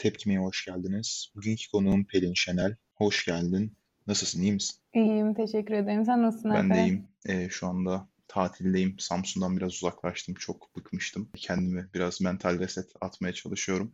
Tepkime'ye 0.00 0.40
hoş 0.40 0.64
geldiniz. 0.64 1.32
Bugünkü 1.34 1.70
konuğum 1.70 2.04
Pelin 2.04 2.34
Şenel. 2.34 2.76
Hoş 2.94 3.24
geldin. 3.26 3.76
Nasılsın, 4.06 4.42
iyi 4.42 4.52
misin? 4.52 4.76
İyiyim, 4.94 5.34
teşekkür 5.34 5.74
ederim. 5.74 6.04
Sen 6.04 6.22
nasılsın 6.22 6.50
Ben 6.50 6.56
de 6.56 6.72
Alperen? 6.72 6.84
iyiyim. 6.86 7.08
Ee, 7.28 7.48
şu 7.50 7.66
anda 7.66 8.08
tatildeyim. 8.28 8.96
Samsun'dan 8.98 9.56
biraz 9.56 9.74
uzaklaştım. 9.74 10.34
Çok 10.34 10.76
bıkmıştım. 10.76 11.30
Kendimi 11.36 11.88
biraz 11.94 12.20
mental 12.20 12.58
reset 12.58 12.90
atmaya 13.00 13.32
çalışıyorum. 13.32 13.92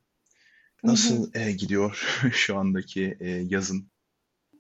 Nasıl 0.85 1.35
e, 1.35 1.53
gidiyor 1.53 2.19
şu 2.33 2.57
andaki 2.59 3.17
e, 3.21 3.29
yazın? 3.31 3.91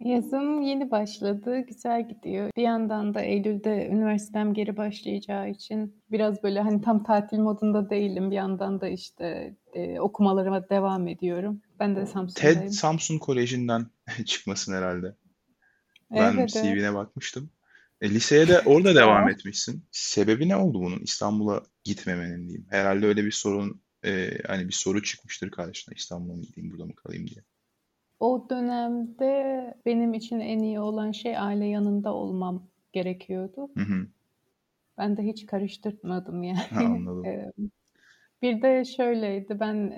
Yazım 0.00 0.62
yeni 0.62 0.90
başladı, 0.90 1.60
güzel 1.60 2.08
gidiyor. 2.08 2.50
Bir 2.56 2.62
yandan 2.62 3.14
da 3.14 3.20
Eylül'de 3.20 3.88
üniversitem 3.92 4.54
geri 4.54 4.76
başlayacağı 4.76 5.50
için 5.50 6.02
biraz 6.10 6.42
böyle 6.42 6.60
hani 6.60 6.80
tam 6.82 7.04
tatil 7.04 7.38
modunda 7.38 7.90
değilim. 7.90 8.30
Bir 8.30 8.36
yandan 8.36 8.80
da 8.80 8.88
işte 8.88 9.56
e, 9.74 10.00
okumalarıma 10.00 10.68
devam 10.68 11.08
ediyorum. 11.08 11.62
Ben 11.80 11.96
de 11.96 12.00
TED 12.00 12.06
Samsun'dayım. 12.06 12.70
Samsun 12.70 13.18
Koleji'nden 13.18 13.86
çıkmasın 14.26 14.74
herhalde. 14.74 15.14
Ben 16.10 16.32
Evet, 16.36 16.56
evet. 16.56 16.76
CV'ne 16.78 16.94
bakmıştım. 16.94 17.50
E, 18.00 18.10
liseye 18.10 18.48
de 18.48 18.60
orada 18.60 18.94
devam 18.94 19.28
etmişsin. 19.28 19.84
Sebebi 19.90 20.48
ne 20.48 20.56
oldu 20.56 20.80
bunun? 20.80 20.98
İstanbul'a 20.98 21.62
gitmemenin 21.84 22.48
diyeyim. 22.48 22.66
Herhalde 22.70 23.06
öyle 23.06 23.24
bir 23.24 23.32
sorun, 23.32 23.80
e, 24.04 24.30
hani 24.46 24.68
bir 24.68 24.72
soru 24.72 25.02
çıkmıştır 25.02 25.50
karşına. 25.50 25.94
İstanbul'a 25.94 26.36
mı 26.36 26.42
gideyim, 26.42 26.70
burada 26.70 26.84
mı 26.86 26.94
kalayım 26.94 27.26
diye. 27.26 27.44
O 28.26 28.50
dönemde 28.50 29.74
benim 29.86 30.14
için 30.14 30.40
en 30.40 30.58
iyi 30.58 30.80
olan 30.80 31.12
şey 31.12 31.38
aile 31.38 31.66
yanında 31.66 32.14
olmam 32.14 32.68
gerekiyordu. 32.92 33.68
Hı 33.76 33.80
hı. 33.84 34.06
Ben 34.98 35.16
de 35.16 35.22
hiç 35.22 35.46
karıştırmadım 35.46 36.42
Ha, 36.42 36.82
yani. 36.82 36.86
anladım. 36.86 37.52
Bir 38.42 38.62
de 38.62 38.84
şöyleydi, 38.84 39.60
ben 39.60 39.92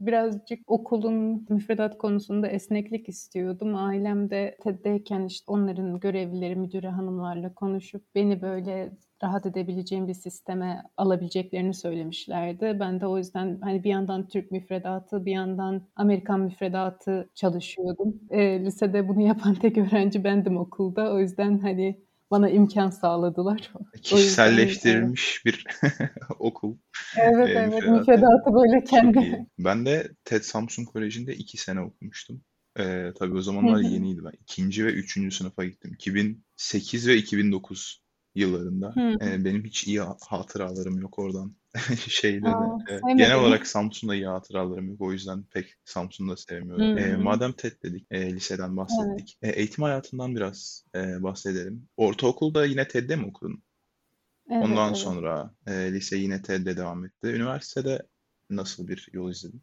birazcık 0.00 0.70
okulun 0.70 1.46
müfredat 1.48 1.98
konusunda 1.98 2.48
esneklik 2.48 3.08
istiyordum. 3.08 3.76
Ailem 3.76 4.30
de 4.30 4.56
TED'deyken 4.62 5.26
işte 5.26 5.44
onların 5.52 6.00
görevlileri, 6.00 6.56
müdüre 6.56 6.88
hanımlarla 6.88 7.54
konuşup 7.54 8.14
beni 8.14 8.42
böyle 8.42 8.92
rahat 9.22 9.46
edebileceğim 9.46 10.08
bir 10.08 10.14
sisteme 10.14 10.82
alabileceklerini 10.96 11.74
söylemişlerdi. 11.74 12.76
Ben 12.80 13.00
de 13.00 13.06
o 13.06 13.18
yüzden 13.18 13.58
hani 13.62 13.84
bir 13.84 13.90
yandan 13.90 14.28
Türk 14.28 14.50
müfredatı, 14.50 15.26
bir 15.26 15.32
yandan 15.32 15.88
Amerikan 15.96 16.40
müfredatı 16.40 17.30
çalışıyordum. 17.34 18.14
E, 18.30 18.64
lisede 18.64 19.08
bunu 19.08 19.20
yapan 19.20 19.54
tek 19.54 19.78
öğrenci 19.78 20.24
bendim 20.24 20.56
okulda. 20.56 21.12
O 21.12 21.20
yüzden 21.20 21.58
hani 21.58 22.02
bana 22.30 22.50
imkan 22.50 22.90
sağladılar. 22.90 23.72
Kişiselleştirilmiş 24.02 25.42
bir 25.46 25.66
okul, 26.38 26.76
Evet 27.16 27.48
e, 27.48 27.52
evet 27.52 27.88
müfredatı. 27.88 28.54
böyle 28.54 28.84
kendi. 28.84 29.46
Ben 29.58 29.86
de 29.86 30.08
TED 30.24 30.42
Samsun 30.42 30.84
Koleji'nde 30.84 31.34
iki 31.34 31.58
sene 31.58 31.80
okumuştum. 31.80 32.42
E, 32.78 33.12
tabii 33.18 33.36
o 33.36 33.40
zamanlar 33.40 33.80
yeniydi 33.80 34.24
ben. 34.24 34.32
İkinci 34.42 34.86
ve 34.86 34.92
üçüncü 34.92 35.36
sınıfa 35.36 35.64
gittim. 35.64 35.92
2008 35.94 37.08
ve 37.08 37.16
2009 37.16 38.01
yıllarında. 38.34 38.92
Hı. 38.94 39.24
E, 39.24 39.44
benim 39.44 39.64
hiç 39.64 39.86
iyi 39.86 40.00
hatıralarım 40.00 41.00
yok 41.00 41.18
oradan. 41.18 41.54
Şeyde 42.08 42.46
de. 42.46 42.50
Aa, 42.50 42.78
e, 42.88 43.14
genel 43.14 43.40
olarak 43.40 43.66
Samsun'da 43.66 44.14
iyi 44.14 44.26
hatıralarım 44.26 44.88
yok. 44.88 45.00
O 45.00 45.12
yüzden 45.12 45.42
pek 45.42 45.74
Samsun'da 45.84 46.36
sevmiyorum. 46.36 46.98
E, 46.98 47.16
madem 47.16 47.52
TED 47.52 47.82
dedik, 47.82 48.06
e, 48.10 48.32
liseden 48.32 48.68
Evet. 48.68 48.76
bahsettik. 48.76 49.38
E, 49.42 49.50
eğitim 49.50 49.84
hayatından 49.84 50.36
biraz 50.36 50.84
e, 50.94 51.22
bahsedelim. 51.22 51.88
Ortaokulda 51.96 52.64
yine 52.66 52.88
TED'de 52.88 53.16
mi 53.16 53.26
okudun? 53.26 53.62
Evet 54.50 54.64
Ondan 54.64 54.88
evet. 54.88 54.96
sonra 54.96 55.54
e, 55.66 55.92
lise 55.92 56.16
yine 56.16 56.42
TED'de 56.42 56.76
devam 56.76 57.04
etti. 57.04 57.26
Üniversitede 57.26 58.02
nasıl 58.50 58.88
bir 58.88 59.08
yol 59.12 59.30
izledin? 59.30 59.62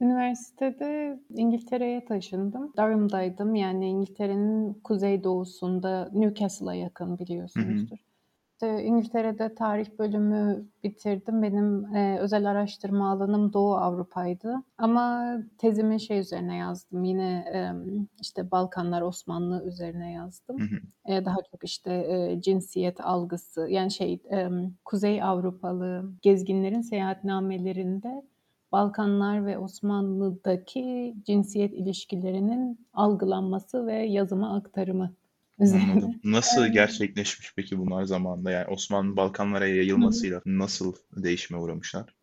Üniversitede 0.00 1.20
İngiltere'ye 1.30 2.04
taşındım. 2.04 2.72
Durham'daydım. 2.76 3.54
Yani 3.54 3.88
İngiltere'nin 3.88 4.74
kuzeydoğusunda 4.74 6.10
Newcastle'a 6.12 6.74
yakın 6.74 7.06
Hı 7.08 7.12
hı. 7.12 7.18
biliyorsunuzdur. 7.18 7.98
İşte 8.52 8.82
İngiltere'de 8.84 9.54
tarih 9.54 9.86
bölümü 9.98 10.66
bitirdim. 10.84 11.42
Benim 11.42 11.94
e, 11.94 12.18
özel 12.18 12.50
araştırma 12.50 13.10
alanım 13.10 13.52
Doğu 13.52 13.74
Avrupa'ydı. 13.74 14.62
Ama 14.78 15.36
tezimi 15.58 16.00
şey 16.00 16.18
üzerine 16.18 16.56
yazdım. 16.56 17.04
Yine 17.04 17.44
e, 17.54 17.60
işte 18.20 18.50
Balkanlar 18.50 19.02
Osmanlı 19.02 19.64
üzerine 19.66 20.12
yazdım. 20.12 20.58
Hı 20.60 20.64
hı. 20.64 21.12
E, 21.12 21.24
daha 21.24 21.36
çok 21.50 21.64
işte 21.64 21.92
e, 21.92 22.40
cinsiyet 22.40 23.00
algısı 23.00 23.66
yani 23.70 23.90
şey 23.90 24.22
e, 24.32 24.48
Kuzey 24.84 25.22
Avrupalı 25.22 26.12
gezginlerin 26.22 26.80
seyahatnamelerinde 26.80 28.22
Balkanlar 28.76 29.46
ve 29.46 29.58
Osmanlı'daki 29.58 31.14
cinsiyet 31.26 31.72
ilişkilerinin 31.72 32.86
algılanması 32.94 33.86
ve 33.86 33.94
yazıma 33.94 34.56
aktarımı 34.56 35.14
üzerine. 35.60 35.92
Anladım. 35.92 36.14
Nasıl 36.24 36.62
Evet. 36.62 36.74
gerçekleşmiş 36.74 37.52
peki 37.56 37.78
bunlar 37.78 38.04
zamanında? 38.04 38.50
Yani 38.50 38.66
Osmanlı 38.68 39.16
Balkanlara 39.16 39.66
yayılmasıyla 39.66 40.40
nasıl 40.46 40.92
değişime 41.16 41.60
uğramışlar? 41.60 42.14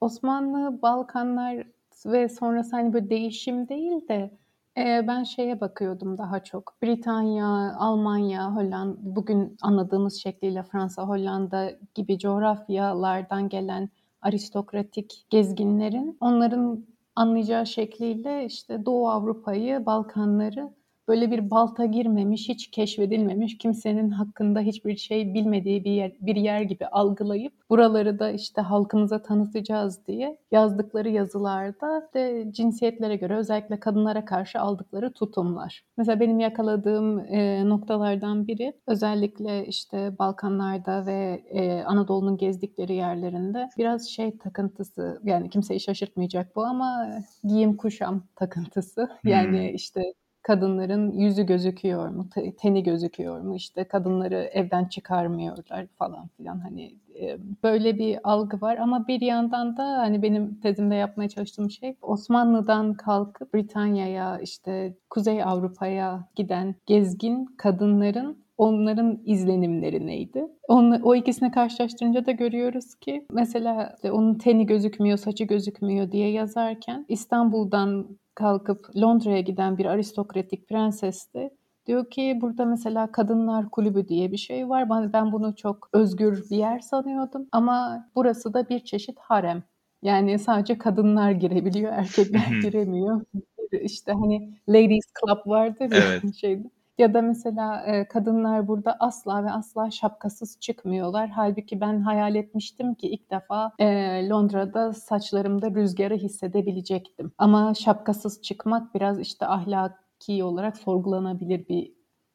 Osmanlı, 0.00 0.82
Balkanlar 0.82 1.66
ve 2.06 2.28
sonrası 2.28 2.76
hani 2.76 2.92
böyle 2.92 3.10
değişim 3.10 3.68
değil 3.68 4.08
de 4.08 4.38
e, 4.76 5.04
ben 5.08 5.24
şeye 5.24 5.60
bakıyordum 5.60 6.18
daha 6.18 6.44
çok. 6.44 6.74
Britanya, 6.82 7.74
Almanya, 7.78 8.54
Hollanda, 8.54 8.96
bugün 9.00 9.56
anladığımız 9.62 10.22
şekliyle 10.22 10.62
Fransa, 10.62 11.02
Hollanda 11.02 11.72
gibi 11.94 12.18
coğrafyalardan 12.18 13.48
gelen 13.48 13.88
aristokratik 14.22 15.26
gezginlerin 15.30 16.16
onların 16.20 16.86
anlayacağı 17.16 17.66
şekliyle 17.66 18.44
işte 18.46 18.86
Doğu 18.86 19.08
Avrupa'yı, 19.08 19.86
Balkanları 19.86 20.70
böyle 21.12 21.30
bir 21.30 21.50
balta 21.50 21.84
girmemiş, 21.84 22.48
hiç 22.48 22.70
keşfedilmemiş, 22.70 23.58
kimsenin 23.58 24.10
hakkında 24.10 24.60
hiçbir 24.60 24.96
şey 24.96 25.34
bilmediği 25.34 25.84
bir 25.84 25.90
yer, 25.90 26.12
bir 26.20 26.36
yer 26.36 26.60
gibi 26.60 26.86
algılayıp 26.86 27.52
buraları 27.70 28.18
da 28.18 28.30
işte 28.30 28.60
halkımıza 28.60 29.22
tanıtacağız 29.22 30.06
diye 30.06 30.38
yazdıkları 30.50 31.08
yazılarda 31.08 32.02
işte 32.06 32.52
cinsiyetlere 32.52 33.16
göre 33.16 33.36
özellikle 33.36 33.80
kadınlara 33.80 34.24
karşı 34.24 34.60
aldıkları 34.60 35.12
tutumlar. 35.12 35.84
Mesela 35.96 36.20
benim 36.20 36.40
yakaladığım 36.40 37.18
e, 37.18 37.68
noktalardan 37.68 38.46
biri 38.46 38.72
özellikle 38.86 39.66
işte 39.66 40.18
Balkanlarda 40.18 41.06
ve 41.06 41.42
e, 41.50 41.82
Anadolu'nun 41.82 42.36
gezdikleri 42.36 42.94
yerlerinde 42.94 43.68
biraz 43.78 44.08
şey 44.08 44.38
takıntısı 44.38 45.20
yani 45.24 45.50
kimseyi 45.50 45.80
şaşırtmayacak 45.80 46.56
bu 46.56 46.64
ama 46.64 47.08
giyim 47.44 47.76
kuşam 47.76 48.22
takıntısı. 48.36 49.08
Yani 49.24 49.68
Hmm. 49.68 49.74
işte 49.74 50.02
kadınların 50.42 51.12
yüzü 51.12 51.46
gözüküyor 51.46 52.08
mu, 52.08 52.28
te- 52.34 52.56
teni 52.56 52.82
gözüküyor 52.82 53.40
mu, 53.40 53.56
işte 53.56 53.84
kadınları 53.84 54.50
evden 54.52 54.84
çıkarmıyorlar 54.84 55.86
falan 55.98 56.28
filan 56.28 56.60
hani 56.60 56.94
e, 57.20 57.38
böyle 57.62 57.98
bir 57.98 58.18
algı 58.24 58.60
var 58.60 58.76
ama 58.76 59.08
bir 59.08 59.20
yandan 59.20 59.76
da 59.76 59.84
hani 59.84 60.22
benim 60.22 60.60
tezimde 60.60 60.94
yapmaya 60.94 61.28
çalıştığım 61.28 61.70
şey 61.70 61.96
Osmanlı'dan 62.02 62.94
kalkıp 62.94 63.54
Britanya'ya 63.54 64.38
işte 64.38 64.94
Kuzey 65.10 65.44
Avrupa'ya 65.44 66.28
giden 66.36 66.74
gezgin 66.86 67.46
kadınların 67.56 68.42
onların 68.58 69.22
izlenimleri 69.24 70.06
neydi? 70.06 70.46
Onu, 70.68 71.00
o 71.02 71.14
ikisini 71.14 71.50
karşılaştırınca 71.50 72.26
da 72.26 72.32
görüyoruz 72.32 72.94
ki 72.94 73.26
mesela 73.32 73.92
işte 73.94 74.12
onun 74.12 74.34
teni 74.34 74.66
gözükmüyor, 74.66 75.18
saçı 75.18 75.44
gözükmüyor 75.44 76.12
diye 76.12 76.30
yazarken 76.30 77.04
İstanbul'dan 77.08 78.18
kalkıp 78.34 78.96
Londra'ya 78.96 79.40
giden 79.40 79.78
bir 79.78 79.86
aristokratik 79.86 80.68
prenses 80.68 81.34
de 81.34 81.50
diyor 81.86 82.10
ki 82.10 82.38
burada 82.40 82.64
mesela 82.64 83.12
kadınlar 83.12 83.70
kulübü 83.70 84.08
diye 84.08 84.32
bir 84.32 84.36
şey 84.36 84.68
var. 84.68 84.90
Ben, 84.90 85.32
bunu 85.32 85.56
çok 85.56 85.88
özgür 85.92 86.50
bir 86.50 86.56
yer 86.56 86.80
sanıyordum 86.80 87.48
ama 87.52 88.06
burası 88.16 88.54
da 88.54 88.68
bir 88.68 88.80
çeşit 88.80 89.18
harem. 89.18 89.62
Yani 90.02 90.38
sadece 90.38 90.78
kadınlar 90.78 91.30
girebiliyor, 91.30 91.92
erkekler 91.92 92.60
giremiyor. 92.62 93.20
İşte 93.82 94.12
hani 94.12 94.54
ladies 94.68 95.04
club 95.20 95.46
vardır 95.50 95.90
ya 95.92 96.04
Evet. 96.08 96.22
şeyde. 96.34 96.70
Ya 96.98 97.14
da 97.14 97.22
mesela 97.22 97.82
e, 97.86 98.08
kadınlar 98.08 98.68
burada 98.68 98.96
asla 99.00 99.44
ve 99.44 99.50
asla 99.50 99.90
şapkasız 99.90 100.60
çıkmıyorlar. 100.60 101.28
Halbuki 101.28 101.80
ben 101.80 102.00
hayal 102.00 102.34
etmiştim 102.34 102.94
ki 102.94 103.08
ilk 103.08 103.30
defa 103.30 103.72
e, 103.78 103.86
Londra'da 104.28 104.92
saçlarımda 104.92 105.70
rüzgarı 105.70 106.14
hissedebilecektim. 106.14 107.32
Ama 107.38 107.74
şapkasız 107.74 108.42
çıkmak 108.42 108.94
biraz 108.94 109.20
işte 109.20 109.46
ahlaki 109.46 110.44
olarak 110.44 110.76
sorgulanabilir 110.76 111.68
bir 111.68 111.92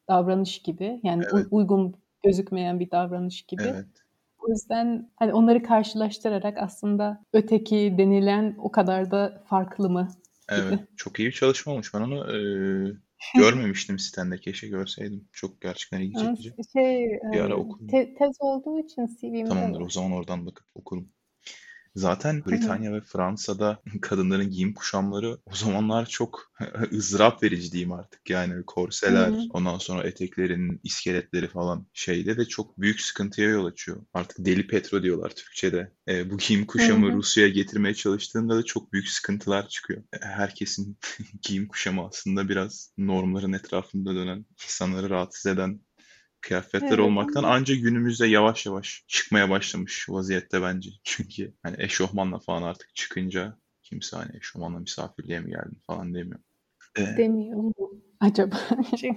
davranış 0.08 0.62
gibi. 0.62 1.00
Yani 1.02 1.24
Evet. 1.32 1.46
uygun 1.50 1.94
gözükmeyen 2.24 2.80
bir 2.80 2.90
davranış 2.90 3.42
gibi. 3.42 3.62
Evet. 3.62 3.86
O 4.38 4.48
yüzden 4.48 5.10
hani 5.16 5.32
onları 5.32 5.62
karşılaştırarak 5.62 6.58
aslında 6.58 7.24
öteki 7.32 7.94
denilen 7.98 8.54
o 8.58 8.70
kadar 8.72 9.10
da 9.10 9.42
farklı 9.46 9.90
mı 9.90 10.08
gibi. 10.50 10.60
Evet. 10.60 10.80
Çok 10.96 11.18
iyi 11.18 11.26
bir 11.26 11.32
çalışma 11.32 11.72
olmuş. 11.72 11.94
Ben 11.94 12.00
onu 12.00 12.36
e, 12.36 12.38
görmemiştim 13.36 13.98
sitende. 13.98 14.40
Keşke 14.40 14.68
görseydim. 14.68 15.28
Çok 15.32 15.60
gerçekten 15.60 16.00
ilgi 16.00 16.16
çekici. 16.16 16.54
şey 16.72 17.04
Bir 17.32 17.40
ara 17.40 17.52
e, 17.52 17.54
okurum. 17.54 17.88
te- 17.88 18.14
tez 18.14 18.36
olduğu 18.40 18.78
için 18.78 19.06
CV'mde 19.20 19.48
Tamamdır. 19.48 19.80
O 19.80 19.90
zaman 19.90 20.12
oradan 20.12 20.46
bakıp 20.46 20.66
okurum. 20.74 21.12
Zaten. 21.96 22.44
Britanya 22.46 22.92
ve 22.92 23.00
Fransa'da 23.00 23.82
kadınların 24.02 24.50
giyim 24.50 24.74
kuşamları 24.74 25.38
o 25.46 25.54
zamanlar 25.54 26.06
çok 26.06 26.52
ızdırap 26.92 27.42
verici 27.42 27.72
diyeyim 27.72 27.92
artık. 27.92 28.30
Yani 28.30 28.62
korseler, 28.66 29.28
hı. 29.28 29.40
ondan 29.50 29.78
sonra 29.78 30.02
eteklerin 30.02 30.80
iskeletleri 30.84 31.48
falan 31.48 31.86
şeyde 31.92 32.36
de 32.36 32.44
çok 32.44 32.80
büyük 32.80 33.00
sıkıntıya 33.00 33.48
yol 33.48 33.64
açıyor. 33.66 34.02
Artık 34.14 34.46
deli 34.46 34.66
petro 34.66 35.02
diyorlar 35.02 35.30
Türkçe'de. 35.30 35.92
E, 36.08 36.30
bu 36.30 36.38
giyim 36.38 36.66
kuşamı. 36.66 37.12
Rusya'ya 37.12 37.50
getirmeye 37.50 37.94
çalıştığında 37.94 38.56
da 38.56 38.62
çok 38.62 38.92
büyük 38.92 39.08
sıkıntılar 39.08 39.68
çıkıyor. 39.68 40.02
E, 40.12 40.18
Herkesin 40.20 40.98
giyim 41.42 41.68
kuşamı 41.68 42.06
aslında 42.06 42.48
biraz 42.48 42.92
normların 42.98 43.52
etrafında 43.52 44.14
dönen, 44.14 44.46
insanları 44.64 45.10
rahatsız 45.10 45.46
eden 45.46 45.80
kıyafetler 46.40 46.88
Evet 46.88 46.98
olmaktan 46.98 47.42
anca 47.44 47.74
günümüzde 47.74 48.26
yavaş 48.26 48.66
yavaş 48.66 49.04
çıkmaya 49.08 49.50
başlamış 49.50 50.08
vaziyette 50.08 50.62
bence. 50.62 50.90
Çünkü 51.04 51.54
hani 51.62 51.76
eşofmanla 51.78 52.38
falan 52.38 52.62
artık 52.62 52.94
çıkınca 52.94 53.58
kimse 53.82 54.16
hani 54.16 54.36
eşofmanla 54.36 54.78
misafirliğe 54.78 55.40
mi 55.40 55.50
geldin 55.50 55.82
falan 55.86 56.14
demiyor. 56.14 56.40
Ee, 56.98 57.16
Demiyor 57.16 57.72
acaba? 58.20 58.56
Şey, 58.96 59.12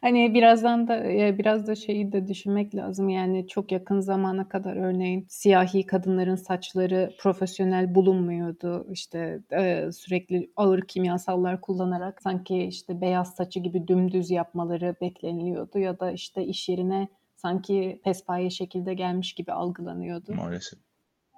hani 0.00 0.34
birazdan 0.34 0.88
da 0.88 1.04
biraz 1.38 1.66
da 1.66 1.74
şeyi 1.74 2.12
de 2.12 2.28
düşünmek 2.28 2.74
lazım. 2.74 3.08
Yani 3.08 3.48
çok 3.48 3.72
yakın 3.72 4.00
zamana 4.00 4.48
kadar 4.48 4.76
örneğin 4.76 5.26
siyahi 5.28 5.86
kadınların 5.86 6.36
saçları 6.36 7.12
profesyonel 7.18 7.94
bulunmuyordu. 7.94 8.86
İşte 8.90 9.40
e, 9.52 9.92
sürekli 9.92 10.50
ağır 10.56 10.82
kimyasallar 10.82 11.60
kullanarak 11.60 12.22
sanki 12.22 12.62
işte 12.62 13.00
beyaz 13.00 13.34
saçı 13.34 13.60
gibi 13.60 13.88
dümdüz 13.88 14.30
yapmaları 14.30 14.96
bekleniliyordu 15.00 15.78
ya 15.78 16.00
da 16.00 16.12
işte 16.12 16.44
iş 16.44 16.68
yerine 16.68 17.08
sanki 17.36 18.00
pespaye 18.04 18.50
şekilde 18.50 18.94
gelmiş 18.94 19.32
gibi 19.32 19.52
algılanıyordu. 19.52 20.34
maalesef. 20.34 20.78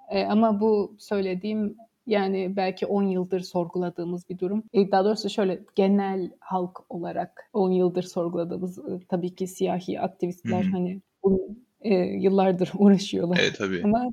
E, 0.09 0.25
ama 0.25 0.59
bu 0.59 0.95
söylediğim 0.99 1.77
yani 2.07 2.55
belki 2.55 2.85
10 2.85 3.03
yıldır 3.03 3.39
sorguladığımız 3.39 4.29
bir 4.29 4.39
durum. 4.39 4.63
E, 4.73 4.91
daha 4.91 5.05
doğrusu 5.05 5.29
şöyle 5.29 5.63
genel 5.75 6.31
halk 6.39 6.91
olarak 6.91 7.49
10 7.53 7.71
yıldır 7.71 8.03
sorguladığımız 8.03 8.79
e, 8.79 8.99
tabii 9.09 9.35
ki 9.35 9.47
siyahi 9.47 9.99
aktivistler 9.99 10.63
hani 10.63 11.01
bu 11.23 11.55
e, 11.81 11.95
yıllardır 11.95 12.71
uğraşıyorlar. 12.77 13.39
Evet 13.41 13.55
tabii. 13.57 13.81
Ama 13.83 14.11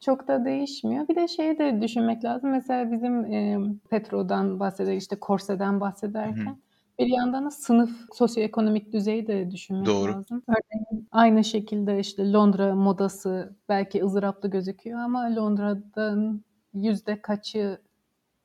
çok 0.00 0.28
da 0.28 0.44
değişmiyor. 0.44 1.08
Bir 1.08 1.16
de 1.16 1.28
şeyi 1.28 1.58
de 1.58 1.82
düşünmek 1.82 2.24
lazım. 2.24 2.50
Mesela 2.50 2.92
bizim 2.92 3.24
e, 3.24 3.58
Petro'dan 3.90 4.60
bahseder, 4.60 4.96
işte 4.96 5.16
Korse'den 5.16 5.80
bahsederken 5.80 6.56
bir 7.00 7.06
yandan 7.06 7.46
da 7.46 7.50
sınıf, 7.50 7.90
sosyoekonomik 8.12 8.92
düzeyi 8.92 9.26
de 9.26 9.50
düşünmek 9.50 9.86
Doğru. 9.86 10.12
lazım. 10.12 10.42
Örneğin 10.48 11.08
aynı 11.10 11.44
şekilde 11.44 12.00
işte 12.00 12.32
Londra 12.32 12.74
modası 12.74 13.56
belki 13.68 14.04
ızdıraplı 14.04 14.50
gözüküyor 14.50 14.98
ama 14.98 15.36
Londra'dan 15.36 16.42
yüzde 16.74 17.22
kaçı 17.22 17.80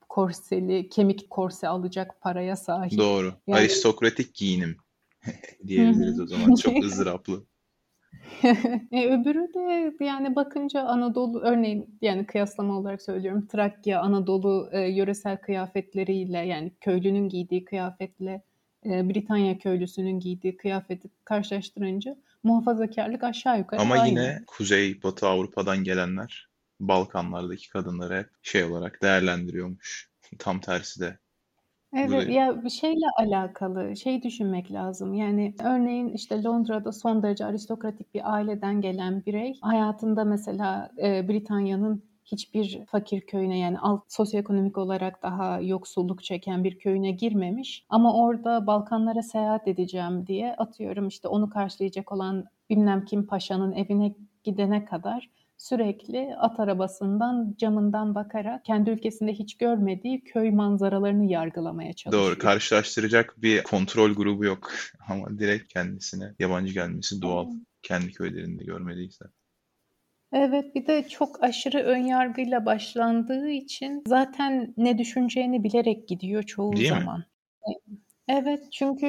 korseli, 0.09 0.89
kemik 0.89 1.29
korse 1.29 1.67
alacak 1.67 2.21
paraya 2.21 2.55
sahip. 2.55 2.97
Doğru. 2.97 3.33
Yani 3.47 3.59
Aristokratik 3.59 4.35
giyinim 4.35 4.77
diyebiliriz 5.67 6.19
o 6.19 6.27
zaman. 6.27 6.55
Çok 6.55 6.77
ızdıraplı. 6.83 7.43
E, 8.91 9.07
öbürü 9.07 9.53
de 9.53 10.05
yani 10.05 10.35
bakınca 10.35 10.81
Anadolu 10.83 11.41
örneğin 11.41 11.97
yani 12.01 12.25
kıyaslama 12.25 12.79
olarak 12.79 13.01
söylüyorum 13.01 13.47
Trakya, 13.47 14.01
Anadolu 14.01 14.69
e, 14.71 14.79
yöresel 14.79 15.37
kıyafetleriyle 15.37 16.37
yani 16.37 16.71
köylünün 16.81 17.29
giydiği 17.29 17.65
kıyafetle 17.65 18.41
e, 18.85 19.09
Britanya 19.09 19.57
köylüsünün 19.57 20.19
giydiği 20.19 20.57
kıyafeti 20.57 21.09
karşılaştırınca 21.23 22.17
muhafazakarlık 22.43 23.23
aşağı 23.23 23.59
yukarı 23.59 23.81
Ama 23.81 23.95
aynı. 23.95 24.09
yine 24.09 24.43
Kuzey 24.47 25.03
Batı 25.03 25.27
Avrupa'dan 25.27 25.83
gelenler 25.83 26.49
Balkanlardaki 26.79 27.69
kadınları 27.69 28.17
hep 28.17 28.29
şey 28.41 28.63
olarak 28.63 29.01
değerlendiriyormuş. 29.01 30.09
Tam 30.39 30.59
tersi 30.59 30.99
de 30.99 31.17
Evet 31.97 32.29
ya 32.29 32.63
bir 32.63 32.69
şeyle 32.69 33.05
alakalı 33.17 33.95
şey 33.95 34.23
düşünmek 34.23 34.71
lazım. 34.71 35.13
Yani 35.13 35.55
örneğin 35.63 36.09
işte 36.09 36.43
Londra'da 36.43 36.91
son 36.91 37.23
derece 37.23 37.45
aristokratik 37.45 38.13
bir 38.13 38.33
aileden 38.33 38.81
gelen 38.81 39.25
birey 39.25 39.57
hayatında 39.61 40.23
mesela 40.23 40.89
e, 41.01 41.27
Britanya'nın 41.29 42.03
hiçbir 42.25 42.85
fakir 42.85 43.21
köyüne 43.21 43.59
yani 43.59 43.79
alt 43.79 44.03
sosyoekonomik 44.07 44.77
olarak 44.77 45.23
daha 45.23 45.59
yoksulluk 45.59 46.23
çeken 46.23 46.63
bir 46.63 46.79
köyüne 46.79 47.11
girmemiş. 47.11 47.85
Ama 47.89 48.13
orada 48.13 48.67
Balkanlara 48.67 49.21
seyahat 49.21 49.67
edeceğim 49.67 50.27
diye 50.27 50.55
atıyorum 50.55 51.07
işte 51.07 51.27
onu 51.27 51.49
karşılayacak 51.49 52.11
olan 52.11 52.45
bilmem 52.69 53.05
kim 53.05 53.27
paşanın 53.27 53.71
evine 53.71 54.15
gidene 54.43 54.85
kadar 54.85 55.29
sürekli 55.57 56.35
at 56.39 56.59
arabasından 56.59 57.55
camından 57.57 58.15
bakarak 58.15 58.65
kendi 58.65 58.89
ülkesinde 58.89 59.33
hiç 59.33 59.57
görmediği 59.57 60.23
köy 60.23 60.51
manzaralarını 60.51 61.25
yargılamaya 61.25 61.89
Doğru. 61.89 61.95
çalışıyor. 61.95 62.39
Karşılaştıracak 62.39 63.35
bir 63.37 63.63
kontrol 63.63 64.13
grubu 64.13 64.45
yok. 64.45 64.71
Ama 65.09 65.39
direkt 65.39 65.73
kendisine 65.73 66.33
yabancı 66.39 66.73
gelmesi 66.73 67.21
doğal. 67.21 67.47
Kendi 67.81 68.11
köylerinde 68.11 68.63
görmediyse. 68.63 69.25
Evet, 70.33 70.75
bir 70.75 70.87
de 70.87 71.07
çok 71.07 71.43
aşırı 71.43 71.77
ön 71.77 71.97
yargıyla 71.97 72.65
başlandığı 72.65 73.49
için 73.49 74.03
zaten 74.07 74.73
ne 74.77 74.97
düşüneceğini 74.97 75.63
bilerek 75.63 76.07
gidiyor 76.07 76.43
çoğu 76.43 76.73
Değil 76.73 76.91
mi? 76.91 76.99
zaman. 76.99 77.23
E, 77.67 77.71
Evet, 78.27 78.71
çünkü 78.71 79.05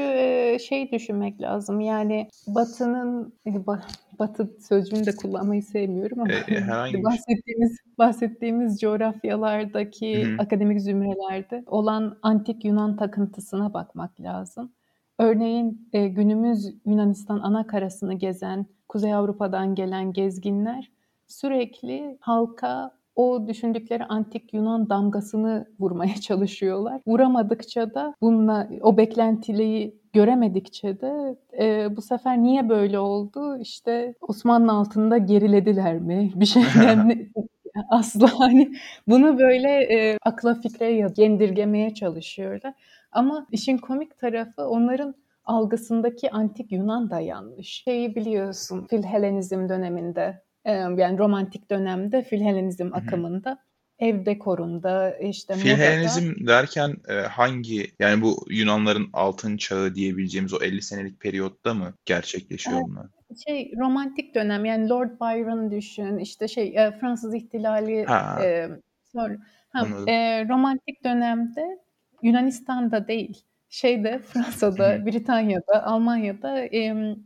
şey 0.69 0.91
düşünmek 0.93 1.41
lazım. 1.41 1.81
Yani 1.81 2.29
Batı'nın 2.47 3.33
ba- 3.47 3.81
Batı 4.19 4.51
sözcüğünü 4.61 5.07
de 5.07 5.17
kullanmayı 5.17 5.63
sevmiyorum 5.63 6.21
ama 6.21 6.33
E, 6.33 6.37
e, 6.37 6.61
herhangi 6.61 6.93
bir 6.93 6.99
şey. 6.99 7.05
bahsettiğimiz 7.05 7.77
bahsettiğimiz 7.99 8.75
Hı 8.75 8.79
coğrafyalardaki 8.81 10.25
hı. 10.25 10.43
akademik 10.43 10.81
zümrelerde 10.81 11.63
olan 11.67 12.19
antik 12.23 12.65
Yunan 12.65 12.97
takıntısına 12.97 13.75
bakmak 13.75 14.21
lazım. 14.21 14.73
Örneğin 15.19 15.89
e, 15.93 16.09
günümüz 16.09 16.75
Yunanistan 16.87 17.41
ana 17.41 17.67
karasını 17.67 18.15
gezen 18.15 18.67
Kuzey 18.89 19.15
Avrupa'dan 19.15 19.75
gelen 19.75 20.13
gezginler 20.13 20.91
sürekli 21.27 22.17
halka 22.21 22.96
o 23.17 23.49
düşündükleri 23.49 24.05
antik 24.05 24.55
Yunan 24.55 24.89
damgasını 24.91 25.67
vurmaya 25.81 26.15
çalışıyorlar. 26.21 27.01
Vuramadıkça 27.07 27.95
da 27.95 28.15
bununla 28.21 28.69
o 28.81 28.97
beklentiliği 28.97 29.95
göremedikçe 30.13 31.01
de 31.01 31.37
e, 31.61 31.97
bu 31.97 32.03
sefer 32.03 32.43
niye 32.43 32.69
böyle 32.69 32.99
oldu? 32.99 33.59
İşte 33.59 34.15
Osmanlı 34.21 34.73
altında 34.73 35.19
gerilediler 35.19 35.99
mi? 35.99 36.33
Bir 36.37 36.47
şeyden 36.47 37.29
asla 37.91 38.41
hani 38.41 38.73
bunu 39.09 39.39
böyle 39.39 39.71
e, 39.71 40.19
akla 40.23 40.55
fikre 40.55 41.13
yendirgemeye 41.17 41.95
çalışıyorlar. 41.95 42.75
Ama 43.13 43.47
işin 43.53 43.79
komik 43.79 44.19
tarafı 44.19 44.69
onların 44.69 45.15
algısındaki 45.45 46.31
antik 46.31 46.73
Yunan 46.73 47.11
da 47.11 47.21
yanlış. 47.21 47.69
Şeyi 47.69 48.15
biliyorsun 48.15 48.87
Filhelenizm 48.91 49.69
döneminde 49.69 50.43
yani 50.73 51.19
romantik 51.19 51.71
dönemde 51.71 52.23
Filhelenizm 52.23 52.91
akımında 52.95 53.59
ev 53.99 54.27
dekorunda 54.27 55.17
işte 55.19 55.55
modada 55.55 55.69
Filhelenizm 55.69 56.47
derken 56.47 56.97
e, 57.09 57.13
hangi 57.15 57.87
yani 58.01 58.23
bu 58.23 58.47
Yunanların 58.51 59.09
altın 59.13 59.57
çağı 59.57 59.95
diyebileceğimiz 59.95 60.55
o 60.55 60.59
50 60.63 60.83
senelik 60.83 61.21
periyotta 61.21 61.75
mı 61.75 61.95
gerçekleşiyor 62.05 62.77
Evet. 62.77 62.87
bunlar? 62.89 63.07
şey 63.47 63.73
romantik 63.79 64.35
dönem 64.35 64.65
yani 64.65 64.89
Lord 64.89 65.11
Byron 65.21 65.71
düşün 65.71 66.19
işte 66.19 66.49
şey 66.49 66.69
e, 66.77 66.99
Fransız 67.01 67.35
ihtilali 67.35 68.05
Ha, 68.05 68.45
e, 68.45 68.69
sonra 69.13 69.37
ha, 69.73 69.81
anladım. 69.81 70.09
e, 70.09 70.49
romantik 70.49 71.05
dönemde 71.05 71.79
Yunanistan'da 72.23 73.09
değil 73.09 73.43
şeyde. 73.69 74.19
Fransa'da, 74.19 75.07
Britanya'da, 75.07 75.85
Almanya'da 75.85 76.59
em, 76.61 77.17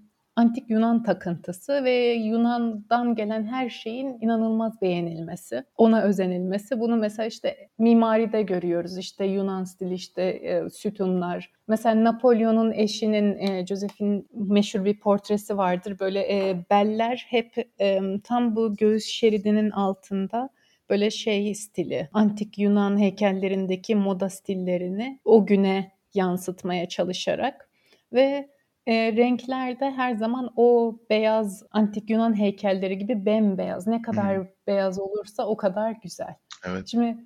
antik 0.41 0.71
Yunan 0.71 1.03
takıntısı 1.03 1.85
ve 1.85 2.13
Yunan'dan 2.13 3.15
gelen 3.15 3.45
her 3.45 3.69
şeyin 3.69 4.19
inanılmaz 4.21 4.83
beğenilmesi, 4.83 5.65
ona 5.77 6.03
özenilmesi. 6.03 6.81
Bunu 6.81 6.97
mesela 6.97 7.27
işte 7.27 7.57
mimaride 7.79 8.43
görüyoruz. 8.43 8.99
İşte 8.99 9.25
Yunan 9.25 9.65
stili 9.65 9.95
işte 9.95 10.23
e, 10.23 10.71
sütunlar. 10.71 11.53
Mesela 11.69 12.05
Napolyon'un 12.05 12.73
eşinin 12.73 13.39
e, 13.39 13.67
Josephine 13.67 14.23
meşhur 14.33 14.85
bir 14.85 15.01
portresi 15.01 15.57
vardır. 15.57 15.99
Böyle 16.01 16.21
e, 16.21 16.65
beller 16.71 17.27
hep 17.29 17.55
e, 17.81 18.01
tam 18.25 18.57
bu 18.57 18.77
göğüs 18.77 19.05
şeridinin 19.05 19.71
altında 19.71 20.51
böyle 20.91 21.11
şey 21.11 21.55
stili, 21.55 22.09
antik 22.13 22.59
Yunan 22.59 23.01
heykellerindeki 23.01 23.95
moda 23.95 24.29
stillerini 24.29 25.21
o 25.25 25.47
güne 25.47 25.93
yansıtmaya 26.15 26.89
çalışarak 26.89 27.71
ve 28.13 28.49
e, 28.87 29.17
renkler 29.17 29.81
de 29.81 29.91
her 29.91 30.15
zaman 30.15 30.51
o 30.57 30.99
beyaz 31.11 31.63
antik 31.71 32.11
Yunan 32.11 32.39
heykelleri 32.39 32.99
gibi 32.99 33.27
bembeyaz. 33.27 33.87
Ne 33.87 34.03
kadar 34.03 34.47
beyaz 34.67 34.99
olursa 34.99 35.47
o 35.47 35.57
kadar 35.57 35.91
güzel. 36.03 36.35
Evet. 36.67 36.89
Şimdi 36.89 37.17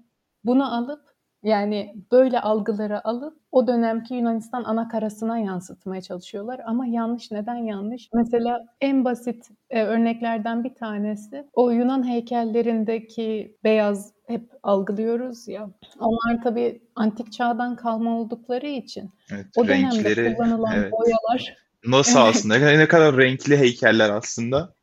bunu 0.45 0.75
alıp 0.75 1.15
Yani 1.45 1.95
böyle 2.13 2.41
algıları 2.41 3.09
alıp 3.09 3.39
o 3.53 3.67
dönemki 3.67 4.15
Yunanistan 4.15 4.65
anakarasına 4.65 5.39
yansıtmaya 5.39 6.03
çalışıyorlar 6.03 6.61
ama 6.67 6.87
yanlış. 6.87 7.31
Neden 7.31 7.55
yanlış? 7.57 8.09
Mesela 8.15 8.67
en 8.81 9.05
basit 9.05 9.49
e, 9.71 9.83
örneklerden 9.83 10.65
bir 10.65 10.75
tanesi 10.75 11.49
o 11.53 11.71
Yunan 11.71 12.09
heykellerindeki 12.09 13.59
beyaz 13.65 14.14
hep 14.27 14.51
algılıyoruz 14.63 15.49
ya. 15.49 15.71
Onlar 16.01 16.43
tabii 16.43 16.83
antik 16.97 17.33
çağdan 17.33 17.77
kalma 17.77 18.21
oldukları 18.21 18.67
için 18.67 19.11
Evet, 19.33 19.47
o 19.57 19.69
dönemde 19.69 19.97
renkleri 19.97 20.35
kullanılan 20.35 20.77
evet. 20.77 20.93
boyalar 20.93 21.65
Nasıl 21.87 22.21
Evet. 22.21 22.29
aslında? 22.29 22.59
Ne 22.59 22.79
ne 22.79 22.89
kadar 22.89 23.17
renkli 23.17 23.57
heykeller 23.57 24.11
aslında. 24.11 24.75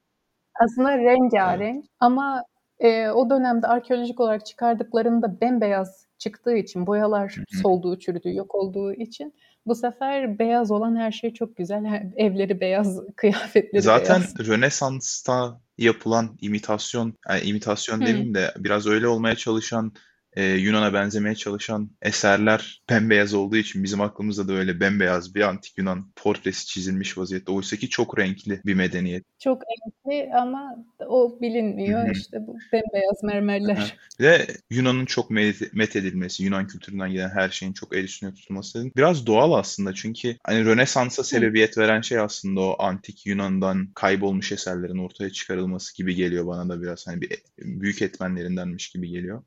Aslında 0.59 0.93
Evet. 0.93 1.05
rengarenk 1.05 1.85
ama 1.99 2.43
e, 2.79 3.09
o 3.09 3.29
dönemde 3.29 3.67
arkeolojik 3.67 4.19
olarak 4.19 4.45
çıkardıklarında 4.45 5.41
bembeyaz 5.41 6.05
çıktığı 6.17 6.55
için, 6.55 6.87
boyalar 6.87 7.31
Hı 7.35 7.41
hı. 7.41 7.61
solduğu, 7.61 7.99
çürüdüğü, 7.99 8.35
yok 8.35 8.55
olduğu 8.55 8.93
için 8.93 9.33
bu 9.65 9.75
sefer 9.75 10.39
beyaz 10.39 10.71
olan 10.71 10.95
her 10.95 11.11
şey 11.11 11.33
çok 11.33 11.57
güzel. 11.57 12.11
Evleri 12.15 12.59
beyaz, 12.59 12.99
kıyafetleri 13.15 13.81
Zaten 13.81 14.21
beyaz. 14.21 14.47
Rönesans'ta 14.47 15.61
yapılan 15.77 16.37
imitasyon, 16.41 17.13
yani 17.29 17.41
imitasyon 17.41 18.01
Hı. 18.01 18.05
demeyeyim 18.05 18.33
de 18.33 18.53
biraz 18.57 18.87
öyle 18.87 19.07
olmaya 19.07 19.35
çalışan, 19.35 19.93
e, 20.35 20.45
Yunan'a 20.45 20.93
benzemeye 20.93 21.35
çalışan 21.35 21.89
eserler 22.01 22.81
bembeyaz 22.89 23.33
olduğu 23.33 23.57
için 23.57 23.83
bizim 23.83 24.01
aklımızda 24.01 24.47
da 24.47 24.53
öyle 24.53 24.79
bembeyaz 24.79 25.35
bir 25.35 25.41
antik 25.41 25.77
Yunan 25.77 26.11
portresi 26.15 26.65
çizilmiş 26.65 27.17
vaziyette. 27.17 27.51
Oysa 27.51 27.77
ki 27.77 27.89
çok 27.89 28.19
renkli 28.19 28.61
bir 28.65 28.73
medeniyet. 28.73 29.25
Çok 29.39 29.61
renkli 29.61 30.33
ama 30.33 30.85
o 31.07 31.37
bilinmiyor. 31.41 32.15
İşte 32.15 32.37
bu 32.47 32.57
bembeyaz 32.73 33.23
mermerler. 33.23 33.97
De 34.19 34.47
Yunan'ın 34.69 35.05
çok 35.05 35.31
met- 35.31 35.69
methedilmesi, 35.73 36.43
Yunan 36.43 36.67
kültüründen 36.67 37.11
gelen 37.11 37.29
her 37.29 37.49
şeyin 37.49 37.73
çok 37.73 37.95
el 37.95 38.03
üstüne 38.03 38.33
tutulması 38.33 38.91
biraz 38.95 39.25
doğal 39.27 39.51
aslında. 39.51 39.93
Çünkü 39.93 40.37
hani 40.43 40.65
Rönesans'a 40.65 41.23
sebebiyet 41.23 41.77
veren 41.77 42.01
şey 42.01 42.19
aslında 42.19 42.61
o 42.61 42.75
antik 42.79 43.25
Yunan'dan 43.25 43.87
kaybolmuş 43.95 44.51
eserlerin 44.51 44.97
ortaya 44.97 45.29
çıkarılması 45.29 45.97
gibi 45.97 46.15
geliyor 46.15 46.47
bana 46.47 46.69
da 46.69 46.81
biraz. 46.81 47.07
Hani 47.07 47.21
bir 47.21 47.29
büyük 47.59 48.01
etmenlerindenmiş 48.01 48.89
gibi 48.89 49.09
geliyor. 49.09 49.43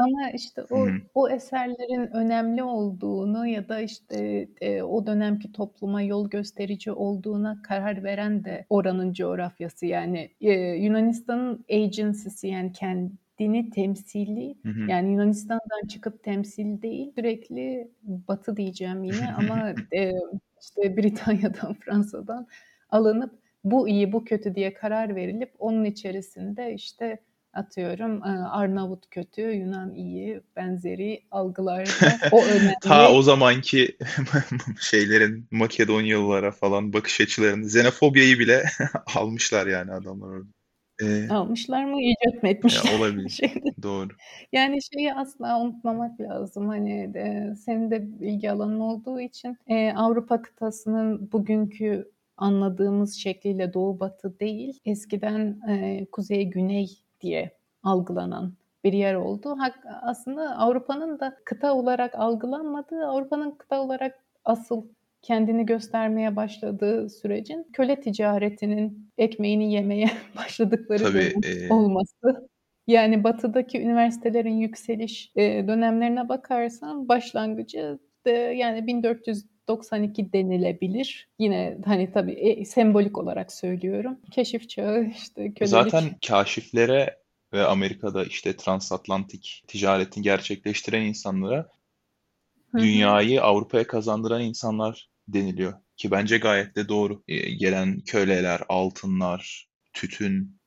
Ama 0.00 0.30
işte 0.30 0.62
o 0.70 0.86
hı. 0.86 0.92
o 1.14 1.28
eserlerin 1.28 2.16
önemli 2.16 2.62
olduğunu 2.62 3.46
ya 3.46 3.68
da 3.68 3.80
işte 3.80 4.48
e, 4.60 4.82
o 4.82 5.06
dönemki 5.06 5.52
topluma 5.52 6.02
yol 6.02 6.30
gösterici 6.30 6.92
olduğuna 6.92 7.62
karar 7.62 8.04
veren 8.04 8.44
de 8.44 8.66
oranın 8.70 9.12
coğrafyası 9.12 9.86
yani 9.86 10.30
e, 10.40 10.52
Yunanistan'ın 10.52 11.64
agency'si 11.70 12.48
yani 12.48 12.72
kendini 12.72 13.70
temsili 13.70 14.54
Hı 14.62 14.68
hı. 14.68 14.90
yani 14.90 15.12
Yunanistan'dan 15.12 15.86
çıkıp 15.88 16.22
temsil 16.22 16.82
değil 16.82 17.12
sürekli 17.14 17.90
Batı 18.02 18.56
diyeceğim 18.56 19.04
yine 19.04 19.34
ama 19.36 19.74
e, 19.94 20.12
işte 20.60 20.96
Britanya'dan 20.96 21.74
Fransa'dan 21.80 22.46
alınıp 22.90 23.40
bu 23.64 23.88
iyi 23.88 24.12
bu 24.12 24.24
kötü 24.24 24.54
diye 24.54 24.74
karar 24.74 25.16
verilip 25.16 25.52
onun 25.58 25.84
içerisinde 25.84 26.74
işte 26.74 27.18
atıyorum 27.52 28.22
e, 28.24 28.28
Arnavut 28.48 29.10
kötü, 29.10 29.42
Yunan 29.42 29.94
iyi 29.94 30.40
benzeri 30.56 31.22
algılarda 31.30 32.18
o 32.32 32.42
Ta 32.80 33.08
o 33.08 33.10
önemli. 33.10 33.22
zamanki 33.22 33.96
şeylerin 34.80 35.46
Makedonyalılara 35.50 36.52
falan 36.52 36.92
bakış 36.92 37.20
açılarını, 37.20 37.66
xenofobyayı 37.66 38.38
bile 38.38 38.64
almışlar 39.16 39.66
yani 39.66 39.92
adamlar 39.92 40.28
orada. 40.28 40.48
Ee, 41.02 41.28
Almışlar 41.28 41.84
mı, 41.84 42.02
icat 42.02 42.42
mı 42.42 42.48
ya 42.48 42.54
etmişler? 42.54 42.98
olabilir. 42.98 43.28
Şeyde. 43.28 43.82
Doğru. 43.82 44.08
Yani 44.52 44.78
şeyi 44.94 45.14
asla 45.14 45.60
unutmamak 45.60 46.20
lazım. 46.20 46.68
Hani 46.68 47.12
e, 47.16 47.54
senin 47.56 47.90
de 47.90 48.08
ilgi 48.20 48.50
alanın 48.50 48.80
olduğu 48.80 49.20
için 49.20 49.56
e, 49.68 49.92
Avrupa 49.92 50.42
kıtasının 50.42 51.32
bugünkü 51.32 52.10
anladığımız 52.36 53.14
şekliyle 53.14 53.72
doğu 53.74 54.00
batı 54.00 54.40
değil, 54.40 54.80
eskiden 54.84 55.60
e, 55.68 56.06
kuzey 56.12 56.44
güney 56.50 56.88
diye 57.20 57.50
algılanan 57.82 58.52
bir 58.84 58.92
yer 58.92 59.14
oldu. 59.14 59.56
Aslında 60.02 60.56
Avrupa'nın 60.58 61.20
da 61.20 61.36
kıta 61.44 61.74
olarak 61.74 62.14
algılanmadığı, 62.14 63.06
Avrupa'nın 63.06 63.50
kıta 63.50 63.82
olarak 63.82 64.24
asıl 64.44 64.84
kendini 65.22 65.66
göstermeye 65.66 66.36
başladığı 66.36 67.08
sürecin 67.08 67.66
köle 67.72 68.00
ticaretinin 68.00 69.10
ekmeğini 69.18 69.72
yemeye 69.72 70.10
başladıkları 70.36 71.04
Tabii 71.04 71.34
e, 71.46 71.72
olması. 71.72 72.50
Yani 72.86 73.24
batıdaki 73.24 73.80
üniversitelerin 73.80 74.56
yükseliş 74.56 75.32
e, 75.36 75.68
dönemlerine 75.68 76.28
bakarsan 76.28 77.08
başlangıcı 77.08 77.98
de, 78.26 78.30
yani 78.30 78.86
1492 79.68 80.32
denilebilir. 80.32 81.28
Yine 81.38 81.78
hani 81.84 82.12
tabii 82.12 82.32
e, 82.32 82.64
sembolik 82.64 83.18
olarak 83.18 83.52
söylüyorum. 83.52 84.18
Keşif 84.30 84.68
çağı 84.68 85.04
işte 85.04 85.52
zaten 85.62 86.00
kölelik. 86.00 86.26
kaşiflere 86.28 87.20
ve 87.52 87.64
Amerika'da 87.64 88.24
işte 88.24 88.56
transatlantik 88.56 89.64
ticaretini 89.66 90.24
gerçekleştiren 90.24 91.02
insanlara 91.02 91.68
dünyayı 92.78 93.42
Avrupa'ya 93.42 93.86
kazandıran 93.86 94.42
insanlar 94.42 95.10
deniliyor. 95.28 95.72
Ki 95.96 96.10
bence 96.10 96.38
gayet 96.38 96.76
de 96.76 96.88
doğru. 96.88 97.22
E, 97.28 97.50
gelen 97.50 98.00
köleler, 98.00 98.60
altınlar, 98.68 99.68
tütün. 99.92 100.59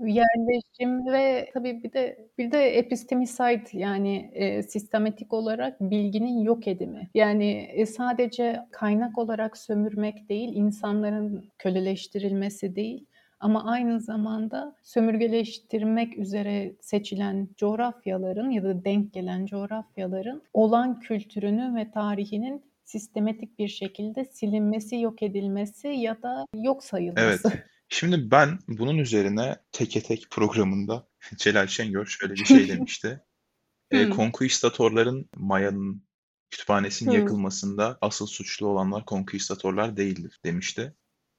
Yerleşim 0.00 1.06
ve 1.12 1.50
tabii 1.54 1.82
bir 1.82 1.92
de 1.92 2.28
bir 2.38 2.52
de 2.52 2.78
epistemicide 2.78 3.78
yani 3.78 4.30
e, 4.34 4.62
sistematik 4.62 5.32
olarak 5.32 5.80
bilginin 5.80 6.38
yok 6.38 6.68
edimi. 6.68 7.10
Yani 7.14 7.50
e, 7.52 7.86
sadece 7.86 8.60
kaynak 8.70 9.18
olarak 9.18 9.56
sömürmek 9.56 10.28
değil, 10.28 10.52
insanların 10.54 11.50
köleleştirilmesi 11.58 12.76
değil 12.76 13.06
ama 13.40 13.64
aynı 13.64 14.00
zamanda 14.00 14.76
sömürgeleştirmek 14.82 16.18
üzere 16.18 16.72
seçilen 16.80 17.48
coğrafyaların 17.56 18.50
ya 18.50 18.64
da 18.64 18.84
denk 18.84 19.12
gelen 19.12 19.46
coğrafyaların 19.46 20.42
olan 20.52 21.00
kültürünü 21.00 21.74
ve 21.76 21.90
tarihinin 21.90 22.64
sistematik 22.84 23.58
bir 23.58 23.68
şekilde 23.68 24.24
silinmesi, 24.24 25.00
yok 25.00 25.22
edilmesi 25.22 25.88
ya 25.88 26.22
da 26.22 26.46
yok 26.54 26.84
sayılması. 26.84 27.48
Evet. 27.54 27.64
Şimdi 27.90 28.30
ben 28.30 28.58
bunun 28.68 28.98
üzerine 28.98 29.56
Teke 29.72 30.02
Tek 30.02 30.30
programında 30.30 31.08
Celal 31.36 31.66
Şengör 31.66 32.06
şöyle 32.06 32.40
bir 32.40 32.44
şey 32.44 32.68
demişti. 32.68 33.20
E, 33.92 34.08
Hmm. 34.08 34.10
konkistadorların 34.10 35.30
Maya'nın 35.36 36.08
kütüphanesinin 36.50 37.10
Hmm. 37.10 37.12
yakılmasında 37.12 37.98
asıl 38.02 38.26
suçlu 38.26 38.68
olanlar 38.68 39.06
konkistadorlar 39.06 39.96
değildir 39.98 40.40
demişti. 40.44 40.96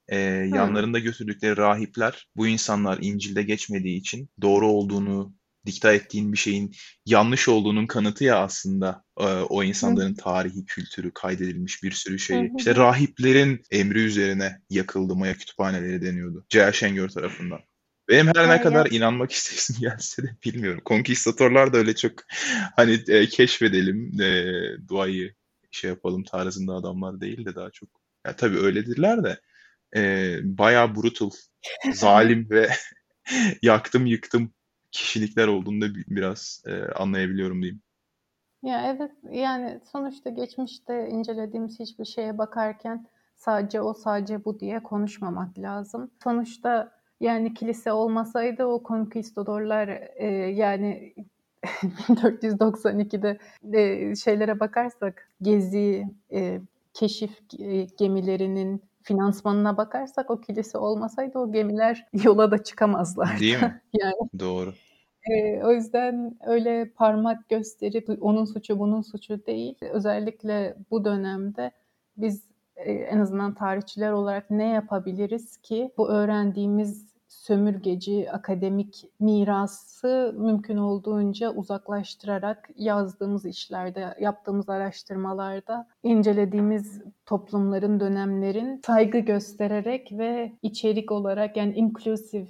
E, 0.10 0.18
Hmm. 0.52 0.58
yanlarında 0.58 1.00
götürdükleri 1.00 1.58
rahipler 1.58 2.30
bu 2.38 2.48
insanlar 2.48 3.00
İncil'de 3.02 3.44
geçmediği 3.44 4.00
için 4.00 4.30
doğru 4.42 4.68
olduğunu 4.68 5.36
dikta 5.66 5.94
ettiğin 5.94 6.34
bir 6.34 6.38
şeyin 6.38 6.76
yanlış 7.06 7.48
olduğunun 7.48 7.88
kanıtı 7.88 8.24
ya 8.24 8.38
aslında 8.38 9.04
e, 9.20 9.24
o 9.26 9.64
insanların 9.64 10.14
tarihi, 10.14 10.66
kültürü, 10.66 11.12
kaydedilmiş 11.14 11.84
bir 11.84 11.92
sürü 11.92 12.20
şeyi. 12.20 12.52
İşte 12.58 12.76
rahiplerin 12.76 13.64
emri 13.72 14.00
üzerine 14.00 14.62
yakıldı 14.70 15.16
Maya 15.16 15.34
kütüphaneleri 15.34 16.02
deniyordu. 16.02 16.46
C.L. 16.50 16.72
Şengör 16.72 17.10
tarafından. 17.10 17.60
Benim 18.10 18.28
her 18.28 18.50
ne 18.50 18.62
kadar 18.62 18.92
inanmak 18.92 19.32
istesim 19.32 19.76
gelse 19.80 20.24
de 20.24 20.36
bilmiyorum. 20.46 20.82
Konkistadorlar 20.86 21.74
da 21.74 21.78
öyle 21.78 21.96
çok 21.96 22.14
hani 22.76 23.04
e, 23.08 23.28
keşfedelim, 23.28 24.22
e, 24.22 24.54
duayı 24.88 25.34
şey 25.72 25.90
yapalım 25.90 26.24
tarzında 26.24 26.74
adamlar 26.74 27.22
değil 27.22 27.46
de 27.46 27.56
daha 27.56 27.70
çok. 27.72 27.90
Ya 28.26 28.36
tabii 28.36 28.58
öyledirler 28.58 29.24
de 29.24 29.40
e, 29.96 30.38
bayağı 30.44 30.96
brutal, 30.96 31.30
zalim 31.94 32.50
ve 32.50 32.70
yaktım 33.62 34.06
yıktım 34.06 34.54
kişilikler 34.92 35.48
olduğunu 35.48 35.82
da 35.82 35.96
bi- 35.96 36.06
biraz 36.08 36.64
e, 36.68 36.82
anlayabiliyorum 36.84 37.62
diyeyim. 37.62 37.82
Ya 38.64 38.94
evet 38.96 39.12
yani 39.32 39.80
sonuçta 39.92 40.30
geçmişte 40.30 41.10
incelediğimiz 41.10 41.80
hiçbir 41.80 42.06
şeye 42.06 42.38
bakarken 42.38 43.06
sadece 43.36 43.82
o 43.82 43.94
sadece 43.94 44.46
bu 44.46 44.60
diye 44.60 44.84
konuşmamak 44.84 45.60
lazım. 45.60 46.12
Sonuçta 46.24 46.92
yani 47.20 47.54
kilise 47.54 47.92
olmasaydı 47.94 48.66
o 48.66 48.84
konkistadorlar 48.84 49.88
e, 50.16 50.28
yani 50.56 51.14
1492'de 52.10 53.40
e, 53.74 54.16
şeylere 54.16 54.60
bakarsak 54.60 55.30
gezi, 55.42 56.08
e, 56.34 56.62
keşif 56.94 57.32
e, 57.60 57.84
gemilerinin 57.84 58.82
finansmanına 59.04 59.78
bakarsak 59.78 60.30
o 60.30 60.42
kilise 60.42 60.78
olmasaydı 60.78 61.40
o 61.40 61.52
gemiler 61.52 62.06
yola 62.24 62.52
da 62.52 62.64
çıkamazlardı. 62.64 63.40
Değil 63.40 63.62
mi? 63.62 63.82
Yani 64.02 64.14
Doğru. 64.40 64.74
Eee, 65.30 65.62
o 65.64 65.72
yüzden 65.72 66.38
öyle 66.46 66.92
parmak 66.96 67.50
gösterip 67.50 68.10
onun 68.22 68.46
suçu 68.46 68.80
bunun 68.80 69.02
suçu 69.02 69.46
değil. 69.46 69.76
Özellikle 69.82 70.76
bu 70.92 71.06
dönemde 71.06 71.72
biz 72.18 72.44
e, 72.76 72.92
en 72.92 73.20
azından 73.20 73.54
tarihçiler 73.54 74.12
olarak 74.12 74.50
ne 74.52 74.68
yapabiliriz 74.68 75.58
ki 75.58 75.92
bu 75.98 76.10
öğrendiğimiz 76.10 77.11
sömürgeci 77.32 78.32
akademik 78.32 79.06
mirası 79.20 80.36
mümkün 80.38 80.78
olduğunca 80.78 81.52
uzaklaştırarak 81.52 82.70
yazdığımız 82.76 83.46
işlerde, 83.46 84.16
yaptığımız 84.20 84.70
araştırmalarda 84.70 85.88
incelediğimiz 86.04 87.02
toplumların, 87.26 88.00
dönemlerin 88.00 88.82
saygı 88.86 89.20
göstererek 89.20 90.12
ve 90.12 90.52
içerik 90.62 91.12
olarak 91.12 91.58
yani 91.58 91.74
inclusive 91.74 92.48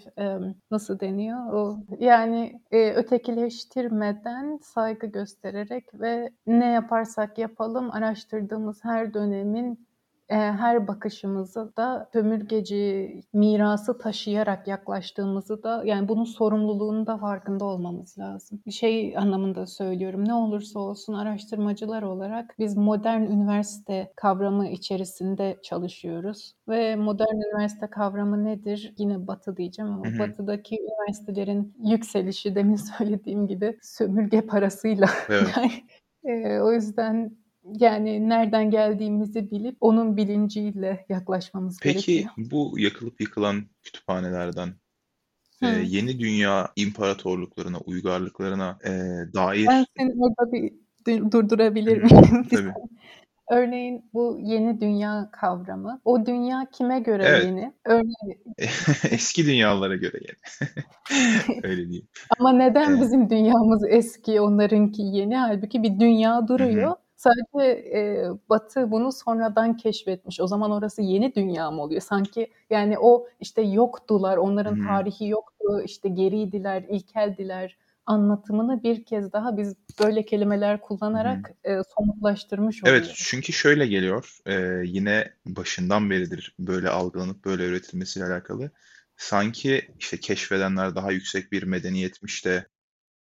nasıl 0.72 1.00
deniyor? 1.00 1.54
O 1.54 1.78
yani 2.00 2.62
ötekileştirmeden 2.72 4.60
saygı 4.64 5.08
göstererek 5.08 5.86
ve 5.94 6.30
ne 6.48 6.66
yaparsak 6.66 7.38
yapalım 7.38 7.92
araştırdığımız 7.92 8.84
her 8.84 9.14
dönemin 9.14 9.91
her 10.36 10.88
bakışımızı 10.88 11.74
da 11.78 12.10
sömürgeci 12.14 13.22
mirası 13.34 13.98
taşıyarak 13.98 14.68
yaklaştığımızı 14.68 15.64
da 15.64 15.84
yani 15.86 16.08
bunun 16.08 16.24
sorumluluğunu 16.24 17.08
da 17.08 17.18
farkında 17.18 17.66
olmamız 17.66 18.18
lazım. 18.20 18.62
Bir 18.66 18.72
şey 18.72 19.18
anlamında 19.18 19.68
söylüyorum. 19.68 20.28
Ne 20.28 20.34
olursa 20.34 20.80
olsun 20.80 21.14
araştırmacılar 21.14 22.02
olarak 22.02 22.56
biz 22.60 22.78
modern 22.78 23.22
üniversite 23.22 24.12
kavramı 24.16 24.68
içerisinde 24.68 25.58
çalışıyoruz 25.64 26.54
ve 26.68 26.96
modern 26.96 27.36
üniversite 27.36 27.88
kavramı 27.88 28.46
nedir? 28.46 28.94
Yine 28.98 29.28
Batı 29.28 29.58
diyeceğim 29.58 29.92
ama 29.92 30.06
hı 30.06 30.10
hı. 30.10 30.20
Batı'daki 30.20 30.78
üniversitelerin 30.82 31.74
yükselişi 31.84 32.56
demin 32.56 32.76
söylediğim 32.98 33.48
gibi 33.48 33.78
sömürge 33.82 34.42
parasıyla. 34.42 35.08
Evet. 35.30 35.48
yani, 35.58 35.72
e, 36.24 36.60
o 36.60 36.72
yüzden 36.72 37.41
yani 37.63 38.30
nereden 38.30 38.72
geldiğimizi 38.72 39.51
bilip 39.51 39.77
onun 39.82 40.18
bilinciyle 40.18 41.06
yaklaşmamız 41.10 41.80
Peki 41.82 42.12
gerekiyor. 42.13 42.34
bu 42.51 42.80
yakılıp 42.80 43.22
yıkılan 43.22 43.63
kütüphanelerden 43.84 44.70
e, 45.62 45.68
yeni 45.68 46.20
dünya 46.20 46.70
imparatorluklarına, 46.75 47.77
uygarlıklarına 47.80 48.77
e, 48.84 48.89
dair... 49.34 49.68
Ben 49.68 49.86
seni 49.98 50.13
orada 50.24 50.51
bir 50.51 50.72
durdurabilir 51.32 52.03
miyim? 52.03 52.48
Tabii. 52.50 52.74
Örneğin 53.51 54.06
bu 54.13 54.39
yeni 54.41 54.82
dünya 54.82 55.30
kavramı. 55.32 56.01
O 56.06 56.25
dünya 56.25 56.68
kime 56.72 57.00
göre 57.00 57.24
Evet. 57.27 57.46
yeni? 57.46 57.74
Örneğin 57.86 58.44
Eski 59.12 59.46
dünyalara 59.46 59.96
göre 59.96 60.18
yeni. 60.22 60.38
Öyle 61.63 61.88
diyeyim. 61.88 62.08
ama 62.39 62.53
neden 62.53 62.89
Evet. 62.89 63.01
bizim 63.01 63.30
dünyamız 63.30 63.84
eski, 63.89 64.41
onlarınki 64.41 65.01
yeni? 65.01 65.38
Halbuki 65.38 65.84
bir 65.84 66.00
dünya 66.00 66.48
hı. 66.48 66.48
Sadece, 67.22 67.84
eee, 67.92 68.28
Batı 68.50 68.92
bunu 68.92 69.12
sonradan 69.12 69.78
keşfetmiş. 69.78 70.40
O 70.40 70.48
zaman 70.48 70.72
orası 70.72 71.01
yeni 71.01 71.36
dünya 71.36 71.72
mı 71.72 71.82
oluyor? 71.82 72.01
Sanki, 72.01 72.51
yani, 72.70 73.00
o, 73.00 73.28
işte, 73.40 73.62
yoktular, 73.62 74.38
onların 74.38 74.75
Hı 74.75 74.84
tarihi 74.88 75.28
yoktu, 75.28 75.82
işte, 75.86 76.10
geriydiler, 76.10 76.84
ilkeldiler 76.90 77.78
anlatımını 78.06 78.84
bir 78.84 79.06
kez 79.06 79.34
daha 79.34 79.58
biz 79.58 79.75
böyle 80.00 80.25
kelimeler 80.25 80.82
kullanarak, 80.82 81.51
eee, 81.66 81.82
somutlaştırmış 81.98 82.84
Evet, 82.86 83.12
çünkü 83.16 83.54
şöyle 83.54 83.88
geliyor, 83.88 84.38
eee, 84.48 84.82
yine 84.86 85.34
başından 85.46 86.10
beridir 86.10 86.56
böyle 86.60 86.90
algılanıp 86.90 87.46
böyle 87.46 87.63
öğretilmesiyle 87.63 88.25
alakalı. 88.25 88.72
Sanki, 89.18 89.92
işte, 90.00 90.18
keşfedenler 90.20 90.96
daha 90.96 91.12
yüksek 91.12 91.51
bir 91.51 91.63
medeniyetmiş 91.63 92.46
de 92.46 92.66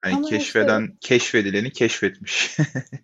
Hani 0.04 0.14
Ama 0.16 0.28
keşfeden, 0.28 0.82
işte 0.82 0.96
keşfedileni 1.00 1.70
keşfetmiş 1.72 2.56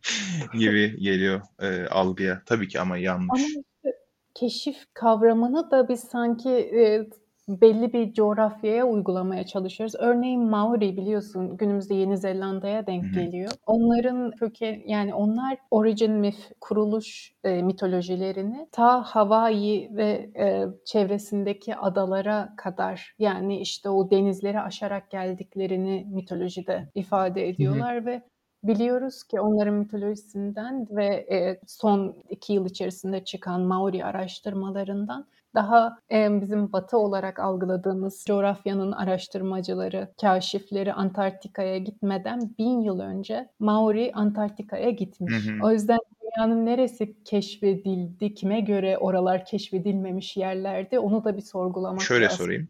gibi 0.52 0.96
geliyor, 1.00 1.40
eee, 1.62 1.86
algıya. 1.86 2.42
Tabii 2.46 2.68
ki 2.68 2.80
ama 2.80 2.94
Ama 2.94 3.02
yanlış. 3.02 3.42
işte 3.42 3.96
keşif 4.34 4.76
kavramını 4.94 5.70
da 5.70 5.88
biz 5.88 6.00
sanki, 6.00 6.50
eee, 6.50 7.08
belli 7.48 7.92
bir 7.92 8.12
coğrafyaya 8.12 8.86
uygulamaya 8.86 9.46
çalışıyoruz. 9.46 9.94
Örneğin 9.98 10.40
Maori 10.50 10.96
biliyorsun 10.96 11.56
günümüzde 11.56 11.94
Yeni 11.94 12.18
Zelanda'ya 12.18 12.86
denk 12.86 13.12
geliyor. 13.14 13.50
Onların 13.66 14.30
köke 14.30 14.82
yani 14.86 15.14
onlar 15.14 15.58
origin 15.70 16.12
myth, 16.12 16.38
kuruluş, 16.60 17.32
eee, 17.44 17.62
mitolojilerini 17.62 18.68
ta 18.72 19.02
Hawaii 19.02 19.88
ve, 19.96 20.30
eee, 20.36 20.68
çevresindeki 20.84 21.76
adalara 21.76 22.54
kadar 22.56 23.14
yani, 23.18 23.60
işte, 23.60 23.88
o 23.88 24.10
denizleri 24.10 24.60
aşarak 24.60 25.10
geldiklerini 25.10 26.06
mitolojide 26.10 26.88
ifade 26.94 27.48
ediyorlar 27.48 28.06
ve 28.06 28.22
biliyoruz 28.64 29.24
ki 29.24 29.40
onların 29.40 29.74
mitolojisinden 29.74 30.86
ve, 30.90 31.26
eee, 31.30 31.60
son 31.66 32.16
2 32.30 32.52
yıl 32.52 32.66
içerisinde 32.66 33.24
çıkan 33.24 33.60
Maori 33.60 34.04
araştırmalarından 34.04 35.26
daha, 35.54 35.98
emm, 36.08 36.40
bizim 36.40 36.72
Batı 36.72 36.98
olarak 36.98 37.38
algıladığımız 37.40 38.24
coğrafyanın 38.26 38.92
araştırmacıları, 38.92 40.12
kâşifleri 40.20 40.92
Antarktika'ya 40.92 41.78
gitmeden 41.78 42.54
1000 42.58 42.80
yıl 42.80 43.00
önce 43.00 43.48
Maori 43.58 44.10
Antarktika'ya 44.14 44.90
Hı 45.28 45.34
gitmiş. 45.34 45.36
hı. 45.36 45.64
O 45.64 45.72
yüzden 45.72 45.98
dünyanın 46.22 46.66
neresi 46.66 47.24
keşfedildi, 47.24 48.34
kime 48.34 48.60
göre 48.60 48.98
oralar 48.98 49.44
keşfedilmemiş 49.44 50.36
yerlerdi, 50.36 50.98
onu 50.98 51.24
da 51.24 51.36
bir 51.36 51.42
sorgulamak 51.42 52.08
Şöyle 52.08 52.28
lazım. 52.28 52.28
sorayım. 52.28 52.68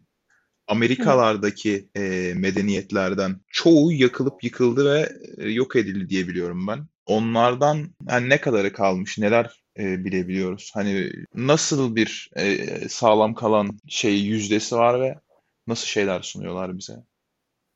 Hı. 0.99 1.17
Amerikalardaki, 1.17 1.89
eee, 1.97 2.35
medeniyetlerden 2.35 3.35
çoğu 3.47 3.93
yakılıp 3.93 4.45
yıkıldı 4.45 4.85
ve, 4.93 5.09
eee, 5.39 5.51
yok 5.53 5.77
edildi 5.77 6.09
diye 6.09 6.29
biliyorum 6.29 6.67
ben. 6.67 6.87
Onlardan, 7.05 7.87
hani, 8.09 8.29
ne 8.29 8.41
kadarı 8.41 8.73
kalmış, 8.73 9.17
neler 9.17 9.61
eee, 9.79 9.85
bilebiliyoruz. 10.05 10.71
Hani 10.73 11.09
nasıl 11.35 11.95
bir 11.95 12.29
eee, 12.37 12.89
sağlam 12.89 13.33
kalan 13.33 13.69
şey 13.87 14.21
yüzdesi 14.21 14.75
var 14.75 15.01
ve 15.01 15.19
nasıl 15.67 15.85
şeyler 15.87 16.21
sunuyorlar 16.21 16.77
bize? 16.77 16.93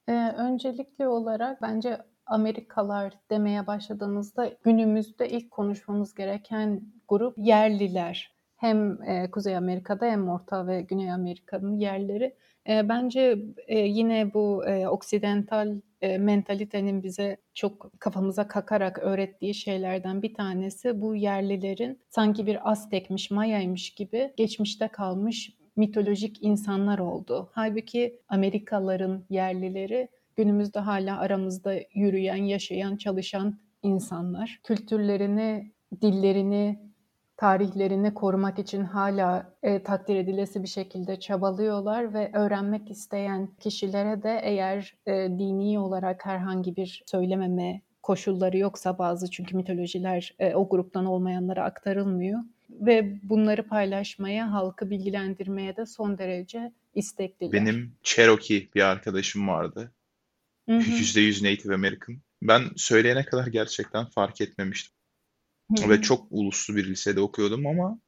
Eee, 0.09 0.33
öncelikli 0.37 1.07
olarak 1.07 1.61
bence 1.61 1.97
Amerikalar 2.25 3.13
demeye 3.31 3.67
başladığımızda 3.67 4.51
günümüzde 4.63 5.29
ilk 5.29 5.51
konuşmamız 5.51 6.13
gereken 6.15 6.81
grup 7.07 7.37
yerliler. 7.37 8.35
Hem, 8.57 9.01
eee, 9.03 9.31
Kuzey 9.31 9.57
Amerika'da 9.57 10.05
hem 10.05 10.29
Orta 10.29 10.67
ve 10.67 10.81
Güney 10.81 11.11
Amerika'nın 11.11 11.73
yerleri. 11.79 12.35
Eee, 12.67 12.85
bence, 12.89 13.37
eee, 13.67 13.79
yine 13.87 14.33
bu, 14.33 14.63
eee, 14.67 14.87
oksidental, 14.87 15.75
eee, 16.05 16.17
mentalitenin 16.17 17.03
bize 17.03 17.37
çok 17.53 17.91
kafamıza 17.99 18.47
kakarak 18.47 18.99
öğrettiği 18.99 19.53
şeylerden 19.53 20.21
bir 20.21 20.33
tanesi 20.33 21.01
bu 21.01 21.15
yerlilerin 21.15 21.99
sanki 22.09 22.47
bir 22.47 22.71
Aztek'miş, 22.71 23.31
Maya'ymış 23.31 23.89
gibi 23.93 24.33
geçmişte 24.37 24.87
kalmış 24.87 25.57
mitolojik 25.75 26.43
insanlar 26.43 26.99
olduğu. 26.99 27.49
Hâlbuki 27.53 28.19
Amerikalıların 28.29 29.25
yerlileri 29.29 30.07
günümüzde 30.35 30.79
hâlâ 30.79 31.19
aramızda 31.19 31.73
yürüyen, 31.93 32.35
yaşayan, 32.35 32.97
çalışan 32.97 33.59
insanlar. 33.83 34.59
Kültürlerini, 34.63 35.71
dillerini, 36.01 36.84
tarihlerini 37.37 38.13
korumak 38.13 38.59
için 38.59 38.83
hala 38.83 39.53
eee, 39.63 39.83
takdir 39.83 40.15
edilesi 40.15 40.63
bir 40.63 40.67
şekilde 40.67 41.19
çabalıyorlar 41.19 42.13
ve 42.13 42.31
öğrenmek 42.33 42.91
isteyen 42.91 43.49
kişilere 43.59 44.23
de 44.23 44.39
eğer, 44.43 44.95
eee, 45.07 45.39
dini 45.39 45.79
olarak 45.79 46.25
herhangi 46.25 46.75
bir 46.75 47.03
söylememe 47.05 47.81
koşulları 48.03 48.57
yoksa 48.57 48.97
bazı 48.97 49.31
çünkü 49.31 49.55
mitolojiler, 49.55 50.35
eee, 50.39 50.55
o 50.55 50.69
gruptan 50.69 51.05
olmayanlara 51.05 51.63
aktarılmıyor 51.63 52.39
ve 52.69 53.19
bunları 53.23 53.67
paylaşmaya, 53.67 54.51
halkı 54.51 54.89
bilgilendirmeye 54.89 55.77
de 55.77 55.85
son 55.85 56.17
derece 56.17 56.71
istekliler. 56.95 57.53
Benim 57.53 57.91
Cherokee 58.03 58.69
bir 58.75 58.81
arkadaşım 58.81 59.47
vardı. 59.47 59.91
Hı 60.69 60.75
hı. 60.75 60.79
%100 61.19 61.43
Native 61.43 61.73
American. 61.73 62.17
Ben 62.41 62.61
söyleyene 62.75 63.25
kadar 63.25 63.47
gerçekten 63.47 64.05
fark 64.05 64.41
etmemiştim. 64.41 64.94
Hı 65.71 65.75
Ve 65.89 66.01
çok 66.01 66.27
uluslu 66.31 66.75
bir 66.75 66.85
lisede 66.85 67.21
okuyordum 67.21 67.67
ama 67.67 67.99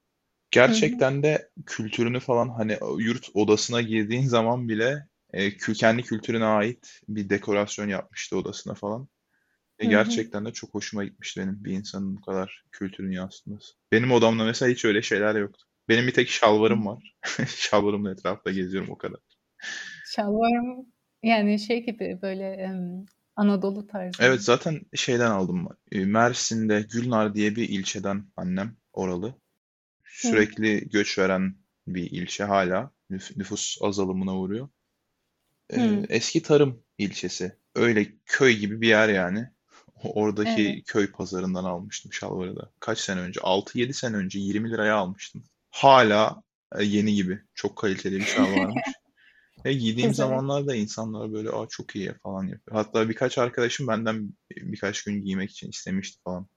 gerçekten 0.51 1.23
de 1.23 1.49
kültürünü 1.65 2.19
falan 2.19 2.49
hani 2.49 2.77
yurt 2.99 3.29
odasına 3.33 3.81
girdiğin 3.81 4.27
zaman 4.27 4.69
bile 4.69 5.07
e, 5.33 5.49
kü- 5.49 5.73
kendi 5.75 6.03
kültürüne 6.03 6.45
ait 6.45 7.01
bir 7.09 7.29
dekorasyon 7.29 7.87
yapmıştı 7.89 8.37
odasına 8.37 8.73
falan. 8.73 9.09
E, 9.79 9.85
Hı 9.85 9.87
hı. 9.87 9.89
gerçekten 9.89 10.45
de 10.45 10.53
çok 10.53 10.73
hoşuma 10.73 11.03
gitmişti 11.05 11.41
benim 11.41 11.63
bir 11.65 11.71
insanın 11.73 12.17
bu 12.17 12.21
kadar 12.21 12.65
kültürünü 12.71 13.15
yansıtması. 13.15 13.73
Benim 13.91 14.11
odamda 14.11 14.43
mesela 14.45 14.71
hiç 14.71 14.85
öyle 14.85 15.01
şeyler 15.01 15.35
yoktu. 15.35 15.65
Benim 15.89 16.07
bir 16.07 16.13
tek 16.13 16.29
şalvarım 16.29 16.85
var. 16.87 17.15
Şalvarımla 17.57 18.11
etrafta 18.11 18.51
geziyorum 18.51 18.89
o 18.91 18.97
kadar. 18.97 19.19
Şalvarım 20.03 20.93
yani 21.23 21.59
şey 21.59 21.85
gibi 21.85 22.19
böyle 22.21 22.49
emm, 22.51 23.05
Anadolu 23.37 23.87
tarzı 23.87 24.23
Evet 24.23 24.41
zaten 24.41 24.81
şeyden 24.95 25.31
aldım. 25.31 25.67
E, 25.91 26.05
Mersin'de 26.05 26.81
Gülnar 26.81 27.35
diye 27.35 27.55
bir 27.55 27.69
ilçeden 27.69 28.25
annem 28.37 28.75
oralı. 28.93 29.35
Sürekli 30.05 30.89
göç 30.89 31.19
veren 31.19 31.55
bir 31.87 32.11
ilçe 32.11 32.43
hala. 32.43 32.91
Nüf- 33.11 33.37
nüfus 33.39 33.77
azalımına 33.81 34.37
uğruyor. 34.37 34.69
E, 35.69 35.81
Hı. 35.81 36.05
eski 36.09 36.41
tarım 36.41 36.83
ilçesi. 36.97 37.55
Öyle 37.75 38.07
köy 38.25 38.57
gibi 38.57 38.81
bir 38.81 38.87
yer 38.87 39.09
yani. 39.09 39.49
Oradaki 40.03 40.61
Evet. 40.61 40.85
köy 40.87 41.11
pazarından 41.11 41.63
almıştım 41.63 42.13
şalvarı 42.13 42.55
da. 42.55 42.71
Kaç 42.79 42.99
sene 42.99 43.19
önce? 43.19 43.39
6-7 43.41 43.93
sene 43.93 44.15
önce 44.15 44.39
20 44.39 44.71
liraya 44.71 44.95
almıştım. 44.95 45.43
Hala 45.69 46.43
e, 46.75 46.83
yeni 46.83 47.15
gibi. 47.15 47.39
Çok 47.55 47.77
kaliteli 47.77 48.19
bir 48.19 48.25
şal 48.25 48.73
Ve 49.65 49.73
giydiğim 49.73 50.09
Güzel. 50.09 50.25
zamanlarda 50.25 50.75
insanlar 50.75 51.33
böyle 51.33 51.49
"A, 51.49 51.67
çok 51.67 51.95
iyi." 51.95 52.13
falan 52.23 52.43
yapıyor. 52.47 52.77
Hatta 52.77 53.09
birkaç 53.09 53.37
arkadaşım 53.37 53.87
benden 53.87 54.33
birkaç 54.51 55.03
gün 55.03 55.23
giymek 55.23 55.51
için 55.51 55.69
istemişti 55.69 56.21
falan. 56.23 56.47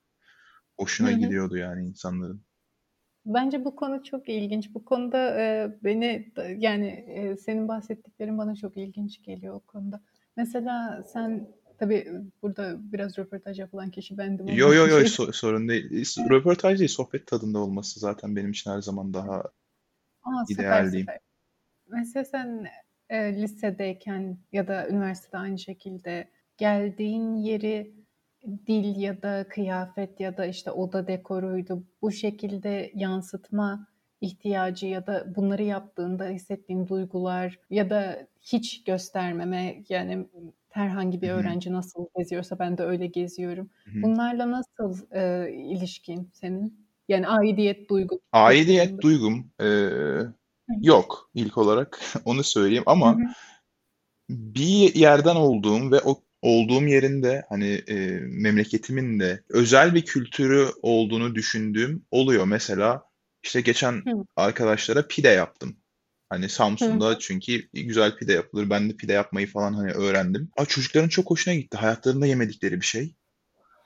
Hoşuna 0.80 1.12
gidiyordu 1.12 1.56
yani 1.56 1.86
insanların. 1.88 2.44
Bence 3.26 3.64
bu 3.64 3.76
konu 3.76 4.02
çok 4.04 4.28
ilginç. 4.28 4.74
Bu 4.74 4.84
konuda, 4.84 5.38
eee, 5.38 5.78
beni 5.84 6.32
yani, 6.58 6.86
eee, 7.08 7.36
senin 7.36 7.68
bahsettiklerin 7.68 8.38
bana 8.38 8.54
çok 8.56 8.76
ilginç 8.76 9.22
geliyor 9.22 9.54
o 9.54 9.60
konuda. 9.60 10.00
Mesela 10.36 11.04
sen 11.12 11.48
tabii 11.78 12.08
burada 12.42 12.92
biraz 12.92 13.18
röportaj 13.18 13.58
yapılan 13.58 13.90
kişi 13.90 14.18
bendim 14.18 14.46
Yo 14.48 14.72
yo 14.74 14.86
yo 14.86 15.04
so 15.04 15.32
sorun 15.32 15.68
değil. 15.68 15.90
Röportaj 16.30 16.78
değil, 16.78 16.88
sohbet 16.88 17.26
tadında 17.26 17.58
olması 17.58 18.00
zaten 18.00 18.36
benim 18.36 18.50
için 18.50 18.70
her 18.70 18.80
zaman 18.82 19.14
daha 19.14 19.42
A, 20.22 20.46
süper, 20.46 20.62
ideal 20.62 20.86
diyeyim. 20.92 21.06
süper. 21.06 21.18
Mesela 21.88 22.24
sen, 22.24 22.66
eee, 23.10 23.42
lisedeyken 23.42 24.38
ya 24.52 24.68
da 24.68 24.88
üniversitede 24.88 25.38
aynı 25.38 25.58
şekilde 25.58 26.30
geldiğin 26.58 27.34
yeri 27.36 27.94
dil 28.66 28.96
ya 28.96 29.22
da 29.22 29.46
kıyafet 29.48 30.20
ya 30.20 30.36
da, 30.36 30.46
işte, 30.46 30.70
oda 30.70 31.06
dekoruydu, 31.06 31.84
bu 32.02 32.12
şekilde 32.12 32.90
yansıtma 32.94 33.86
ihtiyacı 34.20 34.86
ya 34.86 35.06
da 35.06 35.34
bunları 35.36 35.62
yaptığında 35.62 36.26
hissettiğin 36.28 36.86
duygular 36.88 37.58
ya 37.70 37.90
da 37.90 38.26
hiç 38.40 38.84
göstermeme, 38.84 39.84
yani, 39.88 40.28
herhangi 40.70 41.22
bir 41.22 41.30
öğrenci 41.30 41.72
nasıl 41.72 42.06
geziyorsa 42.18 42.58
ben 42.58 42.78
de 42.78 42.82
öyle 42.84 43.06
geziyorum. 43.06 43.70
Bunlarla 44.02 44.50
nasıl, 44.50 45.06
eee, 45.14 45.52
ilişkin 45.54 46.30
senin? 46.32 46.86
Yani 47.08 47.28
aidiyet 47.28 47.90
duygun 47.90 48.20
Aidiyet 48.32 49.02
duygum, 49.02 49.50
hı. 50.18 50.34
Yok 50.82 51.30
ilk 51.34 51.58
olarak 51.58 52.00
onu 52.24 52.44
söyleyeyim 52.44 52.84
Hı 52.86 52.90
ama 52.90 53.14
hı. 53.14 53.18
bir 54.30 54.94
yerden 54.94 55.36
olduğum 55.36 55.90
ve 55.92 56.00
o 56.04 56.22
olduğum 56.42 56.86
yerin 56.86 57.22
de, 57.22 57.44
hani, 57.48 57.66
eee, 57.66 58.20
memleketimin 58.20 59.20
de 59.20 59.42
özel 59.48 59.94
bir 59.94 60.04
kültürü 60.04 60.68
olduğunu 60.82 61.34
düşündüğüm 61.34 62.04
oluyor. 62.10 62.44
Mesela, 62.44 63.04
işte, 63.42 63.60
geçen 63.60 63.92
Hı. 63.92 64.24
arkadaşlara 64.36 65.06
pide 65.06 65.28
yaptım. 65.28 65.76
Hani, 66.30 66.42
Hı 66.42 66.46
hı. 66.46 66.50
Samsun'da 66.50 67.18
çünkü 67.18 67.68
güzel 67.72 68.16
pide 68.16 68.32
yapılır. 68.32 68.70
Ben 68.70 68.90
de 68.90 68.96
pide 68.96 69.12
yapmayı 69.12 69.46
falan, 69.46 69.72
hani, 69.72 69.92
öğrendim. 69.92 70.50
A, 70.56 70.64
çocukların 70.64 71.08
çok 71.08 71.30
hoşuna 71.30 71.54
gitti. 71.54 71.76
Hayatlarında 71.76 72.26
yemedikleri 72.26 72.80
bir 72.80 72.86
şey. 72.86 73.14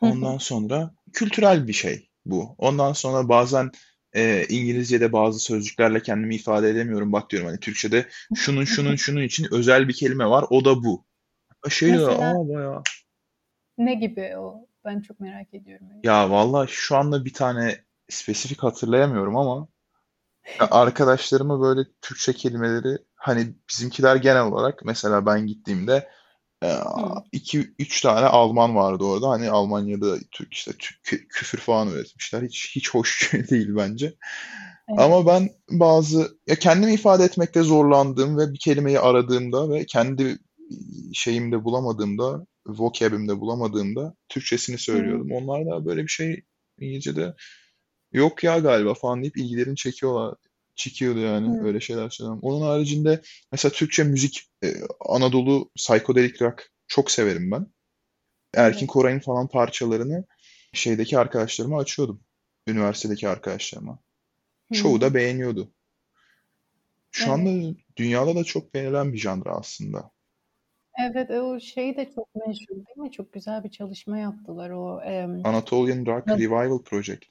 Hı 0.01 0.07
hı. 0.07 0.11
Ondan 0.11 0.39
sonra 0.39 0.95
kültürel 1.13 1.69
bir 1.69 1.73
şey 1.73 2.11
bu. 2.27 2.55
Ondan 2.59 2.93
sonra 2.93 3.29
bazen, 3.29 3.71
eee, 4.15 4.47
İngilizce'de 4.49 5.13
bazı 5.13 5.39
sözcüklerle 5.39 6.03
kendimi 6.03 6.35
ifade 6.35 6.71
edemiyorum. 6.71 7.13
Bak 7.13 7.31
diyorum, 7.31 7.49
hani, 7.49 7.61
Türkçe'de 7.61 8.09
şunun, 8.35 8.65
şunun, 8.65 8.97
şunun 8.97 9.23
için 9.23 9.47
özel 9.51 9.89
bir 9.89 9.95
kelime 9.95 10.27
var, 10.27 10.45
o 10.51 10.65
da 10.65 10.85
bu. 10.85 11.05
Şey 11.69 11.91
Mesela 11.93 12.11
"A, 12.11 12.49
bayağı" 12.49 12.83
Ne 13.79 13.95
gibi 13.95 14.37
o? 14.37 14.69
Ben 14.85 15.01
çok 15.01 15.21
merak 15.21 15.55
ediyorum. 15.55 15.87
Ya, 16.05 16.31
vallahi 16.31 16.71
şu 16.71 16.97
anda 16.97 17.25
bir 17.25 17.33
tane 17.33 17.85
spesifik 18.09 18.63
hatırlayamıyorum 18.63 19.37
ama 19.37 19.69
ya, 20.61 20.69
arkadaşlarıma 20.71 21.61
böyle 21.61 21.81
Türkçe 22.03 22.33
kelimeleri, 22.33 22.99
hani, 23.15 23.55
bizimkiler 23.71 24.17
genel 24.17 24.43
olarak 24.43 24.85
mesela 24.85 25.27
ben 25.27 25.47
gittiğimde, 25.47 26.09
eee, 26.65 26.75
Hıı. 26.97 27.23
2-3 27.33 28.01
tane 28.01 28.27
Alman 28.27 28.77
vardı 28.77 29.05
orada. 29.05 29.29
Hani, 29.31 29.51
Almanya'da 29.51 30.17
Türk, 30.31 30.55
işte, 30.55 30.73
küfür 31.29 31.59
falan 31.59 31.89
öğretmişler. 31.89 32.43
Hiç 32.43 32.73
hiç 32.77 32.91
hoş 32.95 33.33
değil 33.51 33.69
bence. 33.77 34.15
Ama 34.99 35.17
Evet. 35.17 35.27
ben 35.27 35.51
bazı 35.81 36.39
ya, 36.47 36.55
kendimi 36.57 36.95
ifade 36.95 37.25
etmekte 37.25 37.63
zorlandığım 37.63 38.39
ve 38.39 38.53
bir 38.53 38.59
kelimeyi 38.59 39.01
aradığımda 39.01 39.71
ve 39.71 39.87
kendi, 39.87 40.39
şeyimde 41.15 41.65
bulamadığımda, 41.65 42.47
vocab'imde 42.67 43.41
bulamadığımda 43.41 44.15
Türkçesini 44.29 44.75
Hı 44.75 44.79
hı. 44.79 44.83
söylüyordum. 44.83 45.33
Onlar 45.33 45.67
da 45.67 45.87
böyle 45.87 46.03
bir 46.03 46.09
şey 46.09 46.43
İngilizce'de 46.81 47.35
"Yok 48.13 48.45
ya 48.45 48.59
galiba." 48.59 48.95
falan 48.95 49.23
deyip 49.23 49.37
ilgilerini 49.39 49.77
çekiyorlar 49.77 50.35
çekiyordu 50.77 51.19
yani 51.19 51.49
Hıı. 51.49 51.67
öyle 51.67 51.81
şeyler 51.81 52.11
söylemem. 52.11 52.39
Onun 52.43 52.67
haricinde 52.67 53.21
mesela 53.53 53.73
Türkçe 53.73 54.05
müzik, 54.05 54.43
eee, 54.63 54.77
Anadolu 55.09 55.71
psychedelic 55.77 56.41
rock 56.41 56.71
çok 56.89 57.11
severim 57.11 57.51
ben. 57.51 57.67
Erkin 58.55 58.79
Evet. 58.79 58.89
Koray'ın 58.89 59.21
falan 59.21 59.49
parçalarını 59.49 60.25
şeydeki 60.73 61.19
arkadaşlarıma 61.19 61.79
açıyordum, 61.79 62.21
üniversitedeki 62.69 63.29
arkadaşlarıma. 63.29 63.99
Hı 64.73 64.75
Çoğu 64.75 65.01
da 65.01 65.15
beğeniyordu. 65.15 65.73
Şu 67.11 67.31
Evet. 67.31 67.41
anda 67.41 67.77
dünyada 67.97 68.37
da 68.37 68.45
çok 68.45 68.75
beğenilen 68.75 69.13
bir 69.13 69.19
janra 69.19 69.51
aslında. 69.51 70.11
Evet, 70.99 71.31
o 71.31 71.61
şey 71.61 71.97
de 71.97 72.11
çok 72.15 72.35
meşhur 72.35 72.77
değil 72.77 72.97
mi? 72.97 73.13
Çok 73.13 73.33
güzel 73.33 73.65
bir 73.65 73.71
çalışma 73.71 74.19
yaptılar 74.19 74.71
o, 74.71 75.01
emm, 75.03 75.47
Anatolian 75.47 76.07
Rock 76.07 76.29
Revival 76.29 76.83
Project. 76.83 77.25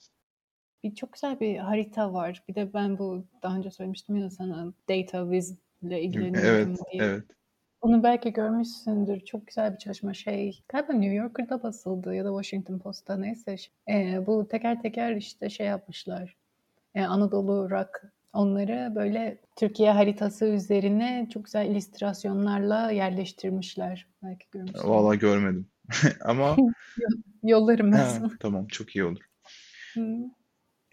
Bir 0.83 0.95
çok 0.95 1.13
güzel 1.13 1.39
bir 1.39 1.57
harita 1.57 2.13
var. 2.13 2.43
Bir 2.47 2.55
de 2.55 2.73
ben 2.73 2.97
bu 2.97 3.25
daha 3.43 3.57
önce 3.57 3.71
söylemiştim 3.71 4.15
ya 4.15 4.29
sana 4.29 4.73
data 4.89 5.29
viz 5.29 5.57
ile 5.81 6.01
ilgileniyorum 6.01 6.71
evet, 6.71 6.79
diye. 6.91 7.03
evet. 7.03 7.23
Onu 7.81 8.03
belki 8.03 8.33
görmüşsündür. 8.33 9.19
Çok 9.19 9.47
güzel 9.47 9.73
bir 9.73 9.77
çalışma. 9.77 10.13
Şey, 10.13 10.63
galiba 10.69 10.93
New 10.93 11.13
Yorker'da 11.13 11.63
basıldı 11.63 12.15
ya 12.15 12.25
da 12.25 12.29
Washington 12.29 12.79
Post'ta 12.79 13.17
neyse. 13.17 13.55
Eee, 13.87 14.23
bu 14.27 14.47
teker 14.47 14.81
teker, 14.81 15.15
işte, 15.15 15.49
şey 15.49 15.67
yapmışlar, 15.67 16.35
eee, 16.95 17.03
Anadolu 17.03 17.69
rock 17.69 18.03
onları 18.33 18.95
böyle 18.95 19.37
Türkiye 19.55 19.91
haritası 19.91 20.45
üzerine 20.45 21.27
çok 21.33 21.45
güzel 21.45 21.69
illüstrasyonlarla 21.69 22.91
yerleştirmişler. 22.91 24.07
Belki 24.23 24.47
görmüşsündür. 24.51 24.87
Vallahi 24.87 25.19
görmedim 25.19 25.67
ama 26.25 26.55
Yo 26.97 27.07
yollarım 27.43 27.91
ben 27.91 27.97
Ha, 27.97 28.29
tamam, 28.39 28.67
çok 28.67 28.95
iyi 28.95 29.03
olur. 29.05 29.25
Hıı. 29.93 30.31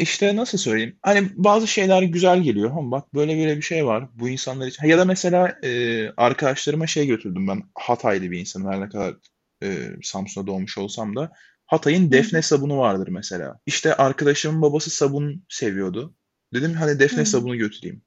İşte, 0.01 0.37
nasıl 0.37 0.59
söyleyeyim? 0.59 0.97
Hani, 1.03 1.29
bazı 1.35 1.67
şeyler 1.67 2.03
güzel 2.03 2.41
geliyor. 2.43 2.71
"Hımm, 2.77 2.91
bak 2.91 3.15
böyle 3.15 3.39
böyle 3.39 3.57
bir 3.57 3.63
şey 3.63 3.87
var. 3.87 4.09
Bu 4.15 4.29
insanlar 4.29 4.67
için" 4.67 4.87
Ya 4.87 4.99
da 4.99 5.05
mesela, 5.05 5.59
eee, 5.63 6.13
arkadaşlarıma 6.17 6.87
şey 6.87 7.07
götürdüm 7.07 7.49
ben. 7.49 7.63
Hataylı 7.75 8.31
bir 8.31 8.39
insanım 8.41 8.73
her 8.73 8.81
ne 8.81 8.89
kadar, 8.89 9.15
eee, 9.63 9.97
Samsun'da 10.03 10.47
doğmuş 10.47 10.79
olsam 10.79 11.17
da. 11.17 11.33
Hatay'ın. 11.67 12.13
Defne 12.13 12.43
sabunu 12.43 12.79
vardır 12.79 13.09
mesela. 13.09 13.59
İşte, 13.67 13.95
arkadaşımın 13.95 14.63
babası 14.63 14.91
sabun 14.91 15.45
seviyordu. 15.49 16.15
Dedim, 16.55 16.75
hani, 16.75 16.99
Defne 17.01 17.21
hı. 17.21 17.27
sabunu 17.27 17.57
götüreyim. 17.57 18.03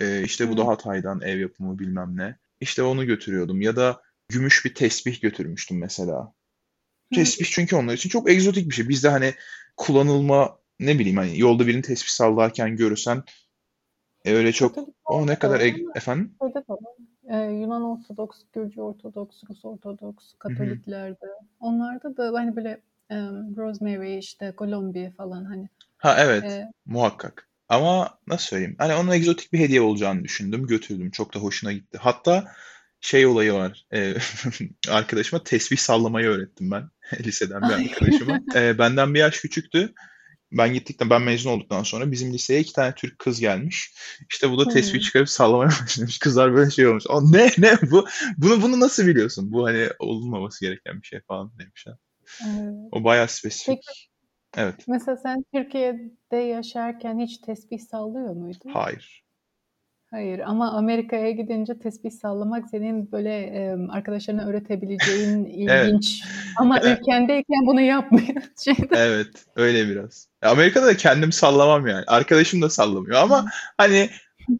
Eee, 0.00 0.22
işte, 0.24 0.48
bu 0.48 0.56
da. 0.56 0.66
Hatay'dan, 0.66 1.20
ev 1.20 1.38
yapımı 1.38 1.78
bilmem 1.78 2.16
ne. 2.16 2.36
İşte, 2.60 2.82
onu 2.82 3.06
götürüyordum 3.06 3.60
ya 3.60 3.76
da 3.76 4.02
gümüş 4.28 4.64
bir 4.64 4.74
tesbih 4.74 5.20
götürmüştüm 5.20 5.78
mesela. 5.78 6.32
Tesbih 7.14 7.46
çünkü 7.50 7.76
onlar 7.76 7.94
için 7.94 8.08
çok 8.08 8.30
egzotik 8.30 8.70
bir 8.70 8.74
şey. 8.74 8.88
Bizde, 8.88 9.08
hani, 9.08 9.34
kullanılma, 9.76 10.58
ne 10.80 10.98
bileyim, 10.98 11.16
hani, 11.16 11.38
yolda 11.40 11.66
birini 11.66 11.82
tesbih 11.82 12.08
sallarken 12.10 12.76
görürsen, 12.76 13.22
eee, 14.24 14.34
öyle 14.34 14.52
çok 14.52 14.76
"O, 15.04 15.26
ne 15.26 15.38
kadar 15.38 15.54
var 15.56 15.60
eg" 15.60 15.74
ama 15.84 15.92
Efendim? 15.96 16.34
Eee, 17.30 17.36
Yunan 17.36 17.84
Ortodoks, 17.84 18.38
Gürcü 18.52 18.80
Ortodoks, 18.80 19.36
Rus 19.50 19.64
Ortodoks. 19.64 20.24
Katoliklerde. 20.38 21.26
Onlarda 21.60 22.16
da, 22.16 22.32
hani, 22.40 22.56
böyle, 22.56 22.82
emm, 23.10 23.56
rosemary, 23.56 24.18
işte, 24.18 24.52
Kolombiya 24.56 25.10
falan, 25.12 25.44
hani, 25.44 25.68
Ha, 25.98 26.16
evet, 26.20 26.44
eee 26.44 26.72
muhakkak. 26.86 27.48
Ama 27.68 28.18
nasıl 28.28 28.46
söyleyeyim? 28.46 28.76
Hani, 28.78 28.94
ona 28.94 29.16
egzotik 29.16 29.52
bir 29.52 29.58
hediye 29.58 29.80
olacağını 29.80 30.24
düşündüm, 30.24 30.66
götürdüm. 30.66 31.10
Çok 31.10 31.34
da 31.34 31.38
hoşuna 31.38 31.72
gitti. 31.72 31.98
Hatta 32.02 32.44
şey 33.00 33.26
olayı 33.26 33.52
var, 33.52 33.86
eee, 33.92 34.16
arkadaşıma 34.90 35.44
tesbih 35.44 35.76
sallamayı 35.76 36.26
öğrettim 36.28 36.70
ben 36.70 36.84
liseden 37.24 37.62
bir 37.68 37.74
arkadaşıma. 37.74 38.40
Eee, 38.54 38.78
benden 38.78 39.14
1 39.14 39.18
yaş 39.20 39.40
küçüktü. 39.40 39.94
Ben 40.52 40.74
gittikten 40.74 41.10
ben 41.10 41.22
mezun 41.22 41.50
olduktan 41.50 41.82
sonra 41.82 42.10
bizim 42.12 42.32
liseye 42.32 42.60
2 42.60 42.72
tane 42.72 42.94
Türk 42.94 43.18
kız 43.18 43.40
gelmiş. 43.40 43.94
İşte, 44.30 44.50
bu 44.50 44.58
da 44.58 44.68
tesbih 44.68 45.00
çıkarıp 45.00 45.28
sallamaya 45.28 45.70
başlamış. 45.82 46.18
Kızlar 46.18 46.54
böyle 46.54 46.70
şey 46.70 46.86
olmuş. 46.86 47.04
"A, 47.08 47.30
ne, 47.30 47.50
ne 47.58 47.72
bu? 47.90 48.06
Bunu 48.36 48.62
bunu 48.62 48.80
nasıl 48.80 49.06
biliyorsun? 49.06 49.52
Bu, 49.52 49.66
hani, 49.66 49.88
olmaması 49.98 50.64
gereken 50.64 51.02
bir 51.02 51.06
şey." 51.06 51.20
falan 51.20 51.52
demişler. 51.58 51.94
Evet. 52.46 52.74
O 52.92 53.04
bayağı 53.04 53.26
Peki, 53.26 53.36
spesifik. 53.36 54.10
Evet. 54.56 54.74
mesela 54.88 55.16
sen 55.16 55.44
Türkiye'de 55.54 56.36
yaşarken 56.36 57.18
hiç 57.18 57.38
tesbih 57.38 57.78
sallıyor 57.78 58.30
muydun? 58.30 58.70
Hayır. 58.72 59.25
Hayır 60.10 60.38
ama 60.38 60.70
Amerika'ya 60.72 61.30
gidince 61.30 61.78
tesbih 61.78 62.10
sallamak 62.10 62.68
senin, 62.70 63.12
böyle, 63.12 63.36
emm, 63.42 63.90
arkadaşlarına 63.90 64.44
öğretebileceğin 64.46 65.44
Evet. 65.68 65.86
ilginç 65.88 66.22
ama 66.60 66.78
ülkendeyken 66.80 67.66
bunu 67.66 67.80
yapmayan. 67.80 68.42
Evet, 68.96 69.44
öyle 69.56 69.88
biraz. 69.88 70.28
Amerika'da 70.42 70.86
da 70.86 70.96
kendim 70.96 71.32
sallamam 71.32 71.86
yani. 71.86 72.04
Arkadaşım 72.06 72.62
da 72.62 72.70
sallamıyor 72.70 73.16
ama, 73.22 73.44
hani, 73.78 74.10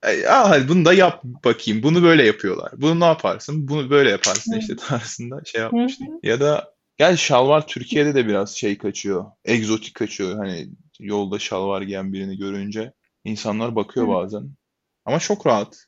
eee, 0.07 0.27
"A, 0.27 0.51
hadi 0.51 0.69
bunu 0.69 0.85
da 0.85 0.93
yap 0.93 1.25
bakayım. 1.25 1.83
Bunu 1.83 2.03
böyle 2.03 2.25
yapıyorlar. 2.27 2.73
Bunu 2.77 3.01
ne 3.01 3.05
yaparsın? 3.05 3.69
Bunu 3.69 3.91
böyle 3.91 4.11
yaparsın." 4.11 4.59
işte, 4.59 4.77
tarzında 4.77 5.41
şey 5.45 5.63
hı. 5.63 5.87
Ya 6.23 6.41
da 6.41 6.75
gerçi 6.97 7.25
şalvar 7.25 7.67
Türkiye'de 7.67 8.15
de 8.15 8.27
biraz 8.27 8.57
şey 8.57 8.79
kaçıyor, 8.79 9.25
egzotik 9.45 9.95
kaçıyor. 9.95 10.37
Hani, 10.37 10.69
yolda 11.01 11.39
şalvar 11.39 11.83
giyen 11.83 12.13
birini 12.13 12.39
görünce 12.39 12.93
insanlar 13.25 13.77
bakıyor 13.77 14.09
bazen 14.09 14.51
ama 15.07 15.19
çok 15.19 15.47
rahat. 15.47 15.87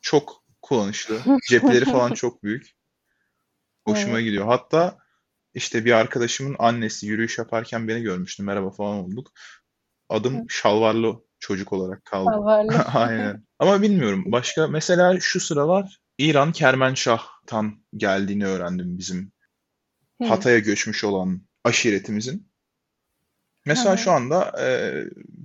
Çok. 0.00 0.44
kullanışlı. 0.62 1.20
Cepleri 1.48 1.84
falan 1.84 2.12
çok 2.14 2.42
büyük. 2.42 2.70
Hoşuma 3.86 4.14
Evet. 4.14 4.24
gidiyor. 4.24 4.46
Hatta 4.46 4.98
işte 5.54 5.84
bir 5.84 5.92
arkadaşımın 5.92 6.56
annesi 6.58 7.06
yürüyüş 7.06 7.38
yaparken 7.38 7.88
beni 7.88 8.02
görmüştü. 8.02 8.42
Merhaba 8.42 8.70
falan 8.70 8.96
olduk. 8.96 9.32
Adım 10.08 10.50
şalvarlı 10.50 11.24
çocuk 11.38 11.72
olarak 11.72 12.04
kaldı. 12.04 12.30
Şalvarlı. 12.30 12.78
Aynen. 12.94 13.44
Ama 13.58 13.82
bilmiyorum. 13.82 14.24
Başka 14.26 14.68
mesela 14.68 15.20
şu 15.20 15.40
sıralar 15.40 16.00
İran 16.18 16.52
Kermenşah'tan 16.52 17.84
geldiğini 17.96 18.46
öğrendim 18.46 18.98
bizim. 18.98 19.32
Hatay'a 20.22 20.58
göçmüş 20.58 21.04
olan 21.04 21.42
aşiretimizin. 21.64 22.48
Mesela 23.64 23.96
şu 23.96 24.12
anda 24.12 24.52
e, 24.62 24.68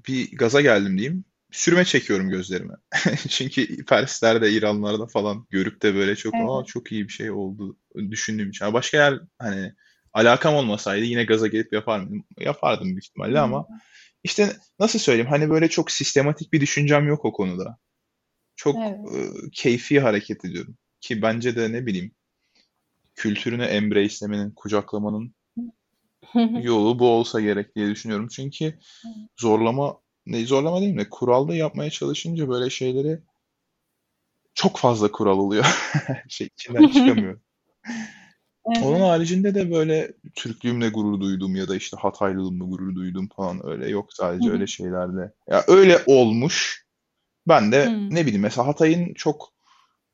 bir 0.08 0.38
gaza 0.38 0.62
geldim 0.62 0.98
diyeyim. 0.98 1.26
Sürme 1.54 1.86
çekiyorum 1.86 2.30
gözlerime. 2.30 2.74
Çünkü 3.30 3.86
Perslerde, 3.86 4.52
İranlarda 4.52 5.08
falan 5.08 5.48
görüp 5.50 5.82
de 5.82 5.96
böyle 5.96 6.16
çok 6.16 6.34
aa 6.36 6.58
Evet. 6.58 6.68
çok 6.68 6.92
iyi 6.92 7.08
bir 7.08 7.13
şey 7.13 7.32
oldu 7.32 7.78
düşündüğüm 7.96 8.50
için. 8.50 8.74
Başka 8.74 8.98
yer 8.98 9.20
hani 9.39 9.74
alakam 10.13 10.56
olmasaydı 10.56 11.06
yine 11.06 11.24
gaza 11.24 11.48
gelip 11.48 11.74
yapar 11.74 12.00
mıydım? 12.00 12.24
Yapardım 12.39 12.88
büyük 12.88 13.06
ihtimalle 13.06 13.39
ama 13.39 13.68
işte 14.24 14.58
nasıl 14.80 15.00
söyleyeyim 15.00 15.30
hani 15.30 15.50
böyle 15.50 15.70
çok 15.70 15.92
sistematik 15.92 16.54
bir 16.54 16.62
düşüncem 16.62 17.08
yok 17.08 17.26
o 17.26 17.34
konuda. 17.34 17.78
Çok 18.56 18.76
Evet. 18.76 18.98
e, 19.16 19.50
keyfi 19.52 20.00
hareket 20.00 20.46
ediyorum. 20.46 20.78
Ki 21.02 21.22
bence 21.22 21.56
de 21.56 21.72
ne 21.72 21.86
bileyim 21.86 22.12
kültürünü 23.16 23.63
embrace'lemenin, 23.63 24.52
kucaklamanın 24.52 25.36
yolu 26.62 27.00
bu 27.00 27.10
olsa 27.10 27.42
gerek 27.42 27.76
diye 27.76 27.89
düşünüyorum. 27.89 28.28
Çünkü 28.28 28.80
zorlama, 29.39 30.03
ne 30.26 30.46
zorlama 30.46 30.82
değil 30.82 30.96
mi? 30.96 31.10
Kuralda 31.10 31.56
yapmaya 31.56 31.90
çalışınca 31.90 32.50
böyle 32.50 32.70
şeyleri 32.70 33.20
çok 34.54 34.78
fazla 34.78 35.12
kural 35.12 35.38
oluyor. 35.38 35.66
Şey 36.30 36.50
içinden 36.58 36.88
çıkamıyor. 36.92 37.40
Onun 38.64 39.00
haricinde 39.00 39.56
de 39.56 39.72
böyle 39.72 40.14
Türklüğümle 40.36 40.90
gurur 40.90 41.20
duyduğum 41.20 41.56
ya 41.56 41.68
da 41.68 41.76
işte 41.76 41.98
Hataylılığımla 41.98 42.66
gurur 42.66 42.96
duyduğum 42.96 43.28
falan 43.28 43.68
öyle 43.68 43.90
yok 43.90 44.14
sadece 44.14 44.52
öyle 44.52 44.68
şeylerle. 44.68 45.32
Ya 45.50 45.64
öyle 45.68 46.00
olmuş. 46.06 46.84
Ben 47.48 47.72
de 47.72 47.86
Hı. 47.86 48.10
ne 48.10 48.26
bileyim 48.26 48.42
mesela 48.42 48.68
Hatay'ın 48.68 49.14
çok 49.14 49.54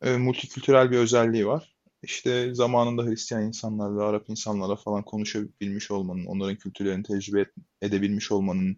e, 0.02 0.17
multikültürel 0.17 0.91
bir 0.91 0.98
özelliği 0.98 1.48
var. 1.48 1.76
İşte 2.04 2.54
zamanında 2.54 3.04
Hristiyan 3.04 3.43
insanlarla, 3.43 4.04
Arap 4.04 4.30
insanlarla 4.30 4.76
falan 4.76 5.04
konuşabilmiş 5.04 5.91
olmanın, 5.91 6.26
onların 6.26 6.56
kültürlerini 6.56 7.04
tecrübe 7.04 7.45
edebilmiş 7.82 8.32
olmanın 8.32 8.78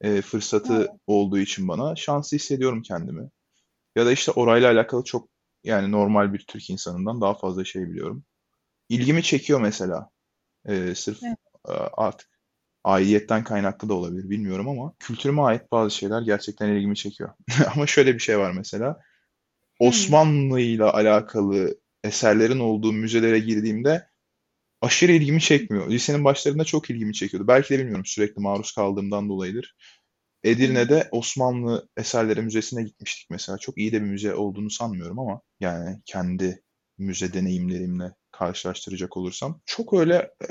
e, 0.00 0.08
Evet. 0.08 0.24
fırsatı 0.24 0.88
olduğu 1.06 1.38
için 1.38 1.68
bana 1.68 1.96
şanslı 1.96 2.36
hissediyorum 2.36 2.82
kendimi. 2.82 3.30
Ya 3.96 4.06
da 4.06 4.12
işte 4.12 4.32
orayla 4.32 4.72
alakalı 4.72 5.04
çok 5.04 5.28
yani 5.64 5.92
normal 5.92 6.32
bir 6.32 6.44
Türk 6.48 6.70
insanından 6.70 7.20
daha 7.20 7.34
fazla 7.34 7.64
şey 7.64 7.82
biliyorum. 7.82 8.24
İlgimi 8.88 9.22
çekiyor 9.22 9.60
mesela. 9.60 10.10
E, 10.66 10.94
sırf 10.94 11.22
Evet. 11.22 11.38
e, 11.68 11.72
artık 11.72 12.30
aidiyetten 12.84 13.44
kaynaklı 13.44 13.88
da 13.88 13.94
olabilir 13.94 14.30
bilmiyorum 14.30 14.68
ama 14.68 14.94
kültürüme 14.98 15.42
ait 15.42 15.72
bazı 15.72 15.96
şeyler 15.96 16.22
gerçekten 16.22 16.68
ilgimi 16.68 16.96
çekiyor. 16.96 17.30
Ama 17.76 17.86
şöyle 17.86 18.14
bir 18.14 18.20
şey 18.20 18.38
var 18.38 18.52
mesela. 18.52 18.88
Hı. 18.88 18.94
Osmanlı'yla 19.80 20.94
alakalı 20.94 21.78
eserlerin 22.04 22.60
olduğu 22.60 22.92
müzelere 22.92 23.38
girdiğimde 23.38 24.09
aşırı 24.80 25.12
ilgimi 25.12 25.40
çekmiyor. 25.40 25.90
Lisenin 25.90 26.24
başlarında 26.24 26.64
çok 26.64 26.90
ilgimi 26.90 27.14
çekiyordu. 27.14 27.48
Belki 27.48 27.74
de 27.74 27.78
bilmiyorum 27.78 28.06
sürekli 28.06 28.40
maruz 28.40 28.72
kaldığımdan 28.72 29.28
dolayıdır. 29.28 29.76
Edirne'de 30.44 31.08
Osmanlı 31.10 31.88
Eserleri 31.96 32.42
Müzesi'ne 32.42 32.82
gitmiştik 32.82 33.30
mesela. 33.30 33.58
Çok 33.58 33.78
iyi 33.78 33.92
de 33.92 34.02
bir 34.02 34.06
müze 34.06 34.34
olduğunu 34.34 34.70
sanmıyorum 34.70 35.18
ama 35.18 35.40
yani 35.60 36.00
kendi 36.04 36.62
müze 36.98 37.32
deneyimlerimle 37.32 38.12
karşılaştıracak 38.32 39.16
olursam 39.16 39.60
çok 39.66 39.94
öyle 39.94 40.30
e, 40.42 40.48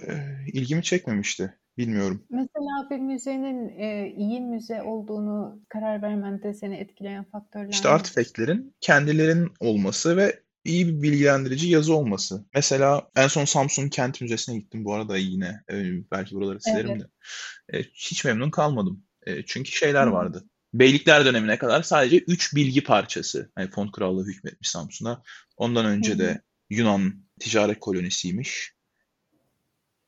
ilgimi 0.53 0.83
çekmemişti. 0.83 1.55
Bilmiyorum. 1.77 2.25
Mesela 2.29 2.89
bir 2.89 2.99
müzenin 2.99 3.69
e, 3.79 4.13
iyi 4.17 4.41
müze 4.41 4.83
olduğunu 4.83 5.61
karar 5.69 6.01
vermende 6.01 6.53
seni 6.53 6.75
etkileyen 6.75 7.23
faktörler 7.23 7.69
İşte 7.69 7.89
artifactlerin 7.89 8.75
kendilerinin 8.81 9.51
olması 9.59 10.17
ve 10.17 10.39
iyi 10.65 10.87
bir 10.87 11.01
bilgilendirici 11.01 11.69
yazı 11.69 11.93
olması. 11.93 12.45
Mesela 12.53 13.09
en 13.15 13.27
son 13.27 13.45
Samsun 13.45 13.89
Kent 13.89 14.21
Müzesi'ne 14.21 14.57
gittim 14.57 14.85
bu 14.85 14.93
arada 14.93 15.17
yine. 15.17 15.63
e, 15.71 15.91
belki 16.11 16.35
buraları 16.35 16.61
silerim 16.61 16.91
Evet. 16.91 17.01
de. 17.01 17.77
E, 17.77 17.83
hiç 17.83 18.25
memnun 18.25 18.51
kalmadım. 18.51 19.03
E, 19.27 19.45
çünkü 19.45 19.71
şeyler 19.71 20.07
Hı. 20.07 20.11
vardı. 20.11 20.45
Beylikler 20.73 21.25
dönemine 21.25 21.57
kadar 21.57 21.83
sadece 21.83 22.17
3 22.17 22.55
bilgi 22.55 22.83
parçası. 22.83 23.51
Hani 23.55 23.69
Font 23.69 23.91
Krallığı 23.91 24.25
hükmetmiş 24.25 24.69
Samsun'a. 24.69 25.23
Ondan 25.57 25.85
önce 25.85 26.13
hı. 26.13 26.19
de 26.19 26.41
Yunan 26.69 27.13
ticaret 27.39 27.79
kolonisiymiş. 27.79 28.73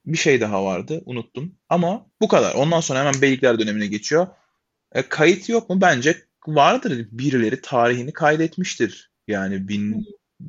Bir 0.06 0.18
şey 0.18 0.42
daha 0.42 0.66
vardı, 0.66 1.02
unuttum. 1.06 1.56
Ama 1.70 2.08
bu 2.22 2.28
kadar. 2.28 2.56
Ondan 2.56 2.80
sonra 2.80 3.00
hemen 3.00 3.22
Beylikler 3.22 3.60
dönemine 3.60 3.88
geçiyor. 3.88 4.28
E, 4.92 5.02
kayıt 5.02 5.50
yok 5.50 5.70
mu? 5.70 5.82
Bence 5.82 6.18
vardır. 6.48 7.08
Birileri 7.12 7.62
tarihini 7.62 8.14
kaydetmiştir. 8.14 9.12
Yani 9.28 9.56
Hı. 9.56 10.00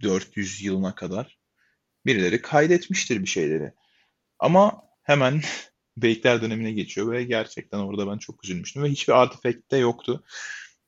1400 0.00 0.62
yılına 0.62 0.94
kadar 0.94 1.38
birileri 2.06 2.42
kaydetmiştir 2.42 3.20
bir 3.20 3.26
şeyleri. 3.26 3.72
Ama 4.38 4.82
hemen 5.02 5.42
Beylikler 5.96 6.42
dönemine 6.42 6.72
geçiyor 6.72 7.12
ve 7.12 7.24
gerçekten 7.24 7.78
orada 7.78 8.10
ben 8.10 8.18
çok 8.18 8.44
üzülmüştüm 8.44 8.82
ve 8.82 8.88
hiçbir 8.88 9.12
artifact 9.12 9.70
de 9.70 9.76
yoktu. 9.76 10.24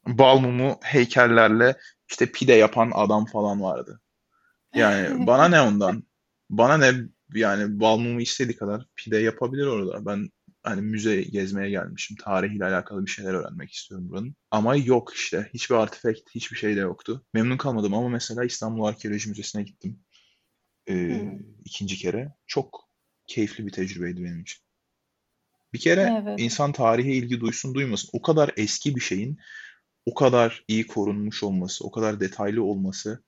Bal 0.06 0.38
mumu 0.38 0.78
heykellerle 0.82 1.76
işte 2.10 2.32
pide 2.32 2.52
yapan 2.52 2.90
adam 2.94 3.26
falan 3.26 3.62
vardı. 3.62 4.00
Yani 4.74 5.26
bana 5.26 5.48
ne 5.48 5.60
ondan? 5.60 6.04
Bana 6.50 6.76
ne 6.76 6.92
yani 7.34 7.80
bal 7.80 7.96
mumu 7.96 8.20
istediği 8.20 8.56
kadar 8.56 8.86
pide 8.96 9.18
yapabilir 9.18 9.66
orada. 9.66 10.06
Ben 10.06 10.30
hani 10.64 10.82
müze 10.82 11.22
gezmeye 11.22 11.70
gelmişim. 11.70 12.16
Tarihiyle 12.16 12.64
alakalı 12.64 13.06
bir 13.06 13.10
şeyler 13.10 13.34
öğrenmek 13.34 13.72
istiyorum 13.72 14.08
buranın. 14.08 14.36
Ama 14.50 14.76
yok 14.76 15.12
işte. 15.14 15.50
Hiçbir 15.54 15.74
artifact, 15.74 16.30
hiçbir 16.34 16.56
şey 16.56 16.76
de 16.76 16.80
yoktu. 16.80 17.26
Memnun 17.34 17.56
kalmadım 17.56 17.94
ama 17.94 18.08
mesela 18.08 18.44
İstanbul 18.44 18.84
Arkeoloji 18.84 19.28
Müzesi'ne 19.28 19.62
gittim. 19.62 20.00
Ee, 20.88 20.94
Hı. 20.94 21.38
ikinci 21.64 21.96
kere. 21.96 22.34
Çok 22.46 22.88
keyifli 23.26 23.66
bir 23.66 23.72
tecrübeydi 23.72 24.24
benim 24.24 24.40
için. 24.40 24.64
Bir 25.72 25.78
kere 25.78 26.22
Evet. 26.22 26.40
insan 26.40 26.72
tarihe 26.72 27.12
ilgi 27.12 27.40
duysun 27.40 27.74
duymasın. 27.74 28.10
O 28.12 28.22
kadar 28.22 28.52
eski 28.56 28.96
bir 28.96 29.00
şeyin 29.00 29.38
o 30.06 30.14
kadar 30.14 30.64
iyi 30.68 30.86
korunmuş 30.86 31.42
olması, 31.42 31.84
o 31.86 31.90
kadar 31.90 32.20
detaylı 32.20 32.62
olması 32.62 33.08
Hı 33.10 33.22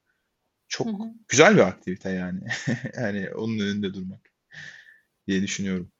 çok 0.68 0.86
hı. 0.86 1.14
güzel 1.28 1.54
bir 1.54 1.60
aktivite 1.60 2.10
yani. 2.10 2.40
Yani 2.96 3.30
onun 3.34 3.58
önünde 3.58 3.94
durmak 3.94 4.32
diye 5.28 5.42
düşünüyorum. 5.42 5.92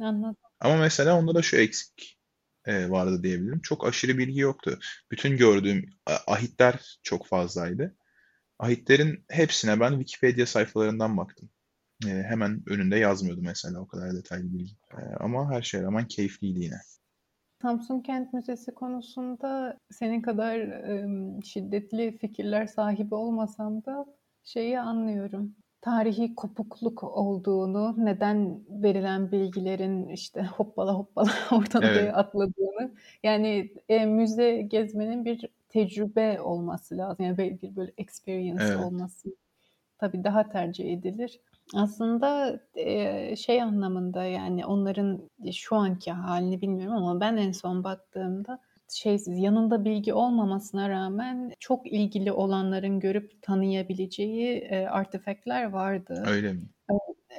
Anladım. 0.00 0.43
Ama 0.64 0.76
mesela 0.76 1.18
onda 1.18 1.34
da 1.34 1.42
şu 1.42 1.56
eksik 1.56 2.18
e, 2.64 2.90
vardı 2.90 3.22
diyebilirim. 3.22 3.60
Çok 3.60 3.86
aşırı 3.86 4.18
bilgi 4.18 4.40
yoktu. 4.40 4.78
Bütün 5.10 5.36
gördüğüm 5.36 5.90
ahitler 6.26 6.98
çok 7.02 7.26
fazlaydı. 7.26 7.96
Ahitlerin 8.58 9.24
hepsine 9.30 9.80
ben 9.80 9.90
Wikipedia 9.90 10.46
sayfalarından 10.46 11.16
baktım. 11.16 11.50
E, 12.06 12.08
hemen 12.08 12.62
önünde 12.66 12.96
yazmıyordu 12.96 13.40
mesela 13.42 13.80
o 13.80 13.86
kadar 13.86 14.14
detaylı 14.14 14.52
bilgi. 14.52 14.72
E, 14.92 15.00
ama 15.20 15.50
her 15.50 15.62
şeye 15.62 15.82
rağmen 15.82 16.08
keyifliydi 16.08 16.60
yine. 16.60 16.80
Samsun 17.62 18.00
Kent 18.00 18.32
Müzesi 18.32 18.74
konusunda 18.74 19.78
senin 19.90 20.22
kadar 20.22 20.58
em, 20.58 21.44
şiddetli 21.44 22.18
fikirler 22.18 22.66
sahibi 22.66 23.14
olmasam 23.14 23.84
da 23.84 24.06
şeyi 24.44 24.80
anlıyorum. 24.80 25.56
Tarihi 25.84 26.34
kopukluk 26.34 27.04
olduğunu, 27.04 27.94
neden 27.98 28.60
verilen 28.68 29.32
bilgilerin 29.32 30.08
işte 30.08 30.44
hoppala 30.44 30.94
hoppala 30.94 31.30
oraya 31.50 32.00
Evet, 32.00 32.14
atladığını. 32.16 32.94
Yani 33.22 33.72
e, 33.88 34.06
müze 34.06 34.62
gezmenin 34.62 35.24
bir 35.24 35.48
tecrübe 35.68 36.40
olması 36.40 36.96
lazım. 36.98 37.24
Yani 37.24 37.38
bir, 37.38 37.76
böyle 37.76 37.92
experience 37.98 38.64
evet. 38.64 38.84
olması 38.86 39.28
tabii 39.98 40.24
daha 40.24 40.48
tercih 40.48 40.92
edilir. 40.92 41.40
Aslında 41.74 42.60
eee, 42.76 43.34
şey 43.38 43.62
anlamında 43.62 44.24
yani 44.24 44.66
onların 44.66 45.30
şu 45.52 45.76
anki 45.76 46.12
halini 46.12 46.60
bilmiyorum 46.60 46.96
ama 46.96 47.20
ben 47.20 47.36
en 47.36 47.52
son 47.52 47.84
baktığımda 47.84 48.58
şeysiz 48.94 49.38
yanında 49.38 49.84
bilgi 49.84 50.14
olmamasına 50.14 50.88
rağmen 50.88 51.52
çok 51.60 51.92
ilgili 51.92 52.32
olanların 52.32 53.00
görüp 53.00 53.42
tanıyabileceği 53.42 54.58
e, 54.58 54.86
artifactler 54.86 55.64
vardı. 55.64 56.22
Öyle 56.26 56.52
mi? 56.52 56.62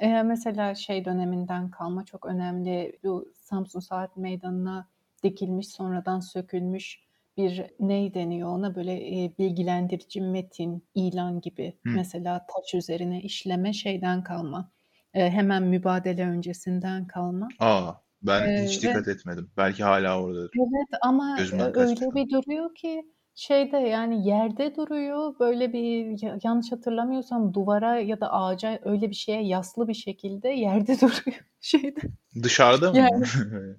E, 0.00 0.22
mesela 0.22 0.74
şey 0.74 1.04
döneminden 1.04 1.70
kalma 1.70 2.04
çok 2.04 2.26
önemli 2.26 2.98
bu 3.04 3.32
Samsun 3.34 3.80
Saat 3.80 4.16
Meydanı'na 4.16 4.88
dikilmiş 5.22 5.68
sonradan 5.68 6.20
sökülmüş 6.20 7.06
bir 7.36 7.66
ney 7.80 8.14
deniyor 8.14 8.48
ona 8.48 8.74
böyle 8.74 9.24
e, 9.24 9.32
bilgilendirici 9.38 10.20
metin, 10.20 10.84
ilan 10.94 11.40
gibi 11.40 11.78
Hı. 11.86 11.90
mesela 11.94 12.46
taş 12.46 12.74
üzerine 12.74 13.22
işleme 13.22 13.72
şeyden 13.72 14.22
kalma. 14.22 14.70
E, 15.14 15.30
hemen 15.30 15.62
mübadele 15.62 16.26
öncesinden 16.26 17.06
kalma. 17.06 17.48
Aa, 17.60 17.92
ben 18.22 18.48
E, 18.48 18.64
hiç 18.64 18.84
ve 18.84 18.88
dikkat 18.88 19.08
etmedim. 19.08 19.50
Belki 19.56 19.84
hala 19.84 20.22
oradadır. 20.22 20.50
evet 20.56 20.88
ama 21.02 21.36
Gözümden 21.38 21.66
öyle 21.76 22.14
bir 22.14 22.30
duruyor 22.30 22.74
ki 22.74 23.02
Şeyde, 23.38 23.76
yani, 23.76 24.28
yerde 24.28 24.76
duruyor, 24.76 25.38
böyle, 25.40 25.72
bir 25.72 26.22
ya 26.22 26.38
yanlış 26.44 26.72
hatırlamıyorsam 26.72 27.54
duvara 27.54 28.00
ya 28.00 28.20
da 28.20 28.32
ağaca 28.32 28.78
öyle 28.84 29.10
bir 29.10 29.14
şeye 29.14 29.42
yaslı 29.46 29.88
bir 29.88 29.94
şekilde 29.94 30.48
yerde 30.66 30.94
duruyor 31.00 31.40
şeyde. 31.60 32.00
Dışarıda 32.42 32.92
mı? 32.92 32.96
Yani 32.98 33.20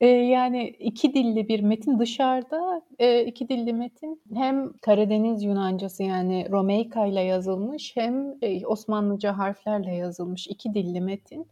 Eee, 0.00 0.08
yani 0.08 0.68
2 0.68 1.14
dilli 1.14 1.48
bir 1.48 1.60
metin 1.60 1.98
dışarıda, 1.98 2.82
eee, 3.00 3.24
2 3.26 3.48
dilli 3.48 3.72
metin 3.72 4.22
hem 4.34 4.72
Karadeniz 4.82 5.42
Yunancası 5.42 6.02
yani 6.02 6.48
Romeyka'yla 6.50 7.20
yazılmış 7.20 7.96
hem, 7.96 8.34
eee, 8.42 8.66
Osmanlıca 8.66 9.38
harflerle 9.38 9.94
yazılmış 9.94 10.46
2 10.46 10.74
dilli 10.74 11.00
metin 11.00 11.46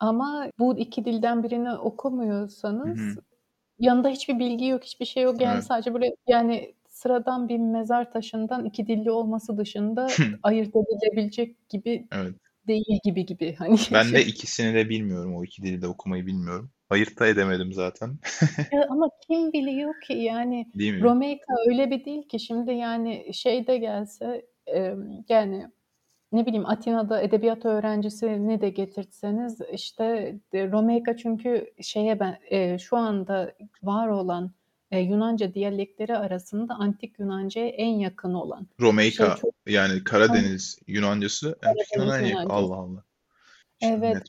ama 0.00 0.50
bu 0.58 0.78
2 0.78 1.04
dilden 1.04 1.42
birini 1.42 1.72
okumuyorsanız 1.72 3.16
hı. 3.16 3.20
yanında 3.78 4.08
hiçbir 4.08 4.38
bilgi 4.38 4.66
yok, 4.66 4.84
hiçbir 4.84 5.06
şey 5.06 5.22
yok. 5.22 5.40
Yani 5.40 5.54
Evet. 5.54 5.64
sadece 5.64 5.94
böyle, 5.94 6.16
yani 6.26 6.74
sıradan 6.90 7.48
bir 7.48 7.58
mezar 7.58 8.12
taşından 8.12 8.64
2 8.64 8.86
dilli 8.86 9.10
olması 9.10 9.58
dışında 9.58 10.06
ayırt 10.42 10.72
edilebilecek 10.76 11.68
gibi 11.68 12.08
Evet. 12.12 12.34
değil 12.66 13.00
gibi 13.04 13.26
gibi 13.26 13.54
hani 13.54 13.76
Ben 13.92 14.12
de 14.12 14.24
ikisini 14.24 14.74
de 14.74 14.88
bilmiyorum. 14.88 15.36
O 15.36 15.44
2 15.44 15.62
dili 15.62 15.82
de 15.82 15.86
okumayı 15.86 16.26
bilmiyorum. 16.26 16.70
Ayırt 16.90 17.18
da 17.18 17.26
edemedim 17.26 17.72
zaten. 17.72 18.18
Ya, 18.72 18.86
ama 18.90 19.08
kim 19.26 19.52
biliyor 19.52 19.94
ki? 20.00 20.12
Yani 20.12 20.66
Değil? 20.74 21.00
Romeyka 21.00 21.54
öyle 21.68 21.90
bir 21.90 22.04
dil 22.04 22.22
ki 22.22 22.40
şimdi 22.40 22.72
yani 22.72 23.34
şey 23.34 23.66
de 23.66 23.78
gelse, 23.78 24.46
yani 25.28 25.66
ne 26.32 26.46
bileyim 26.46 26.66
Atina'da 26.66 27.20
edebiyat 27.22 27.64
öğrencisini 27.64 28.60
de 28.60 28.70
getirtseniz 28.70 29.58
işte 29.72 30.36
Romeyka 30.54 31.16
çünkü 31.16 31.70
şeye 31.80 32.20
ben 32.20 32.38
eee, 32.50 32.76
şu 32.80 32.96
anda 32.96 33.52
var 33.82 34.08
olan, 34.08 34.50
eee, 34.92 35.00
Yunanca 35.00 35.54
diyalekleri 35.54 36.16
arasında 36.16 36.74
Antik 36.74 37.18
Yunanca'ya 37.18 37.68
en 37.68 37.94
yakın 37.98 38.34
olan 38.34 38.58
şey 38.80 38.88
Romeyka 38.88 39.36
çok 39.36 39.52
yani 39.66 40.04
Karadeniz 40.04 40.78
Yunancası 40.86 41.56
Antik 41.66 41.86
Yunan'a 41.96 42.10
Karadeniz 42.10 42.32
en 42.32 42.36
yakın. 42.36 42.50
Allah 42.50 42.60
Yunancası. 42.62 42.74
Allah. 42.74 43.02
Tahmin 43.80 43.98
Evet. 44.02 44.22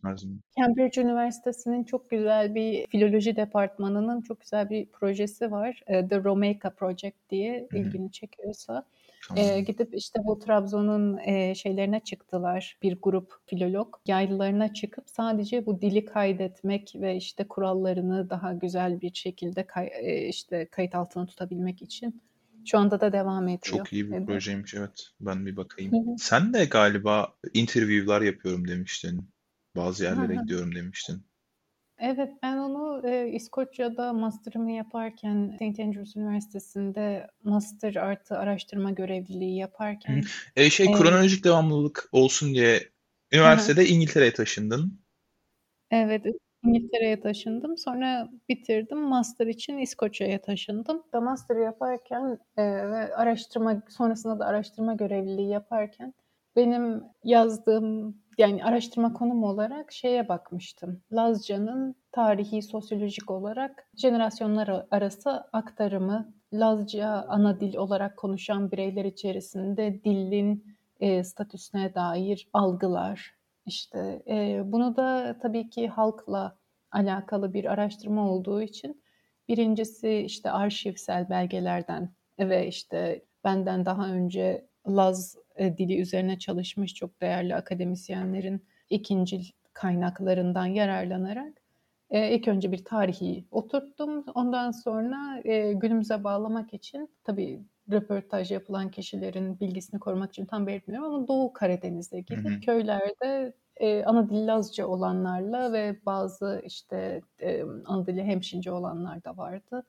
Cambridge 0.58 1.02
Üniversitesi'nin 1.02 1.84
çok 1.84 2.10
güzel 2.10 2.56
bir 2.56 2.88
filoloji 2.88 3.36
departmanının 3.36 4.22
çok 4.22 4.42
güzel 4.42 4.70
bir 4.70 4.86
projesi 4.86 5.52
var. 5.52 5.84
Eee, 5.90 6.08
The 6.08 6.24
Romeyka 6.24 6.70
Project 6.70 7.16
diye 7.30 7.68
ilgini 7.74 8.12
çekiyorsa. 8.12 8.84
Tamam. 9.28 9.44
Eee, 9.44 9.62
gidip 9.62 9.96
işte 9.96 10.20
bu 10.26 10.40
Trabzon'un, 10.40 11.18
eee, 11.18 11.54
şeylerine 11.56 12.00
çıktılar 12.00 12.78
bir 12.84 12.98
grup 13.02 13.34
filolog. 13.46 13.96
Yaylalarına 14.08 14.74
çıkıp 14.74 15.10
sadece 15.10 15.66
bu 15.66 15.82
dili 15.82 16.06
kaydetmek 16.06 16.92
ve 16.96 17.16
işte 17.16 17.48
kurallarını 17.48 18.30
daha 18.30 18.54
güzel 18.54 19.02
bir 19.02 19.14
şekilde 19.14 19.68
kay 19.68 19.88
eee, 19.88 20.28
işte 20.30 20.68
kayıt 20.72 20.96
altına 20.96 21.26
tutabilmek 21.26 21.82
için. 21.82 22.22
Şu 22.66 22.78
anda 22.80 23.02
da 23.02 23.14
devam 23.14 23.48
ediyor. 23.48 23.62
Çok 23.62 23.94
iyi 23.94 24.10
bir 24.10 24.16
Evet. 24.16 24.26
projeymiş 24.26 24.74
evet. 24.74 25.08
Ben 25.20 25.46
bir 25.46 25.56
bakayım. 25.56 25.92
Hı 25.92 25.98
hı. 25.98 26.18
Sen 26.18 26.54
de 26.54 26.66
galiba 26.66 27.34
interview'lar 27.54 28.22
yapıyorum 28.22 28.68
demiştin. 28.68 29.30
Bazı 29.76 30.04
Hı 30.16 30.20
yerlere 30.20 30.34
hı. 30.34 30.42
gidiyorum 30.42 30.76
demiştin. 30.76 31.27
Evet, 32.00 32.34
ben 32.44 32.58
onu, 32.58 33.02
eee, 33.08 33.30
İskoçya'da 33.34 34.14
master'ımı 34.14 34.72
yaparken 34.72 35.58
St. 35.58 35.80
Andrews 35.84 36.16
Üniversitesi'nde 36.16 37.28
master 37.44 37.96
artı 37.96 38.38
araştırma 38.38 38.92
görevliliği 38.92 39.58
yaparken, 39.58 40.30
Eee, 40.58 40.70
şey 40.70 40.86
eee 40.86 40.92
kronolojik 40.92 41.44
devamlılık 41.44 42.10
olsun 42.12 42.54
diye 42.54 42.90
Hı 43.44 43.50
hı. 43.50 43.74
üniversitede 43.74 43.88
İngiltere'ye 43.88 44.34
taşındın. 44.34 45.00
Evet, 45.92 46.26
İngiltere'ye 46.64 47.20
taşındım. 47.20 47.78
Sonra 47.78 48.30
bitirdim. 48.50 49.00
Master 49.00 49.48
için 49.48 49.78
İskoçya'ya 49.78 50.42
taşındım. 50.42 51.04
Da 51.14 51.22
master 51.22 51.56
yaparken, 51.56 52.40
eee, 52.58 52.90
ve 52.92 53.16
araştırma 53.16 53.82
sonrasında 53.90 54.40
da 54.40 54.46
araştırma 54.46 54.94
görevliliği 54.94 55.50
yaparken 55.50 56.14
benim 56.56 57.04
yazdığım, 57.24 58.18
yani 58.38 58.66
araştırma 58.66 59.14
konum 59.14 59.44
olarak 59.44 59.92
şeye 59.92 60.30
bakmıştım. 60.30 61.02
Lazca'nın 61.12 61.96
tarihi, 62.12 62.62
sosyolojik 62.62 63.32
olarak 63.32 63.88
jenerasyonlar 63.96 64.86
arası 64.92 65.30
aktarımı, 65.54 66.34
Lazca 66.54 67.08
ana 67.30 67.60
dil 67.60 67.76
olarak 67.76 68.18
konuşan 68.18 68.72
bireyler 68.72 69.06
içerisinde 69.06 70.04
dilin, 70.04 70.66
eee, 71.00 71.24
statüsüne 71.24 71.96
dair 71.96 72.50
algılar, 72.54 73.36
işte, 73.66 74.24
eee, 74.26 74.62
bunu 74.66 74.96
da 74.96 75.38
tabii 75.42 75.70
ki 75.70 75.88
halkla 75.88 76.58
alakalı 76.92 77.54
bir 77.54 77.66
araştırma 77.66 78.32
olduğu 78.32 78.62
için 78.62 79.02
birincisi 79.48 80.12
işte 80.14 80.52
arşivsel 80.52 81.30
belgelerden 81.30 82.14
ve 82.40 82.68
işte 82.68 83.26
benden 83.44 83.86
daha 83.86 84.08
önce 84.10 84.68
Laz, 84.88 85.38
eee, 85.60 85.78
dili 85.78 86.02
üzerine 86.02 86.40
çalışmış 86.40 86.94
çok 86.96 87.22
değerli 87.22 87.56
akademisyenlerin 87.56 88.66
ikincil 88.90 89.44
kaynaklarından 89.74 90.66
yararlanarak, 90.66 91.54
eee, 92.12 92.36
ilk 92.36 92.48
önce 92.48 92.72
bir 92.72 92.86
tarihi 92.86 93.46
oturttum. 93.52 94.26
Ondan 94.36 94.72
sonra, 94.72 95.42
eee, 95.46 95.74
günümüze 95.74 96.24
bağlamak 96.24 96.74
için 96.74 97.10
tabii 97.24 97.62
röportaj 97.92 98.52
yapılan 98.52 98.92
kişilerin 98.92 99.60
bilgisini 99.60 100.00
korumak 100.00 100.30
için 100.32 100.46
tam 100.46 100.68
belirtmiyorum 100.68 101.14
ama 101.14 101.28
Doğu 101.28 101.54
hı. 102.36 102.40
gidip 102.44 102.62
köylerde, 102.62 103.54
eee, 103.82 104.04
ana 104.06 104.30
dili 104.30 104.48
Lazca 104.48 104.88
olanlarla 104.88 105.74
ve 105.74 106.00
bazı 106.06 106.62
işte, 106.66 107.22
emm, 107.40 107.84
ana 107.86 108.08
dili 108.08 108.24
Hemşince 108.24 108.72
olanlar 108.72 109.24
da 109.24 109.38
vardı. 109.38 109.84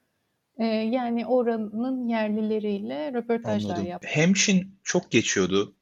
Eee, 0.58 0.66
yani 0.66 1.26
oranın 1.26 2.08
yerlileriyle 2.08 3.12
röportajlar 3.12 3.70
Anladım. 3.70 3.86
yaptım. 3.86 4.10
Hemşin 4.12 4.80
çok 4.84 5.10
geçiyordu 5.10 5.76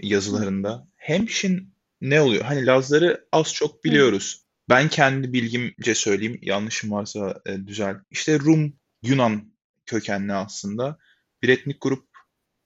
yazılarında. 0.00 0.88
Hemşin 0.96 1.74
ne 2.00 2.20
oluyor? 2.20 2.44
Hani 2.44 2.66
Lazları 2.66 3.26
az 3.32 3.54
çok 3.54 3.84
biliyoruz. 3.84 4.44
Ben 4.70 4.88
kendi 4.88 5.32
bilgimce 5.32 5.94
söyleyeyim, 5.94 6.38
yanlışım 6.42 6.90
varsa, 6.90 7.40
eee, 7.46 7.66
düzelt. 7.66 7.96
İşte 8.10 8.38
Rum, 8.38 8.76
Yunan 9.02 9.52
kökenli 9.86 10.32
aslında 10.32 10.98
bir 11.42 11.48
etnik 11.48 11.80
grup 11.80 12.08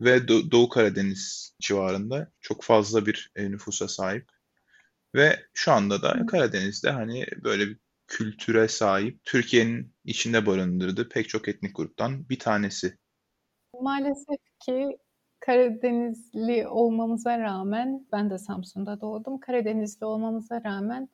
ve 0.01 0.29
Do 0.29 0.51
Doğu 0.51 0.69
Karadeniz 0.69 1.55
civarında 1.61 2.33
çok 2.41 2.63
fazla 2.63 3.07
bir, 3.07 3.33
eee, 3.37 3.51
nüfusa 3.51 3.89
sahip 3.89 4.27
ve 5.15 5.41
şu 5.55 5.73
anda 5.73 6.03
da. 6.03 6.27
Karadeniz'de, 6.27 6.91
hani, 6.91 7.27
böyle 7.45 7.69
bir 7.69 7.79
kültüre 8.07 8.69
sahip, 8.69 9.21
Türkiye'nin 9.25 9.95
içinde 10.05 10.47
barındırdığı 10.47 11.09
pek 11.09 11.29
çok 11.29 11.49
etnik 11.49 11.77
gruptan 11.77 12.29
bir 12.29 12.39
tanesi. 12.39 12.99
Maalesef 13.81 14.39
ki 14.61 14.99
Karadenizli 15.41 16.69
olmamıza 16.69 17.39
rağmen, 17.39 18.07
ben 18.13 18.31
de 18.31 18.39
Samsun'da 18.39 19.01
doğdum. 19.01 19.41
Karadenizli 19.41 20.07
olmamıza 20.07 20.65
rağmen, 20.65 21.09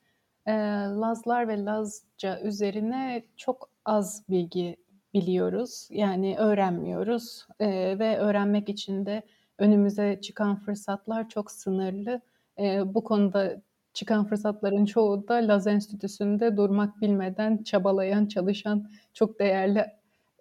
eee, 0.46 0.52
Lazlar 1.00 1.48
ve 1.48 1.64
Lazca 1.64 2.40
üzerine 2.40 3.24
çok 3.36 3.70
az 3.84 4.22
bilgi 4.30 4.76
biliyoruz. 5.14 5.88
Yani 5.90 6.36
öğrenmiyoruz, 6.38 7.46
eee, 7.60 7.98
ve 7.98 8.18
öğrenmek 8.18 8.68
için 8.68 9.06
de 9.06 9.22
önümüze 9.58 10.20
çıkan 10.22 10.56
fırsatlar 10.56 11.28
çok 11.28 11.50
sınırlı. 11.50 12.20
Eee, 12.58 12.82
bu 12.86 13.04
konuda 13.04 13.62
çıkan 13.98 14.24
fırsatların 14.24 14.84
çoğu 14.84 15.28
da 15.28 15.34
Laz 15.34 15.66
Enstitüsü'nde 15.66 16.56
durmak 16.56 17.00
bilmeden 17.00 17.62
çabalayan, 17.62 18.26
çalışan 18.26 18.88
çok 19.14 19.40
değerli, 19.40 19.86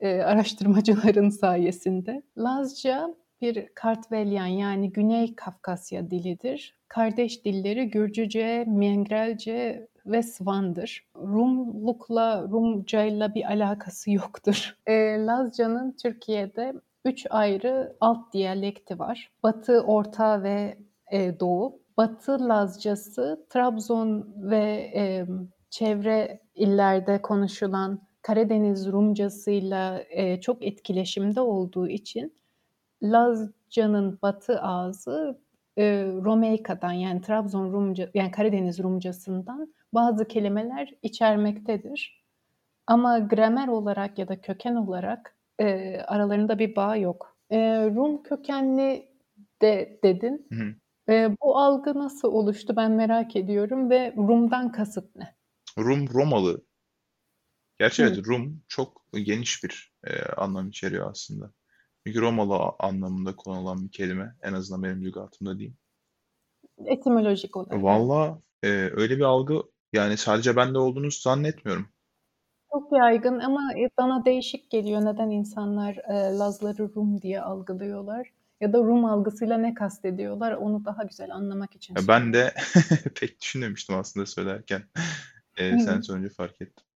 eee, 0.02 0.22
araştırmacıların 0.22 1.30
sayesinde. 1.30 2.22
Lazca 2.38 3.15
bir 3.41 3.67
Kartvelyan 3.76 4.46
yani 4.48 4.91
Güney 4.91 5.36
Kafkasya 5.36 6.12
dilidir. 6.12 6.76
Kardeş 6.88 7.46
dilleri 7.46 7.89
Gürcüce, 7.89 8.63
Mingrelce 8.67 9.88
ve 10.06 10.24
Svan'dır. 10.24 11.06
Rumlukla, 11.15 12.41
Rumcayla 12.52 13.36
bir 13.36 13.43
alakası 13.52 14.12
yoktur. 14.12 14.76
Eee, 14.88 15.26
Lazca'nın 15.26 15.96
Türkiye'de 16.04 16.74
3 17.06 17.28
ayrı 17.30 17.96
alt 18.02 18.34
diyalekti 18.34 19.00
var. 19.00 19.32
Batı, 19.43 19.82
Orta 19.82 20.43
ve, 20.43 20.78
eee, 21.12 21.39
Doğu. 21.39 21.80
Batı 21.97 22.49
Lazcası 22.49 23.45
Trabzon 23.49 24.33
ve, 24.38 24.65
emm, 24.93 25.47
çevre 25.69 26.39
illerde 26.55 27.21
konuşulan 27.21 28.01
Karadeniz 28.21 28.91
Rumcasıyla, 28.91 30.03
eee, 30.03 30.41
çok 30.41 30.63
etkileşimde 30.65 31.41
olduğu 31.41 31.88
için 31.88 32.33
Lazca'nın 33.03 34.19
batı 34.21 34.62
ağzı, 34.62 35.41
eee, 35.77 36.05
Romeyka'dan 36.07 36.91
yani 36.93 37.21
Trabzon 37.21 37.73
Rumca 37.73 38.10
yani 38.13 38.31
Karadeniz 38.31 38.79
Rumcasından 38.83 39.73
bazı 39.93 40.27
kelimeler 40.27 40.93
içermektedir. 41.04 42.23
Ama 42.87 43.19
gramer 43.19 43.67
olarak 43.67 44.19
ya 44.19 44.27
da 44.27 44.41
köken 44.41 44.75
olarak, 44.75 45.37
eee, 45.62 46.04
aralarında 46.08 46.60
bir 46.60 46.75
bağ 46.75 46.95
yok. 46.98 47.37
Eee, 47.52 47.91
Rum 47.95 48.23
kökenli 48.23 49.10
de 49.62 50.00
dedin. 50.04 50.48
Hı. 50.54 50.75
Eee, 51.10 51.37
bu 51.41 51.58
algı 51.58 51.93
nasıl 51.99 52.27
oluştu 52.31 52.75
ben 52.75 52.91
merak 52.91 53.35
ediyorum 53.35 53.89
ve 53.89 54.13
Rum'dan 54.17 54.71
kasıt 54.71 55.15
ne? 55.15 55.35
Rum, 55.77 56.13
Romalı. 56.13 56.65
Gerçi 57.79 58.03
Hı. 58.03 58.08
evet, 58.08 58.27
Rum 58.27 58.62
çok 58.67 59.05
geniş 59.13 59.63
bir, 59.63 59.93
eee, 60.08 60.23
anlam 60.37 60.69
içeriyor 60.69 61.12
aslında. 61.12 61.51
Romalı 62.15 62.73
anlamında 62.79 63.35
kullanılan 63.35 63.85
bir 63.85 63.91
kelime. 63.91 64.35
En 64.41 64.53
azından 64.53 64.83
benim 64.83 65.05
lügatımda 65.05 65.58
diyeyim. 65.60 65.77
Etimolojik 66.85 67.58
olarak. 67.58 67.83
Valla 67.83 68.39
e, 68.63 68.67
öyle 68.69 69.17
bir 69.17 69.23
algı 69.23 69.63
yani 69.93 70.17
sadece 70.17 70.55
bende 70.55 70.77
olduğunu 70.77 71.12
zannetmiyorum. 71.12 71.87
Çok 72.71 72.91
yaygın 72.91 73.39
ama 73.39 73.73
e, 73.73 73.89
bana 73.97 74.25
değişik 74.25 74.69
geliyor 74.69 75.05
neden 75.05 75.29
insanlar 75.29 75.95
e, 75.95 76.37
Lazları 76.37 76.95
Rum 76.95 77.21
diye 77.21 77.41
algılıyorlar 77.41 78.31
ya 78.62 78.73
da 78.73 78.77
Rum 78.77 79.05
algısıyla 79.05 79.58
ne 79.58 79.73
kastediyorlar 79.73 80.53
onu 80.53 80.85
daha 80.85 81.03
güzel 81.03 81.35
anlamak 81.35 81.75
için. 81.75 81.95
Ya 81.95 82.08
ben 82.08 82.33
de 82.33 82.53
pek 83.19 83.41
düşünmemiştim 83.41 83.95
aslında 83.95 84.25
söylerken. 84.25 84.81
E, 85.58 85.79
sen 85.79 86.01
sorunca 86.01 86.29
fark 86.29 86.62
ettim. 86.62 86.87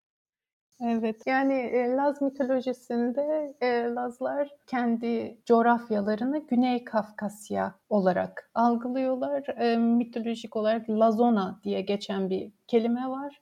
Evet, 0.83 1.21
yani 1.25 1.53
e, 1.53 1.89
Laz 1.89 2.21
mitolojisinde 2.21 3.55
e, 3.61 3.67
Lazlar 3.95 4.49
kendi 4.67 5.37
coğrafyalarını 5.45 6.47
Güney 6.47 6.83
Kafkasya 6.83 7.75
olarak 7.89 8.51
algılıyorlar. 8.55 9.47
E, 9.47 9.77
mitolojik 9.77 10.55
olarak 10.55 10.89
Lazona 10.89 11.59
diye 11.63 11.81
geçen 11.81 12.29
bir 12.29 12.51
kelime 12.67 13.09
var. 13.09 13.41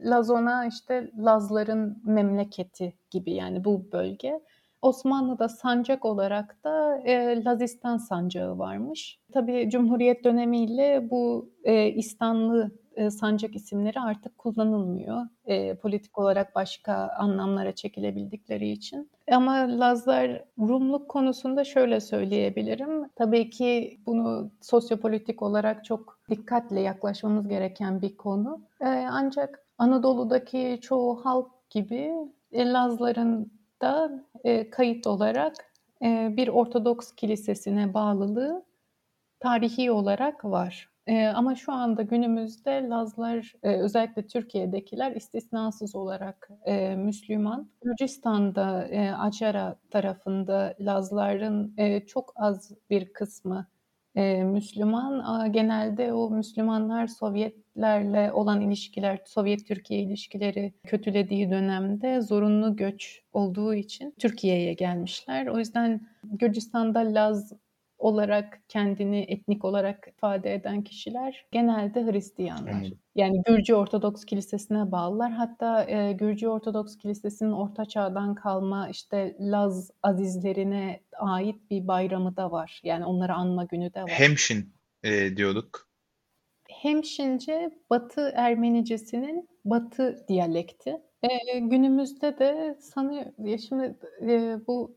Lazona 0.00 0.66
işte 0.66 1.10
Lazların 1.18 2.02
memleketi 2.04 2.94
gibi 3.10 3.32
yani 3.32 3.64
bu 3.64 3.92
bölge. 3.92 4.40
Osmanlı'da 4.82 5.48
sancak 5.48 6.04
olarak 6.04 6.64
da 6.64 6.98
e, 7.04 7.44
Lazistan 7.44 7.96
sancağı 7.96 8.58
varmış. 8.58 9.18
Tabii 9.32 9.70
Cumhuriyet 9.70 10.24
dönemiyle 10.24 11.10
bu 11.10 11.50
e, 11.64 11.88
İstanlı 11.88 12.70
e, 12.98 13.10
sancak 13.10 13.56
isimleri 13.56 14.00
artık 14.00 14.38
kullanılmıyor. 14.38 15.26
E, 15.44 15.74
politik 15.74 16.18
olarak 16.18 16.54
başka 16.54 16.94
anlamlara 17.18 17.74
çekilebildikleri 17.74 18.70
için. 18.70 19.10
Ama 19.32 19.52
Lazlar 19.80 20.44
Rumluk 20.58 21.08
konusunda 21.08 21.64
şöyle 21.64 22.00
söyleyebilirim. 22.00 23.08
Tabii 23.16 23.50
ki 23.50 24.00
bunu 24.06 24.50
sosyopolitik 24.60 25.42
olarak 25.42 25.84
çok 25.84 26.18
dikkatle 26.30 26.80
yaklaşmamız 26.80 27.48
gereken 27.48 28.02
bir 28.02 28.16
konu. 28.16 28.60
E, 28.80 28.86
ancak 29.10 29.64
Anadolu'daki 29.78 30.78
çoğu 30.82 31.24
halk 31.24 31.70
gibi 31.70 32.12
e, 32.52 32.72
Lazların 32.72 33.57
da 33.82 34.24
e, 34.44 34.70
kayıt 34.70 35.06
olarak 35.06 35.54
e, 36.02 36.28
bir 36.36 36.48
Ortodoks 36.48 37.12
kilisesine 37.12 37.94
bağlılığı 37.94 38.64
tarihi 39.40 39.90
olarak 39.90 40.44
var. 40.44 40.90
E, 41.06 41.26
ama 41.26 41.54
şu 41.54 41.72
anda 41.72 42.02
günümüzde 42.02 42.88
Lazlar, 42.88 43.54
e, 43.62 43.76
özellikle 43.76 44.26
Türkiye'dekiler 44.26 45.16
istisnasız 45.16 45.94
olarak 45.94 46.48
e, 46.64 46.96
Müslüman. 46.96 47.70
Gürcistan'da, 47.82 48.88
e, 48.88 49.10
Acara 49.12 49.76
tarafında 49.90 50.74
Lazların 50.80 51.74
e, 51.76 52.06
çok 52.06 52.32
az 52.36 52.72
bir 52.90 53.12
kısmı 53.12 53.66
e, 54.18 54.44
Müslüman. 54.44 55.52
Genelde 55.52 56.12
o 56.12 56.30
Müslümanlar 56.30 57.06
Sovyetlerle 57.06 58.32
olan 58.32 58.60
ilişkiler, 58.60 59.18
Sovyet-Türkiye 59.24 60.00
ilişkileri 60.00 60.72
kötülediği 60.86 61.50
dönemde 61.50 62.20
zorunlu 62.20 62.76
göç 62.76 63.22
olduğu 63.32 63.74
için 63.74 64.14
Türkiye'ye 64.18 64.72
gelmişler. 64.72 65.46
O 65.46 65.58
yüzden 65.58 66.00
Gürcistan'da 66.24 67.00
Laz 67.00 67.52
olarak 67.98 68.60
kendini 68.68 69.18
etnik 69.28 69.64
olarak 69.64 70.08
ifade 70.08 70.54
eden 70.54 70.82
kişiler 70.82 71.46
genelde 71.52 72.12
Hristiyanlar. 72.12 72.72
Anladım. 72.72 72.98
Yani 73.14 73.42
Gürcü 73.46 73.74
Ortodoks 73.74 74.24
Kilisesi'ne 74.24 74.92
bağlılar. 74.92 75.32
Hatta 75.32 75.84
e, 75.84 76.12
Gürcü 76.12 76.48
Ortodoks 76.48 76.96
Kilisesi'nin 76.96 77.52
Orta 77.52 77.84
Çağ'dan 77.84 78.34
kalma 78.34 78.88
işte 78.88 79.36
Laz 79.40 79.90
azizlerine 80.02 81.00
ait 81.18 81.70
bir 81.70 81.88
bayramı 81.88 82.36
da 82.36 82.50
var. 82.50 82.80
Yani 82.84 83.04
onları 83.04 83.34
anma 83.34 83.64
günü 83.64 83.94
de 83.94 84.02
var. 84.02 84.10
Hemşin 84.10 84.72
e, 85.02 85.36
diyorduk. 85.36 85.88
Hemşince 86.68 87.70
Batı 87.90 88.32
Ermenicesinin 88.34 89.48
Batı 89.64 90.24
diyalekti. 90.28 90.96
E, 91.22 91.58
günümüzde 91.58 92.38
de 92.38 92.78
sanıyorum 92.80 93.58
şimdi 93.58 93.96
e, 94.22 94.56
bu 94.66 94.96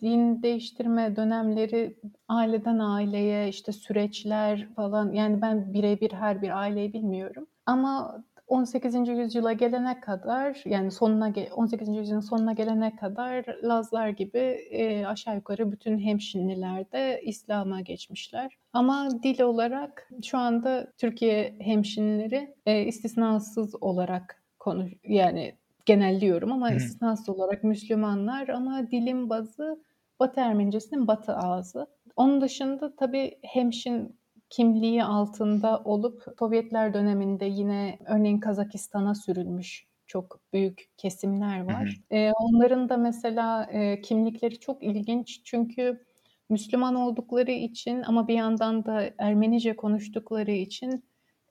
din 0.00 0.42
değiştirme 0.42 1.16
dönemleri 1.16 1.96
aileden 2.28 2.78
aileye 2.78 3.48
işte 3.48 3.72
süreçler 3.72 4.68
falan 4.76 5.12
yani 5.12 5.42
ben 5.42 5.74
birebir 5.74 6.12
her 6.12 6.42
bir 6.42 6.58
aileyi 6.58 6.92
bilmiyorum. 6.92 7.46
Ama 7.66 8.22
18. 8.50 9.08
yüzyıla 9.08 9.52
gelene 9.52 10.00
kadar 10.00 10.62
yani 10.64 10.90
sonuna 10.90 11.32
18. 11.52 11.88
yüzyılın 11.88 12.20
sonuna 12.20 12.52
gelene 12.52 12.96
kadar 12.96 13.44
Lazlar 13.62 14.08
gibi 14.08 14.38
e, 14.70 15.06
aşağı 15.06 15.36
yukarı 15.36 15.72
bütün 15.72 15.98
hemşinliler 15.98 16.92
de 16.92 17.20
İslam'a 17.24 17.80
geçmişler. 17.80 18.56
Ama 18.72 19.08
dil 19.22 19.40
olarak 19.40 20.10
şu 20.24 20.38
anda 20.38 20.92
Türkiye 20.98 21.56
hemşinlileri 21.60 22.54
e, 22.66 22.84
istisnasız 22.84 23.82
olarak 23.82 24.42
konuş 24.58 24.92
yani 25.04 25.54
genelliyorum 25.86 26.52
ama 26.52 26.70
istisnasız 26.70 27.28
olarak 27.28 27.64
Müslümanlar 27.64 28.48
ama 28.48 28.90
dilin 28.90 29.30
bazı 29.30 29.80
Batı 30.20 30.40
Ermenicesinin 30.40 31.06
Batı 31.06 31.36
ağzı. 31.36 31.86
Onun 32.16 32.40
dışında 32.40 32.96
tabii 32.96 33.38
hemşin 33.42 34.20
kimliği 34.50 35.04
altında 35.04 35.82
olup 35.84 36.22
Sovyetler 36.38 36.94
döneminde 36.94 37.44
yine 37.44 37.98
örneğin 38.06 38.40
Kazakistan'a 38.40 39.14
sürülmüş 39.14 39.86
çok 40.06 40.40
büyük 40.52 40.90
kesimler 40.96 41.60
var. 41.60 42.02
Hı 42.08 42.16
hı. 42.16 42.18
E, 42.18 42.32
onların 42.32 42.88
da 42.88 42.96
mesela 42.96 43.64
e, 43.64 44.00
kimlikleri 44.00 44.58
çok 44.58 44.82
ilginç 44.82 45.40
çünkü 45.44 46.04
Müslüman 46.48 46.94
oldukları 46.94 47.50
için 47.50 48.02
ama 48.02 48.28
bir 48.28 48.34
yandan 48.34 48.84
da 48.84 49.10
Ermenice 49.18 49.76
konuştukları 49.76 50.50
için 50.50 51.04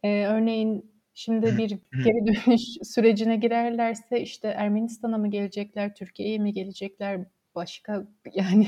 e, 0.04 0.26
örneğin 0.26 0.92
şimdi 1.14 1.58
bir 1.58 1.70
geri 2.04 2.26
dönüş 2.26 2.62
sürecine 2.84 3.36
girerlerse 3.36 4.22
işte 4.22 4.48
Ermenistan'a 4.48 5.18
mı 5.18 5.28
gelecekler, 5.30 5.96
Türkiye'ye 5.96 6.38
mi 6.38 6.54
gelecekler 6.54 7.26
başka 7.56 8.08
yani 8.34 8.68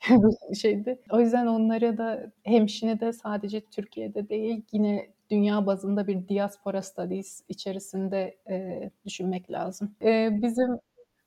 şeydi. 0.60 0.98
O 1.10 1.20
yüzden 1.20 1.46
onlara 1.46 1.98
da 1.98 2.32
hemşine 2.42 3.00
de 3.00 3.12
sadece 3.12 3.60
Türkiye'de 3.60 4.28
değil 4.28 4.62
yine 4.72 5.06
dünya 5.30 5.66
bazında 5.66 6.06
bir 6.06 6.28
diaspora 6.28 6.82
studies 6.82 7.42
içerisinde 7.48 8.38
e, 8.50 8.90
düşünmek 9.04 9.50
lazım. 9.50 9.94
E, 10.02 10.28
bizim 10.42 10.78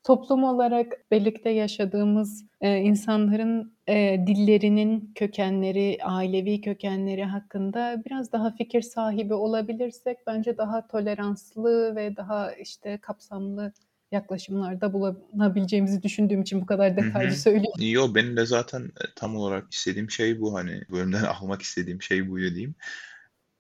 toplum 0.04 0.44
olarak 0.44 1.06
birlikte 1.12 1.50
yaşadığımız 1.50 2.46
e, 2.62 2.78
insanların 2.78 3.74
e, 3.88 4.28
dillerinin 4.28 5.12
kökenleri, 5.16 5.98
ailevi 6.04 6.62
kökenleri 6.62 7.24
hakkında 7.24 8.02
biraz 8.06 8.32
daha 8.32 8.52
fikir 8.52 8.82
sahibi 8.82 9.34
olabilirsek 9.34 10.18
bence 10.28 10.58
daha 10.58 10.88
toleranslı 10.88 11.96
ve 11.96 12.16
daha 12.16 12.52
işte 12.52 12.98
kapsamlı 12.98 13.74
yaklaşımlarda 14.12 14.94
bulunabileceğimizi 14.94 16.04
düşündüğüm 16.04 16.42
için 16.42 16.62
bu 16.62 16.66
kadar 16.66 16.98
detaylı 16.98 17.36
söylüyorum. 17.36 17.80
Yo 17.80 18.16
benim 18.16 18.38
de 18.38 18.46
zaten 18.46 18.92
tam 19.16 19.36
olarak 19.36 19.74
istediğim 19.74 20.12
şey 20.12 20.42
bu 20.42 20.56
hani 20.56 20.82
bölümden 20.92 21.24
almak 21.42 21.62
istediğim 21.62 22.02
şey 22.02 22.30
buydu 22.30 22.50
diyeyim. 22.50 22.76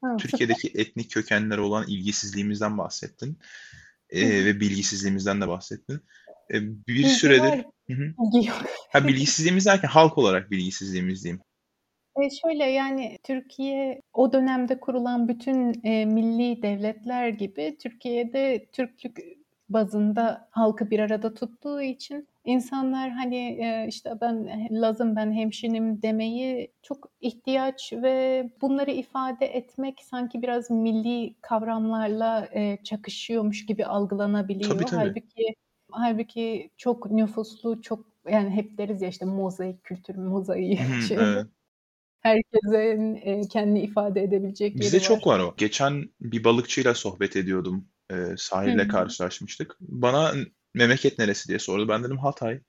Ha, 0.02 0.18
Türkiye'deki 0.18 0.72
etnik 0.76 1.12
kökenlere 1.12 1.62
olan 1.62 1.86
ilgisizliğimizden 1.88 2.78
bahsettin. 2.78 3.38
Ee, 4.10 4.45
ve 4.45 4.60
bilgisizliğimizden 4.60 5.41
de 5.41 5.47
bahsettin. 5.47 6.02
Ee, 6.54 6.62
bir 6.62 6.88
Bilgi 6.88 7.10
süredir 7.10 7.50
var, 7.50 7.66
Hı 7.88 7.93
hı. 7.93 8.14
bilgi 8.18 8.47
yok. 8.47 8.66
ha 8.89 9.08
bilgisizliğimiz 9.08 9.66
derken 9.66 9.88
halk 9.88 10.18
olarak 10.18 10.52
bilgisizliğimiz 10.52 11.24
diyeyim. 11.24 11.41
E 12.22 12.30
şöyle 12.30 12.66
yani 12.66 13.18
Türkiye 13.24 14.02
o 14.14 14.34
dönemde 14.34 14.80
kurulan 14.80 15.28
bütün 15.28 15.82
e, 15.84 16.06
milli 16.06 16.62
devletler 16.62 17.30
gibi 17.30 17.78
Türkiye'de 17.82 18.70
Türklük 18.72 19.39
bazında 19.70 20.50
halkı 20.52 20.92
bir 20.92 21.00
arada 21.00 21.34
tuttuğu 21.34 21.82
için 21.82 22.28
insanlar 22.46 23.10
hani 23.10 23.36
e, 23.38 23.86
işte 23.88 24.14
ben 24.22 24.68
Lazım 24.72 25.16
ben 25.16 25.32
hemşinim 25.32 26.02
demeyi 26.02 26.72
çok 26.82 27.12
ihtiyaç 27.22 27.94
ve 27.94 28.50
bunları 28.62 28.92
ifade 28.92 29.46
etmek 29.46 30.00
sanki 30.04 30.42
biraz 30.42 30.72
milli 30.72 31.36
kavramlarla 31.42 32.50
e, 32.54 32.78
çakışıyormuş 32.84 33.66
gibi 33.66 33.86
algılanabiliyor. 33.86 34.72
Tabii 34.72 34.86
tabii. 34.86 35.00
Halbuki 35.00 35.56
halbuki 35.92 36.70
çok 36.78 37.12
nüfuslu 37.12 37.82
çok 37.82 38.06
yani 38.32 38.50
hep 38.50 38.78
deriz 38.78 39.02
ya 39.02 39.10
işte 39.10 39.26
mozaik 39.26 39.84
kültür 39.84 40.16
mozaiği 40.16 40.80
şey. 41.08 41.18
evet. 41.20 41.48
Herkesin 42.20 43.16
e, 43.16 43.48
kendini 43.48 43.82
ifade 43.82 44.24
edebilecek 44.24 44.84
yeri 44.84 44.96
var. 44.96 45.00
çok 45.00 45.28
var 45.28 45.40
o. 45.40 45.54
Geçen 45.58 46.10
bir 46.22 46.44
balıkçıyla 46.44 46.94
sohbet 46.94 47.36
ediyordum. 47.36 47.88
Hı 48.12 48.36
sahilde 48.38 48.84
hı. 48.84 48.88
karşılaşmıştık. 48.88 49.76
Bana 49.80 50.34
memleket 50.74 51.20
neresi 51.20 51.47
diye 51.47 51.60
sordu. 51.60 51.88
Ben 51.88 52.03
dedim 52.03 52.18
Hatay. 52.18 52.60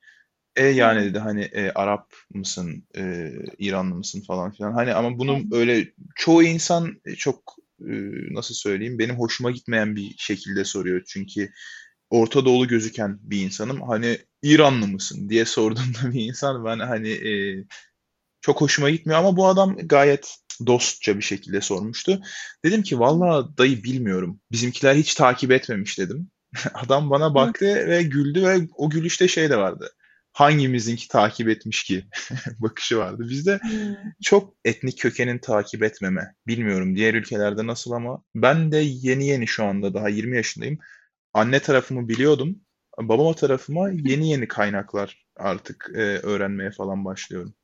E 0.57 0.65
yani 0.65 1.05
dedi 1.05 1.19
hani 1.19 1.43
e, 1.43 1.71
Arap 1.71 2.13
mısın, 2.35 2.85
e, 2.97 3.33
İranlı 3.59 3.95
mısın 3.95 4.23
falan 4.27 4.53
filan. 4.53 4.73
Hani 4.73 4.95
ama 4.95 5.19
bunu 5.19 5.43
öyle 5.53 5.93
çoğu 6.17 6.43
insan 6.43 7.01
çok 7.17 7.57
e, 7.81 7.93
nasıl 8.35 8.55
söyleyeyim 8.55 8.99
benim 8.99 9.19
hoşuma 9.19 9.51
gitmeyen 9.51 9.97
bir 9.97 10.15
şekilde 10.19 10.65
soruyor. 10.65 11.03
Çünkü 11.07 11.51
Orta 12.11 12.45
Doğulu 12.45 12.69
gözüken 12.69 13.19
bir 13.23 13.43
insanım. 13.43 13.83
Hani 13.83 14.19
İranlı 14.43 14.87
mısın 14.87 15.29
diye 15.29 15.45
sorduğunda 15.45 15.99
bir 16.15 16.21
insan 16.21 16.65
ben 16.65 16.79
hani 16.79 17.11
e, 17.11 17.65
çok 18.41 18.61
hoşuma 18.61 18.91
gitmiyor 18.91 19.19
ama 19.19 19.37
bu 19.37 19.47
adam 19.47 19.77
gayet 19.77 20.37
dostça 20.67 21.17
bir 21.17 21.23
şekilde 21.23 21.61
sormuştu. 21.61 22.21
Dedim 22.65 22.83
ki 22.83 22.99
valla 22.99 23.57
dayı 23.59 23.85
bilmiyorum. 23.85 24.41
Bizimkiler 24.53 24.95
hiç 24.95 25.15
takip 25.15 25.53
etmemiş 25.53 25.99
dedim. 25.99 26.31
Adam 26.75 27.11
bana 27.11 27.35
baktı 27.35 27.67
ve 27.89 28.03
güldü 28.03 28.43
ve 28.43 28.69
o 28.77 28.91
gülüşte 28.91 29.29
şey 29.29 29.51
de 29.51 29.57
vardı. 29.57 29.91
Hangimizinki 30.33 31.09
takip 31.09 31.49
etmiş 31.49 31.85
ki 31.85 32.05
bakışı 32.59 32.99
vardı. 32.99 33.27
Bizde 33.31 33.59
Hımm. 33.63 33.97
çok 34.23 34.55
etnik 34.65 34.99
kökenin 34.99 35.39
takip 35.39 35.83
etmeme. 35.83 36.35
Bilmiyorum 36.47 36.97
diğer 36.97 37.15
ülkelerde 37.15 37.67
nasıl 37.67 37.91
ama 37.91 38.23
ben 38.35 38.73
de 38.73 38.77
yeni 38.77 39.27
yeni 39.27 39.47
şu 39.47 39.65
anda 39.65 39.95
daha 39.95 40.09
20 40.09 40.37
yaşındayım. 40.37 40.79
Anne 41.33 41.61
tarafımı 41.61 42.09
biliyordum. 42.09 42.61
Babama 42.99 43.35
tarafıma 43.35 43.91
yeni 43.91 44.31
yeni 44.31 44.49
kaynaklar 44.49 45.27
artık 45.37 45.91
e, 45.95 46.01
öğrenmeye 46.01 46.71
falan 46.71 47.05
başlıyorum. 47.05 47.55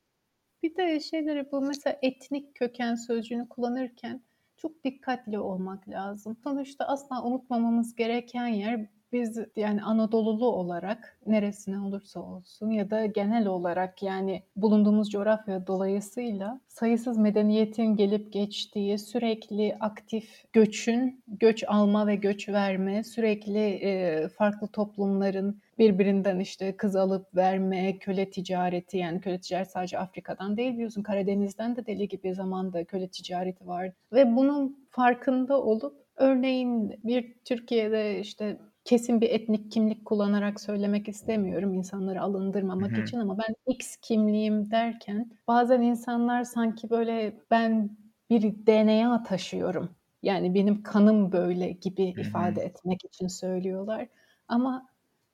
Bir 0.63 0.75
de 0.75 0.99
şeyleri 0.99 1.51
bu 1.51 1.61
mesela 1.61 1.97
etnik 2.01 2.55
köken 2.55 2.95
sözcüğünü 2.95 3.49
kullanırken 3.49 4.23
çok 4.57 4.83
dikkatli 4.83 5.39
olmak 5.39 5.89
lazım. 5.89 6.37
Sonuçta 6.43 6.85
asla 6.85 7.23
unutmamamız 7.23 7.95
gereken 7.95 8.47
yer 8.47 8.89
biz 9.11 9.39
yani 9.55 9.83
Anadolulu 9.83 10.47
olarak 10.47 11.17
neresine 11.25 11.79
olursa 11.79 12.19
olsun 12.19 12.69
ya 12.69 12.89
da 12.89 13.05
genel 13.05 13.47
olarak 13.47 14.03
yani 14.03 14.43
bulunduğumuz 14.55 15.09
coğrafya 15.09 15.67
dolayısıyla 15.67 16.59
sayısız 16.67 17.17
medeniyetin 17.17 17.95
gelip 17.95 18.33
geçtiği 18.33 18.97
sürekli 18.97 19.77
aktif 19.79 20.43
göçün, 20.53 21.23
göç 21.27 21.63
alma 21.67 22.07
ve 22.07 22.15
göç 22.15 22.49
verme, 22.49 23.03
sürekli 23.03 23.59
e, 23.59 24.27
farklı 24.27 24.67
toplumların 24.67 25.61
birbirinden 25.79 26.39
işte 26.39 26.77
kız 26.77 26.95
alıp 26.95 27.35
verme, 27.35 27.97
köle 27.97 28.29
ticareti 28.29 28.97
yani 28.97 29.21
köle 29.21 29.39
ticareti 29.39 29.71
sadece 29.71 29.99
Afrika'dan 29.99 30.57
değil 30.57 30.73
biliyorsun 30.73 31.03
Karadeniz'den 31.03 31.75
de 31.75 31.85
deli 31.85 32.07
gibi 32.07 32.33
zamanda 32.33 32.83
köle 32.83 33.07
ticareti 33.07 33.67
var 33.67 33.91
ve 34.13 34.35
bunun 34.35 34.87
farkında 34.89 35.61
olup 35.61 36.07
örneğin 36.15 36.99
bir 37.03 37.35
Türkiye'de 37.45 38.19
işte 38.19 38.57
kesin 38.87 39.21
bir 39.21 39.29
etnik 39.29 39.71
kimlik 39.71 40.05
kullanarak 40.05 40.61
söylemek 40.61 41.07
istemiyorum 41.09 41.73
insanları 41.73 42.21
alındırmamak 42.21 42.91
Hı 42.91 43.01
hı. 43.01 43.01
için 43.01 43.19
ama 43.19 43.37
ben 43.37 43.55
X 43.73 43.95
kimliğim 43.97 44.71
derken 44.71 45.31
bazen 45.47 45.81
insanlar 45.81 46.43
sanki 46.43 46.89
böyle 46.89 47.39
ben 47.51 47.97
bir 48.29 48.41
DNA 48.67 49.23
taşıyorum. 49.23 49.95
Yani 50.23 50.53
benim 50.53 50.83
kanım 50.83 51.31
böyle 51.31 51.71
gibi 51.71 52.15
Hı 52.15 52.21
hı. 52.21 52.21
ifade 52.21 52.61
etmek 52.61 53.05
için 53.05 53.27
söylüyorlar. 53.27 54.07
Ama 54.47 54.89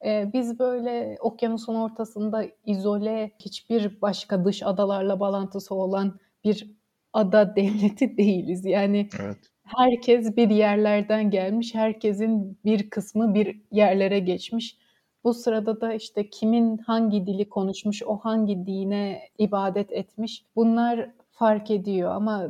e, 0.06 0.30
biz 0.34 0.60
böyle 0.60 1.18
okyanusun 1.22 1.76
ortasında 1.76 2.45
izole 2.66 3.32
hiçbir 3.39 4.01
başka 4.01 4.45
dış 4.45 4.64
adalarla 4.64 5.20
bağlantısı 5.20 5.76
olan 5.76 6.20
bir 6.43 6.72
ada 7.14 7.56
devleti 7.56 8.18
değiliz. 8.18 8.66
Yani 8.66 9.10
Evet. 9.20 9.53
Herkes 9.64 10.38
bir 10.38 10.49
yerlerden 10.49 11.30
gelmiş, 11.32 11.76
herkesin 11.76 12.57
bir 12.66 12.89
kısmı 12.89 13.34
bir 13.34 13.61
yerlere 13.72 14.20
geçmiş. 14.20 14.78
Bu 15.24 15.34
sırada 15.34 15.82
da 15.82 15.93
işte 15.93 16.30
kimin 16.30 16.78
hangi 16.78 17.28
dili 17.28 17.49
konuşmuş, 17.49 18.03
o 18.03 18.18
hangi 18.18 18.66
dine 18.66 19.22
ibadet 19.38 19.91
etmiş 19.91 20.45
bunlar 20.55 21.09
fark 21.32 21.72
ediyor 21.72 22.11
ama 22.11 22.49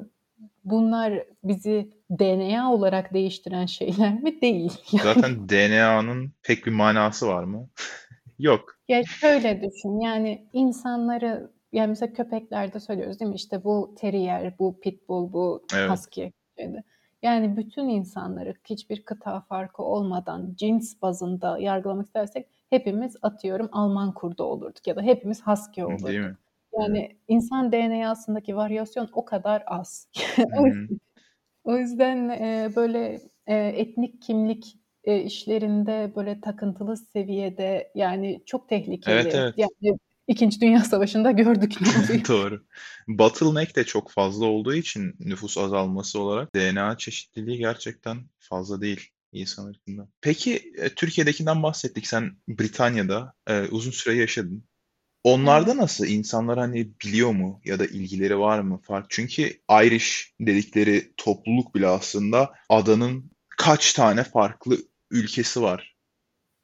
bunlar 0.63 1.23
bizi 1.43 1.89
DNA 2.11 2.73
olarak 2.73 3.13
değiştiren 3.13 3.65
şeyler 3.65 4.21
mi? 4.21 4.41
Değil. 4.41 4.71
Yani. 4.91 5.03
Zaten 5.03 5.49
DNA'nın 5.49 6.31
pek 6.43 6.65
bir 6.65 6.71
manası 6.71 7.27
var 7.27 7.43
mı? 7.43 7.69
Yok. 8.39 8.77
Ya 8.87 9.03
şöyle 9.03 9.61
düşün 9.61 9.99
yani 9.99 10.47
insanları 10.53 11.51
yani 11.71 11.89
mesela 11.89 12.13
köpeklerde 12.13 12.79
söylüyoruz 12.79 13.19
değil 13.19 13.29
mi? 13.29 13.35
İşte 13.35 13.63
bu 13.63 13.95
terrier, 13.97 14.59
bu 14.59 14.79
pitbull, 14.79 15.33
bu 15.33 15.65
Evet. 15.75 15.91
husky. 15.91 16.31
Yani 17.23 17.57
bütün 17.57 17.89
insanları 17.89 18.53
hiçbir 18.69 19.03
kıta 19.05 19.41
farkı 19.41 19.83
olmadan 19.83 20.53
cins 20.55 21.01
bazında 21.01 21.59
yargılamak 21.59 22.05
istersek 22.05 22.47
hepimiz 22.69 23.15
atıyorum 23.21 23.69
Alman 23.71 24.13
kurdu 24.13 24.43
olurduk 24.43 24.87
ya 24.87 24.95
da 24.95 25.01
hepimiz 25.01 25.47
husky 25.47 25.85
olurduk. 25.85 26.07
Değil 26.07 26.19
mi? 26.19 26.37
Yani 26.79 27.17
insan 27.27 27.71
DNA'sındaki 27.71 28.55
varyasyon 28.55 29.09
o 29.13 29.25
kadar 29.25 29.63
az. 29.67 30.09
O 31.63 31.77
yüzden 31.77 32.29
e, 32.29 32.71
böyle 32.75 33.19
e, 33.47 33.55
etnik 33.55 34.21
kimlik 34.21 34.77
e, 35.03 35.21
işlerinde 35.21 36.11
böyle 36.15 36.41
takıntılı 36.41 36.97
seviyede 36.97 37.91
yani 37.95 38.43
çok 38.45 38.69
tehlikeli. 38.69 39.15
Evet 39.15 39.35
evet. 39.35 39.53
Yani 39.57 39.97
İkinci 40.27 40.61
Dünya 40.61 40.79
Savaşı'nda 40.83 41.31
gördük. 41.31 41.73
Doğru. 42.27 42.63
Bottleneck 43.07 43.75
de 43.75 43.83
çok 43.83 44.11
fazla 44.11 44.45
olduğu 44.45 44.75
için 44.75 45.15
nüfus 45.19 45.57
azalması 45.57 46.19
olarak 46.19 46.55
DNA 46.55 46.97
çeşitliliği 46.97 47.57
gerçekten 47.57 48.17
fazla 48.39 48.81
değil 48.81 49.09
insan 49.31 49.65
ırkında. 49.65 50.07
Peki 50.21 50.73
e, 50.77 50.89
Türkiye'dekinden 50.89 51.63
bahsettik. 51.63 52.07
Sen 52.07 52.37
Britanya'da 52.47 53.33
e, 53.47 53.61
uzun 53.61 53.91
süre 53.91 54.15
yaşadın. 54.15 54.63
Onlarda 55.23 55.71
Evet. 55.71 55.81
nasıl? 55.81 56.05
İnsanlar 56.05 56.59
hani 56.59 56.91
biliyor 57.03 57.31
mu 57.31 57.61
ya 57.65 57.79
da 57.79 57.85
ilgileri 57.85 58.39
var 58.39 58.59
mı? 58.59 58.79
Fark. 58.83 59.05
Çünkü 59.09 59.59
Irish 59.83 60.33
dedikleri 60.41 61.13
topluluk 61.17 61.75
bile 61.75 61.87
aslında 61.87 62.53
adanın 62.69 63.31
kaç 63.57 63.93
tane 63.93 64.23
farklı 64.23 64.77
ülkesi 65.11 65.61
var. 65.61 65.92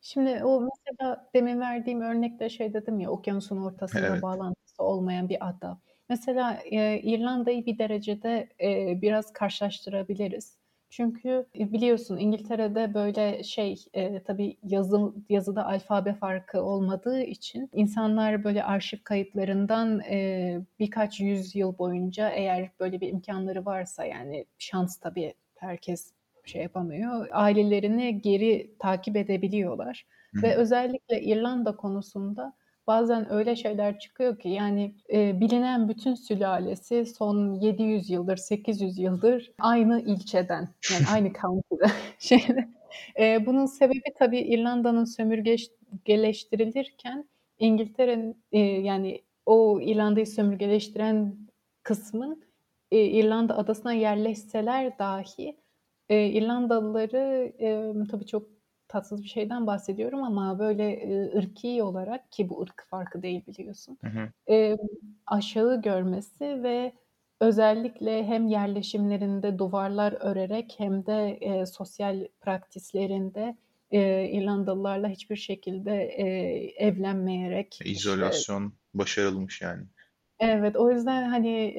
Şimdi 0.01 0.43
o 0.43 0.61
mesela 0.91 1.29
demin 1.35 1.59
verdiğim 1.59 2.01
örnekte 2.01 2.49
şey 2.49 2.73
dedim 2.73 2.99
ya 2.99 3.09
okyanusun 3.11 3.57
ortasında 3.57 4.07
Evet. 4.07 4.21
bağlantısı 4.21 4.83
olmayan 4.83 5.29
bir 5.29 5.47
ada. 5.49 5.79
Mesela 6.09 6.53
e, 6.65 6.99
İrlanda'yı 7.01 7.65
bir 7.65 7.77
derecede 7.77 8.49
e, 8.61 9.01
biraz 9.01 9.33
karşılaştırabiliriz. 9.33 10.57
Çünkü 10.89 11.45
e, 11.59 11.71
biliyorsun 11.71 12.17
İngiltere'de 12.17 12.93
böyle 12.93 13.43
şey 13.43 13.75
e, 13.93 14.23
tabii 14.23 14.57
yazı, 14.63 15.13
yazıda 15.29 15.65
alfabe 15.65 16.13
farkı 16.13 16.61
olmadığı 16.63 17.21
için 17.21 17.69
insanlar 17.73 18.43
böyle 18.43 18.63
arşiv 18.63 18.97
kayıtlarından 19.03 19.99
e, 19.99 20.59
birkaç 20.79 21.19
yüzyıl 21.19 21.77
boyunca 21.77 22.29
eğer 22.29 22.69
böyle 22.79 23.01
bir 23.01 23.07
imkanları 23.09 23.65
varsa 23.65 24.05
yani 24.05 24.45
şans 24.57 24.97
tabii 24.97 25.33
herkes 25.55 26.13
şey 26.45 26.61
yapamıyor. 26.61 27.27
Ailelerini 27.31 28.21
geri 28.21 28.75
takip 28.79 29.15
edebiliyorlar. 29.15 30.05
Hı 30.35 30.41
Ve 30.41 30.55
özellikle 30.55 31.21
İrlanda 31.21 31.75
konusunda 31.75 32.53
bazen 32.87 33.33
öyle 33.33 33.55
şeyler 33.55 33.99
çıkıyor 33.99 34.39
ki 34.39 34.49
yani 34.49 34.95
e, 35.13 35.39
bilinen 35.39 35.89
bütün 35.89 36.15
sülalesi 36.15 37.05
son 37.05 37.53
700 37.53 38.09
yıldır, 38.09 38.37
800 38.37 38.99
yıldır 38.99 39.51
aynı 39.59 40.01
ilçeden 40.01 40.69
yani 40.91 41.03
aynı 41.13 41.33
county'de. 41.33 41.85
şeyde. 42.19 42.69
E, 43.19 43.45
bunun 43.45 43.65
sebebi 43.65 44.13
tabii 44.19 44.39
İrlanda'nın 44.39 45.05
sömürgeleştirilirken 45.05 47.29
İngiltere'nin 47.59 48.43
e, 48.51 48.59
yani 48.59 49.21
o 49.45 49.81
İrlanda'yı 49.81 50.27
sömürgeleştiren 50.27 51.35
kısmın 51.83 52.43
e, 52.91 53.05
İrlanda 53.05 53.57
adasına 53.57 53.93
yerleşseler 53.93 54.99
dahi 54.99 55.57
e, 56.09 56.25
İrlandalıları 56.25 57.53
e, 57.59 57.93
tabii 58.11 58.25
çok 58.25 58.47
tatsız 58.87 59.23
bir 59.23 59.27
şeyden 59.27 59.67
bahsediyorum 59.67 60.23
ama 60.23 60.59
böyle 60.59 60.91
e, 60.91 61.37
ırki 61.37 61.83
olarak 61.83 62.31
ki 62.31 62.49
bu 62.49 62.61
ırk 62.61 62.85
farkı 62.89 63.21
değil 63.21 63.41
biliyorsun 63.47 63.97
Hı 64.01 64.07
hı. 64.07 64.53
e, 64.53 64.77
aşağı 65.27 65.81
görmesi 65.81 66.63
ve 66.63 66.93
özellikle 67.39 68.23
hem 68.23 68.47
yerleşimlerinde 68.47 69.59
duvarlar 69.59 70.13
örerek 70.19 70.75
hem 70.77 71.05
de 71.05 71.37
e, 71.41 71.65
sosyal 71.65 72.27
praktislerinde 72.41 73.57
e, 73.91 74.29
İrlandalılarla 74.29 75.07
hiçbir 75.07 75.35
şekilde 75.35 76.03
e, 76.03 76.25
evlenmeyerek 76.85 77.73
işte 77.73 77.89
İzolasyon 77.89 78.73
başarılmış 78.93 79.61
yani. 79.61 79.83
Evet, 80.39 80.75
o 80.75 80.91
yüzden 80.91 81.29
hani 81.29 81.75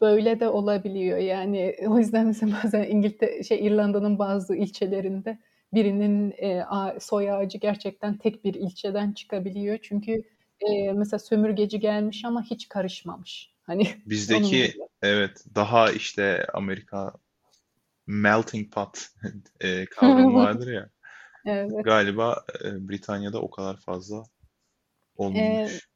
böyle 0.00 0.40
de 0.40 0.48
olabiliyor. 0.48 1.18
Yani 1.18 1.76
o 1.88 1.98
yüzden 1.98 2.26
mesela 2.26 2.52
bazen 2.64 2.84
İngiltere, 2.84 3.42
şey 3.42 3.66
İrlanda'nın 3.66 4.18
bazı 4.18 4.54
ilçelerinde 4.56 5.38
birinin 5.74 6.34
e, 6.38 6.62
a- 6.64 7.00
soy 7.00 7.30
ağacı 7.32 7.58
gerçekten 7.58 8.18
tek 8.18 8.44
bir 8.44 8.54
ilçeden 8.54 9.12
çıkabiliyor. 9.12 9.78
Çünkü 9.82 10.22
mesela 10.94 11.18
sömürgeci 11.18 11.80
gelmiş 11.80 12.24
ama 12.24 12.42
hiç 12.42 12.68
karışmamış. 12.68 13.54
Hani 13.62 13.86
onun 14.28 14.56
Bizdeki 14.56 14.60
gibi. 14.60 14.88
evet 15.02 15.44
daha 15.54 15.92
işte 15.92 16.46
Amerika 16.54 17.12
melting 18.06 18.72
pot 18.74 19.08
kavramı 19.90 20.34
vardır 20.34 20.72
ya. 20.72 20.90
Evet. 21.44 21.72
Galiba 21.84 22.44
Britanya'da 22.64 23.42
o 23.42 23.50
kadar 23.50 23.76
fazla 23.80 24.24
E, 25.34 25.40
olmamış. 25.40 25.88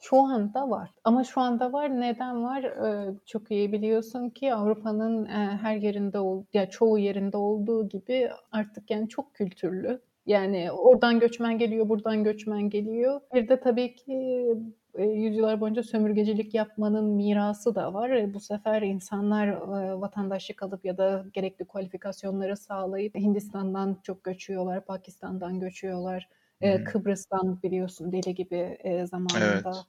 Şu 0.00 0.20
anda 0.20 0.70
var. 0.70 0.90
Ama 1.04 1.24
şu 1.24 1.40
anda 1.40 1.72
var. 1.72 2.00
Neden 2.00 2.44
var? 2.44 2.62
E, 2.62 3.14
çok 3.26 3.50
iyi 3.50 3.72
biliyorsun 3.72 4.30
ki 4.30 4.54
Avrupa'nın 4.54 5.24
e, 5.24 5.58
her 5.62 5.76
yerinde 5.76 6.18
ol, 6.18 6.44
ya 6.52 6.70
çoğu 6.70 6.98
yerinde 6.98 7.36
olduğu 7.36 7.88
gibi 7.88 8.30
artık 8.52 8.90
yani 8.90 9.08
çok 9.08 9.34
kültürlü. 9.34 10.00
Yani 10.26 10.72
oradan 10.72 11.20
göçmen 11.20 11.58
geliyor, 11.58 11.88
buradan 11.88 12.24
göçmen 12.24 12.70
geliyor. 12.70 13.20
Bir 13.34 13.48
de 13.48 13.60
tabii 13.60 13.94
ki 13.94 14.46
e, 14.94 15.04
yüzyıllar 15.04 15.60
boyunca 15.60 15.82
sömürgecilik 15.82 16.54
yapmanın 16.54 17.04
mirası 17.04 17.74
da 17.74 17.94
var. 17.94 18.10
E, 18.10 18.34
bu 18.34 18.40
sefer 18.40 18.82
insanlar 18.82 19.48
e, 19.48 20.00
vatandaşlık 20.00 20.62
alıp 20.62 20.84
ya 20.84 20.98
da 20.98 21.24
gerekli 21.32 21.64
kualifikasyonları 21.64 22.56
sağlayıp 22.56 23.14
Hindistan'dan 23.14 23.96
çok 24.02 24.24
göçüyorlar, 24.24 24.84
Pakistan'dan 24.84 25.60
göçüyorlar. 25.60 26.28
E, 26.60 26.84
Kıbrıs'tan 26.84 27.62
biliyorsun 27.62 28.12
deli 28.12 28.34
gibi 28.34 28.76
e, 28.84 29.06
zamanında 29.06 29.72
Evet. 29.72 29.84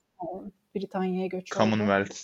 Britanya'ya 0.75 1.27
göç. 1.27 1.51
Commonwealth 1.53 2.17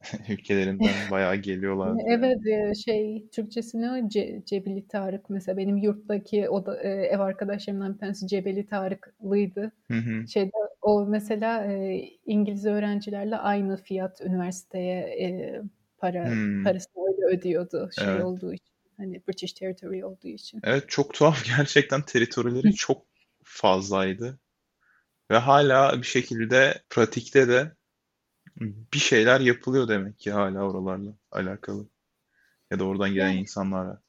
ülkelerinden 0.28 0.94
bayağı 1.10 1.36
geliyorlar. 1.36 1.98
Evet, 2.08 2.38
şey 2.86 3.28
Türkçesi 3.32 3.80
ne 3.80 3.90
o? 3.92 4.08
Ce, 4.08 4.42
Cebeli 4.46 4.88
Tarık 4.88 5.30
mesela 5.30 5.56
benim 5.56 5.76
yurttaki 5.76 6.48
o 6.48 6.66
da, 6.66 6.80
ev 6.82 7.20
arkadaşlarımdan 7.20 7.94
bir 7.94 7.98
tanesi 7.98 8.26
Cebeli 8.26 8.66
Tarıklıydı. 8.66 9.72
Hı 9.90 9.98
hı. 9.98 10.26
Şeyde 10.26 10.50
o 10.82 11.06
mesela 11.06 11.64
e, 11.72 12.00
İngiliz 12.26 12.66
öğrencilerle 12.66 13.36
aynı 13.36 13.76
fiyat 13.76 14.20
üniversiteye 14.20 15.00
e, 15.00 15.60
para 15.98 16.24
Hmm. 16.28 16.64
parasını 16.64 17.02
öyle 17.08 17.36
ödüyordu 17.36 17.90
şey 17.92 18.12
Evet. 18.12 18.22
olduğu 18.22 18.52
için. 18.52 18.74
Hani 18.96 19.22
British 19.28 19.52
Territory 19.52 20.04
olduğu 20.04 20.28
için. 20.28 20.60
Evet 20.64 20.84
çok 20.88 21.14
tuhaf 21.14 21.44
gerçekten 21.56 22.02
teritorileri 22.02 22.74
çok 22.74 23.06
fazlaydı. 23.46 24.38
Ve 25.30 25.36
hala 25.36 25.98
bir 25.98 26.06
şekilde 26.06 26.82
pratikte 26.90 27.48
de 27.48 27.76
bir 28.92 28.98
şeyler 28.98 29.40
yapılıyor 29.40 29.88
demek 29.88 30.18
ki 30.18 30.32
hala 30.32 30.62
oralarla 30.62 31.10
alakalı. 31.30 31.86
Ya 32.70 32.78
da 32.78 32.84
oradan 32.84 33.14
gelen 33.14 33.28
Yani 33.28 33.40
insanlarla. 33.40 34.02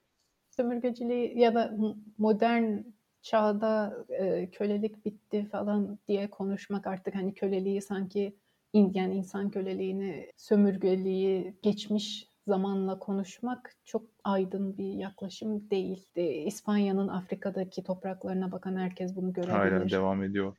sömürgeciliği 0.49 1.39
ya 1.39 1.55
da 1.55 1.77
modern 2.17 2.79
çağda 3.21 3.97
e, 4.09 4.49
kölelik 4.51 5.05
bitti 5.05 5.47
falan 5.51 5.99
diye 6.07 6.29
konuşmak 6.29 6.87
artık 6.87 7.15
hani 7.15 7.33
köleliği 7.33 7.81
sanki 7.81 8.37
yani 8.73 9.15
insan 9.15 9.51
köleliğini, 9.51 10.31
sömürgeliği 10.37 11.57
geçmiş 11.61 12.26
zamanla 12.47 12.99
konuşmak 12.99 13.75
çok 13.85 14.01
aydın 14.23 14.77
bir 14.77 14.93
yaklaşım 14.93 15.69
değil. 15.69 16.09
İspanya'nın 16.45 17.07
Afrika'daki 17.07 17.83
topraklarına 17.83 18.51
bakan 18.51 18.75
herkes 18.75 19.15
bunu 19.15 19.33
Hala 19.47 19.67
görebilir. 19.69 19.91
devam 19.91 20.23
ediyor. 20.23 20.57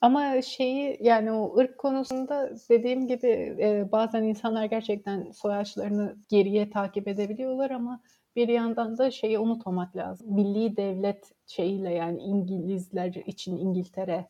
Ama 0.00 0.42
şeyi 0.42 0.98
yani 1.00 1.32
o 1.32 1.58
ırk 1.58 1.78
konusunda 1.78 2.50
dediğim 2.70 3.08
gibi 3.08 3.26
e, 3.60 3.88
bazen 3.92 4.22
insanlar 4.22 4.64
gerçekten 4.64 5.30
soyaçlarını 5.30 6.16
geriye 6.28 6.70
takip 6.70 7.08
edebiliyorlar 7.08 7.70
ama 7.70 8.02
bir 8.36 8.48
yandan 8.48 8.98
da 8.98 9.10
şeyi 9.10 9.38
unutmamak 9.38 9.96
lazım. 9.96 10.34
Milli 10.34 10.76
devlet 10.76 11.32
şeyiyle 11.46 11.92
yani 11.94 12.22
İngilizler 12.22 13.14
için 13.26 13.56
İngiltere 13.56 14.28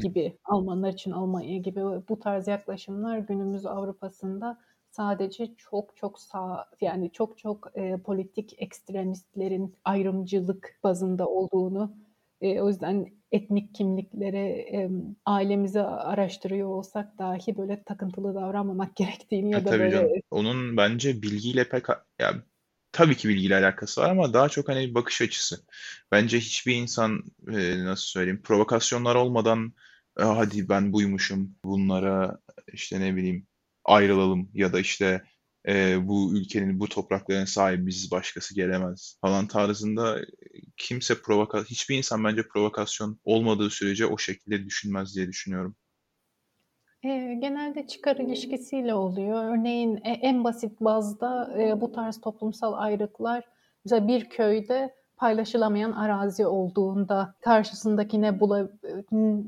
gibi, 0.00 0.38
Almanlar 0.44 0.92
için 0.92 1.10
Almanya 1.10 1.58
gibi 1.58 1.80
bu 2.08 2.18
tarz 2.20 2.48
yaklaşımlar 2.48 3.18
günümüz 3.18 3.66
Avrupa'sında 3.66 4.58
sadece 4.92 5.54
çok 5.56 5.96
çok 5.96 6.20
sağ 6.20 6.66
yani 6.80 7.12
çok 7.12 7.38
çok 7.38 7.68
e, 7.74 7.96
politik 8.02 8.54
ekstremistlerin 8.62 9.76
ayrımcılık 9.84 10.78
bazında 10.84 11.28
olduğunu 11.28 11.96
e, 12.40 12.60
o 12.60 12.68
yüzden 12.68 13.06
etnik 13.32 13.74
kimliklere 13.74 14.48
e, 14.48 14.90
ailemizi 15.26 15.80
araştırıyor 15.80 16.68
olsak 16.68 17.18
dahi 17.18 17.56
böyle 17.56 17.82
takıntılı 17.84 18.34
davranmamak 18.34 18.96
gerektiğini 18.96 19.48
E 19.48 19.52
ya 19.52 19.64
da 19.64 19.70
tabii 19.70 19.78
böyle 19.78 19.90
canım. 19.90 20.10
Onun 20.30 20.76
bence 20.76 21.22
bilgiyle 21.22 21.68
pek 21.68 21.84
ya 22.20 22.34
tabii 22.92 23.16
ki 23.16 23.28
bilgiyle 23.28 23.56
alakası 23.56 24.00
var 24.00 24.10
ama 24.10 24.34
daha 24.34 24.48
çok 24.48 24.68
hani 24.68 24.88
bir 24.90 24.94
bakış 24.94 25.22
açısı. 25.22 25.64
Bence 26.12 26.38
hiçbir 26.38 26.74
insan 26.74 27.22
e, 27.48 27.84
nasıl 27.84 28.04
söyleyeyim 28.06 28.42
provokasyonlar 28.44 29.14
olmadan 29.14 29.72
"E, 30.20 30.22
hadi 30.22 30.68
ben 30.68 30.92
buymuşum 30.92 31.56
bunlara 31.64 32.38
işte 32.72 33.00
ne 33.00 33.16
bileyim 33.16 33.46
ayrılalım 33.84 34.50
ya 34.54 34.72
da 34.72 34.80
işte 34.80 35.22
e, 35.68 36.08
bu 36.08 36.36
ülkenin 36.36 36.80
bu 36.80 36.88
toprakların 36.88 37.44
sahibi 37.44 37.86
biz 37.86 38.10
başkası 38.10 38.54
gelemez 38.54 39.18
falan 39.20 39.46
tarzında 39.48 40.20
e, 40.20 40.24
kimse 40.76 41.22
provoka 41.22 41.64
hiçbir 41.64 41.96
insan 41.96 42.24
bence 42.24 42.48
provokasyon 42.48 43.20
olmadığı 43.24 43.70
sürece 43.70 44.06
o 44.06 44.18
şekilde 44.18 44.64
düşünmez 44.64 45.16
diye 45.16 45.28
düşünüyorum. 45.28 45.76
E, 47.04 47.34
genelde 47.40 47.86
çıkar 47.86 48.16
ilişkisiyle 48.16 48.94
oluyor. 48.94 49.44
Örneğin 49.44 49.96
e, 49.96 50.10
en 50.10 50.44
basit 50.44 50.80
bazda 50.80 51.54
e, 51.62 51.80
bu 51.80 51.92
tarz 51.92 52.20
toplumsal 52.20 52.72
ayrıklar 52.72 53.44
mesela 53.84 54.08
bir 54.08 54.28
köyde 54.28 54.94
paylaşılamayan 55.22 55.92
arazi 55.92 56.46
olduğunda 56.46 57.34
karşısındakine 57.40 58.40
bula, 58.40 58.68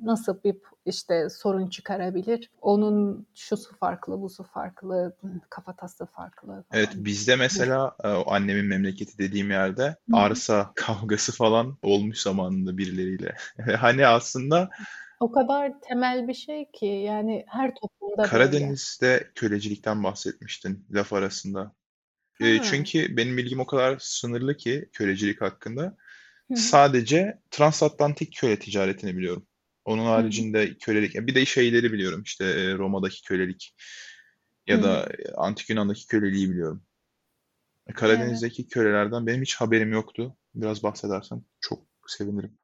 nasıl 0.03 0.43
bir 0.45 0.57
işte 0.87 1.31
sorun 1.31 1.66
çıkarabilir? 1.66 2.51
Onun 2.61 3.27
şusu 3.35 3.77
farklı, 3.77 4.20
busu 4.22 4.45
farklı, 4.45 5.16
kafatası 5.51 6.07
farklı 6.07 6.49
falan. 6.49 6.64
Evet 6.72 6.91
bizde 6.95 7.37
mesela 7.37 7.97
e, 8.05 8.09
annemin 8.09 8.66
memleketi 8.66 9.18
dediğim 9.18 9.51
yerde 9.51 9.97
arsa 10.12 10.72
kavgası 10.75 11.33
falan 11.33 11.77
olmuş 11.83 12.18
zamanında 12.18 12.79
birileriyle. 12.79 13.37
Hani 13.79 14.07
aslında 14.07 14.70
O 15.20 15.33
kadar 15.33 15.72
temel 15.81 16.29
bir 16.29 16.35
şey 16.35 16.70
ki 16.70 16.87
yani 16.87 17.45
her 17.49 17.75
toplumda 17.75 18.18
böyle. 18.18 18.29
Karadeniz'de 18.29 19.31
kölecilikten 19.35 20.05
bahsetmiştin 20.05 20.87
laf 20.91 21.12
arasında. 21.12 21.72
E, 22.41 22.62
çünkü 22.62 23.16
benim 23.16 23.37
bilgim 23.37 23.61
o 23.61 23.66
kadar 23.66 23.97
sınırlı 24.01 24.57
ki 24.57 24.89
kölecilik 24.93 25.41
hakkında. 25.41 25.97
Hı. 26.53 26.57
Sadece 26.57 27.39
transatlantik 27.51 28.37
köle 28.37 28.59
ticaretini 28.59 29.16
biliyorum. 29.16 29.47
Onun 29.85 30.05
hı. 30.05 30.09
haricinde 30.09 30.78
kölelik, 30.78 31.14
bir 31.14 31.35
de 31.35 31.45
şeyleri 31.45 31.93
biliyorum 31.93 32.22
işte 32.22 32.45
e, 32.45 32.74
Roma'daki 32.74 33.22
kölelik 33.22 33.74
ya 34.66 34.78
hı. 34.78 34.82
da 34.82 35.09
Antik 35.37 35.70
Yunan'daki 35.70 36.07
köleliği 36.07 36.51
biliyorum. 36.51 36.82
E. 37.87 37.93
Karadeniz'deki 37.93 38.68
kölelerden 38.68 39.26
benim 39.26 39.43
hiç 39.43 39.55
haberim 39.55 39.93
yoktu. 39.93 40.37
Biraz 40.55 40.82
bahsedersen 40.82 41.43
çok 41.61 41.87
sevinirim. 42.07 42.59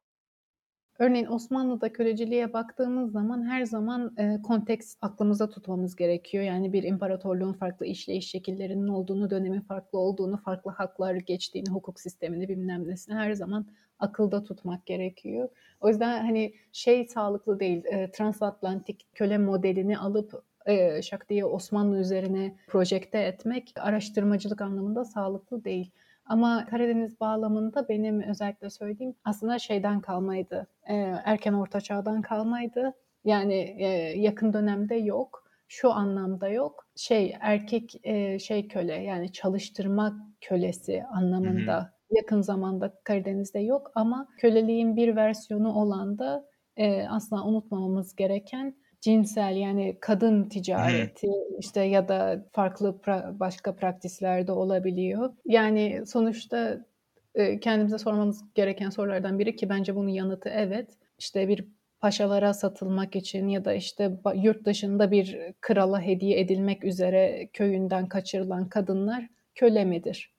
Örneğin 1.01 1.27
Osmanlı'da 1.27 1.93
köleciliğe 1.93 2.53
baktığımız 2.53 3.13
zaman 3.13 3.43
her 3.51 3.65
zaman 3.65 4.15
e, 4.19 4.43
konteks 4.43 4.97
aklımızda 5.03 5.51
tutmamız 5.51 5.97
gerekiyor. 5.97 6.45
Yani 6.45 6.73
bir 6.73 6.83
imparatorluğun 6.83 7.53
farklı 7.53 7.87
işleyiş 7.87 8.31
şekillerinin 8.31 8.89
olduğunu, 8.89 9.31
dönemin 9.31 9.61
farklı 9.61 9.99
olduğunu, 9.99 10.37
farklı 10.37 10.71
haklar 10.71 11.15
geçtiğini, 11.15 11.71
hukuk 11.71 12.01
sistemini 12.01 12.49
bilmem 12.49 12.89
nesini 12.89 13.15
her 13.15 13.33
zaman 13.33 13.67
akılda 13.99 14.45
tutmak 14.45 14.87
gerekiyor. 14.87 15.49
O 15.81 15.89
yüzden 15.89 16.25
hani 16.25 16.55
şey 16.73 17.09
sağlıklı 17.09 17.61
değil, 17.61 17.85
e, 17.85 18.11
transatlantik 18.11 19.07
köle 19.15 19.39
modelini 19.39 19.99
alıp 19.99 20.45
e, 20.67 21.03
şak 21.03 21.29
diye 21.29 21.45
Osmanlı 21.45 21.99
üzerine 21.99 22.57
projekte 22.67 23.19
etmek 23.19 23.73
araştırmacılık 23.77 24.61
anlamında 24.61 25.05
sağlıklı 25.05 25.65
değil. 25.65 25.91
Ama 26.31 26.67
Karadeniz 26.67 27.21
bağlamında 27.21 27.89
benim 27.89 28.21
özellikle 28.21 28.71
söylediğim 28.71 29.15
aslında 29.25 29.59
şeyden 29.59 30.01
kalmaydı. 30.01 30.67
E, 30.89 30.95
erken 31.25 31.53
orta 31.53 31.81
çağdan 31.81 32.23
kalmaydı. 32.23 32.95
Yani 33.25 33.77
e, 33.79 33.87
yakın 34.19 34.53
dönemde 34.53 34.95
yok. 34.95 35.45
Şu 35.69 35.93
anlamda 35.93 36.49
yok. 36.49 36.87
Şey 36.97 37.37
erkek 37.41 38.01
e, 38.03 38.39
şey 38.39 38.69
köle 38.69 38.95
yani 38.95 39.33
çalıştırma 39.33 40.27
kölesi 40.41 41.05
anlamında 41.05 41.93
yakın 42.11 42.41
zamanda 42.41 42.95
Karadeniz'de 43.05 43.59
yok 43.59 43.91
ama 43.95 44.29
köleliğin 44.39 44.97
bir 44.97 45.17
versiyonu 45.17 45.75
olan 45.75 46.19
da 46.19 46.45
e, 46.77 47.09
asla 47.09 47.45
unutmamamız 47.45 48.17
gereken 48.17 48.75
cinsel 49.01 49.57
yani 49.57 49.97
kadın 50.01 50.49
ticareti 50.49 51.29
işte 51.59 51.81
ya 51.81 52.09
da 52.09 52.47
farklı 52.53 53.01
pra- 53.03 53.41
başka 53.41 53.77
praktislerde 53.77 54.53
olabiliyor. 54.53 55.33
Yani 55.45 56.03
sonuçta 56.07 56.87
e, 57.35 57.61
kendimize 57.61 57.99
sormamız 57.99 58.45
gereken 58.55 58.91
sorulardan 58.91 59.39
biri 59.39 59.57
ki 59.57 59.69
bence 59.69 59.95
bunun 59.97 60.09
yanıtı 60.09 60.49
evet. 60.49 60.91
İşte 61.19 61.49
bir 61.49 61.65
paşalara 62.01 62.55
satılmak 62.55 63.17
için 63.17 63.49
ya 63.49 63.65
da 63.65 63.75
işte 63.75 64.11
yurt 64.35 64.65
dışında 64.65 65.11
bir 65.11 65.53
krala 65.61 66.01
hediye 66.01 66.41
edilmek 66.41 66.85
üzere 66.85 67.49
köyünden 67.53 68.09
kaçırılan 68.09 68.69
kadınlar 68.69 69.29
köle 69.55 69.85
midir? 69.85 70.35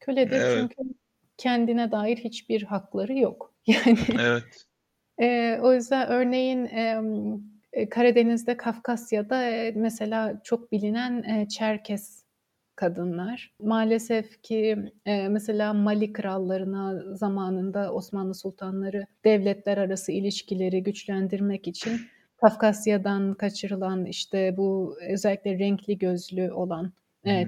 Köledir 0.00 0.40
Evet, 0.40 0.56
çünkü 0.60 0.94
kendine 1.36 1.92
dair 1.92 2.16
hiçbir 2.16 2.62
hakları 2.62 3.18
yok. 3.18 3.54
Yani 3.66 3.98
evet. 4.20 4.66
e, 5.20 5.58
o 5.62 5.74
yüzden 5.74 6.08
örneğin 6.08 6.64
e, 6.64 7.02
Karadeniz'de, 7.90 8.56
Kafkasya'da 8.56 9.70
mesela 9.74 10.40
çok 10.44 10.72
bilinen 10.72 11.46
Çerkes 11.46 12.24
kadınlar. 12.76 13.54
Maalesef 13.60 14.42
ki 14.42 14.92
mesela 15.06 15.72
Mali 15.72 16.12
krallarına 16.12 17.14
zamanında 17.16 17.92
Osmanlı 17.92 18.34
sultanları 18.34 19.06
devletler 19.24 19.78
arası 19.78 20.12
ilişkileri 20.12 20.82
güçlendirmek 20.82 21.68
için 21.68 22.00
Kafkasya'dan 22.36 23.34
kaçırılan 23.34 24.04
işte 24.04 24.56
bu 24.56 24.96
özellikle 25.08 25.58
renkli 25.58 25.98
gözlü 25.98 26.52
olan. 26.52 26.92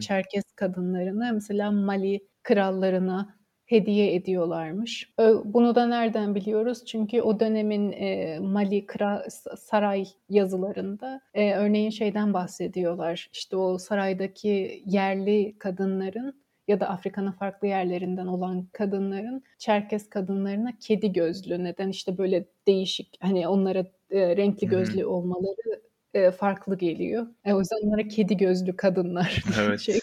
Çerkes 0.00 0.44
kadınlarını 0.56 1.30
mesela 1.34 1.70
Mali 1.70 2.20
krallarına 2.42 3.39
hediye 3.70 4.14
ediyorlarmış. 4.14 5.14
Bunu 5.44 5.74
da 5.74 5.86
nereden 5.86 6.34
biliyoruz? 6.34 6.84
Çünkü 6.86 7.22
o 7.22 7.40
dönemin 7.40 7.92
e, 7.92 8.38
Mali 8.38 8.86
Kra 8.86 9.26
saray 9.58 10.04
yazılarında 10.28 11.20
e, 11.34 11.54
örneğin 11.54 11.90
şeyden 11.90 12.34
bahsediyorlar. 12.34 13.30
İşte 13.32 13.56
o 13.56 13.78
saraydaki 13.78 14.82
yerli 14.86 15.58
kadınların 15.58 16.40
ya 16.68 16.80
da 16.80 16.88
Afrika'nın 16.88 17.32
farklı 17.32 17.68
yerlerinden 17.68 18.26
olan 18.26 18.68
kadınların 18.72 19.42
Çerkes 19.58 20.08
kadınlarına 20.08 20.72
kedi 20.80 21.12
gözlü 21.12 21.64
neden 21.64 21.88
işte 21.88 22.18
böyle 22.18 22.44
değişik 22.66 23.16
hani 23.20 23.48
onlara 23.48 23.86
e, 24.10 24.36
renkli 24.36 24.68
gözlü 24.68 25.06
olmaları 25.06 25.82
e, 26.14 26.30
farklı 26.30 26.78
geliyor. 26.78 27.26
E, 27.44 27.54
o 27.54 27.58
yüzden 27.58 27.86
onlara 27.86 28.08
kedi 28.08 28.36
gözlü 28.36 28.76
kadınlar 28.76 29.44
Evet. 29.60 29.80
şey. 29.80 29.98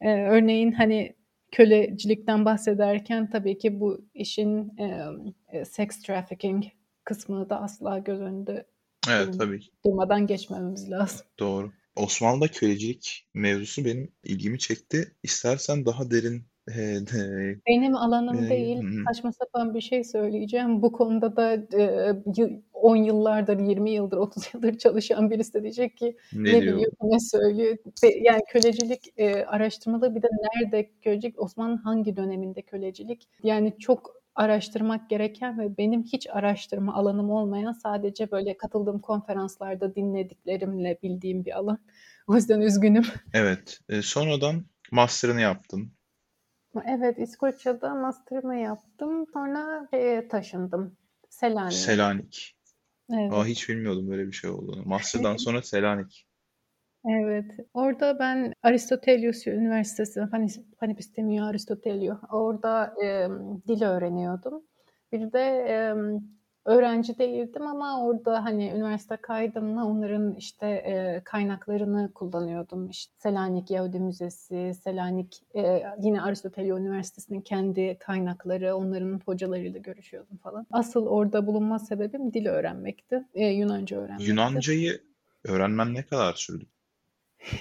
E, 0.00 0.08
örneğin 0.10 0.72
hani 0.72 1.14
kölecilikten 1.56 2.44
bahsederken 2.44 3.30
tabii 3.30 3.58
ki 3.58 3.80
bu 3.80 4.08
işin 4.14 4.78
e, 5.52 5.64
sex 5.64 6.02
trafficking 6.02 6.64
kısmını 7.04 7.50
da 7.50 7.60
asla 7.62 7.98
göz 7.98 8.20
önünde 8.20 8.66
Evet 9.08 9.38
tabii 9.38 9.60
durmadan 9.84 10.26
geçmememiz 10.26 10.90
lazım. 10.90 11.26
Doğru. 11.38 11.72
Osmanlı'da 11.96 12.48
kölecilik 12.48 13.28
mevzusu 13.34 13.84
benim 13.84 14.12
ilgimi 14.24 14.58
çekti. 14.58 15.14
İstersen 15.22 15.86
daha 15.86 16.10
derin 16.10 16.44
benim 17.68 17.96
alanım 17.96 18.50
değil. 18.50 18.78
Saçma 19.08 19.32
sapan 19.32 19.74
bir 19.74 19.80
şey 19.80 20.04
söyleyeceğim. 20.04 20.82
Bu 20.82 20.92
konuda 20.92 21.36
da 21.36 21.54
e, 21.78 22.12
10 22.72 22.96
yıllardır, 22.96 23.58
20 23.58 23.90
yıldır, 23.90 24.16
30 24.16 24.54
yıldır 24.54 24.78
çalışan 24.78 25.30
birisi 25.30 25.54
de 25.54 25.62
diyecek 25.62 25.96
ki 25.96 26.16
ne, 26.32 26.42
ne 26.42 26.62
diyor? 26.62 26.76
biliyor, 26.76 26.92
ne 27.02 27.20
söylüyor. 27.20 27.76
Yani 28.20 28.40
kölecilik 28.48 29.12
e, 29.16 29.44
araştırmalı 29.44 30.14
bir 30.14 30.22
de 30.22 30.28
nerede 30.28 30.90
kölecilik, 31.02 31.42
Osmanlı 31.42 31.76
hangi 31.76 32.16
döneminde 32.16 32.62
kölecilik? 32.62 33.28
Yani 33.42 33.74
çok 33.78 34.16
araştırmak 34.34 35.10
gereken 35.10 35.58
ve 35.58 35.78
benim 35.78 36.02
hiç 36.02 36.26
araştırma 36.30 36.94
alanım 36.94 37.30
olmayan 37.30 37.72
sadece 37.72 38.30
böyle 38.30 38.56
katıldığım 38.56 38.98
konferanslarda 38.98 39.94
dinlediklerimle 39.94 40.98
bildiğim 41.02 41.44
bir 41.44 41.58
alan. 41.58 41.78
O 42.26 42.34
yüzden 42.34 42.60
üzgünüm. 42.60 43.06
Evet. 43.34 43.80
E, 43.88 44.02
sonradan 44.02 44.64
master'ını 44.92 45.40
yaptın. 45.40 45.92
Evet, 46.86 47.18
İskoçya'da 47.18 47.94
master'ımı 47.94 48.56
yaptım. 48.56 49.26
Sonra 49.32 49.88
şeye 49.90 50.28
taşındım. 50.28 50.96
Selanik'e. 51.28 51.76
Selanik. 51.76 52.56
Evet. 53.12 53.32
Aa, 53.32 53.46
hiç 53.46 53.68
bilmiyordum 53.68 54.10
böyle 54.10 54.26
bir 54.26 54.32
şey 54.32 54.50
olduğunu. 54.50 54.82
Master'dan 54.84 55.36
sonra 55.36 55.62
Selanik. 55.62 56.26
Evet. 57.08 57.44
Orada 57.74 58.18
ben 58.18 58.52
Aristotelius 58.62 59.46
Üniversitesi, 59.46 60.20
Panepistemiyo 60.80 61.44
Aristotelio, 61.44 62.16
orada 62.32 62.94
e, 63.04 63.28
dil 63.68 63.82
öğreniyordum. 63.82 64.62
Bir 65.12 65.32
de 65.32 65.40
e, 65.68 65.94
öğrenci 66.66 67.18
değildim 67.18 67.66
ama 67.66 68.06
orada 68.06 68.44
hani 68.44 68.70
üniversite 68.70 69.16
kaydımla 69.16 69.84
onların 69.84 70.34
işte 70.34 70.66
e, 70.66 71.20
kaynaklarını 71.24 72.12
kullanıyordum. 72.14 72.90
İşte 72.90 73.12
Selanik 73.18 73.70
Yahudi 73.70 74.00
Müzesi, 74.00 74.72
Selanik 74.84 75.42
e, 75.54 75.82
yine 76.02 76.22
Aristotelio 76.22 76.78
Üniversitesi'nin 76.78 77.40
kendi 77.40 77.96
kaynakları, 77.98 78.76
onların 78.76 79.20
hocalarıyla 79.24 79.80
görüşüyordum 79.80 80.36
falan. 80.36 80.66
Asıl 80.70 81.06
orada 81.06 81.46
bulunma 81.46 81.78
sebebim 81.78 82.32
dil 82.32 82.46
öğrenmekti. 82.46 83.24
E, 83.34 83.46
Yunanca 83.46 83.96
öğrenmekti. 83.96 84.30
Yunancayı 84.30 85.00
öğrenmen 85.44 85.94
ne 85.94 86.02
kadar 86.02 86.34
sürdü? 86.34 86.66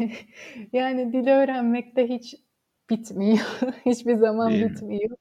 yani 0.74 1.14
dil 1.14 1.28
öğrenmek 1.28 1.96
de 1.96 2.08
hiç 2.08 2.36
bitmiyor. 2.90 3.46
Hiçbir 3.86 4.16
zaman 4.16 4.52
Değil 4.52 4.70
bitmiyor. 4.70 5.18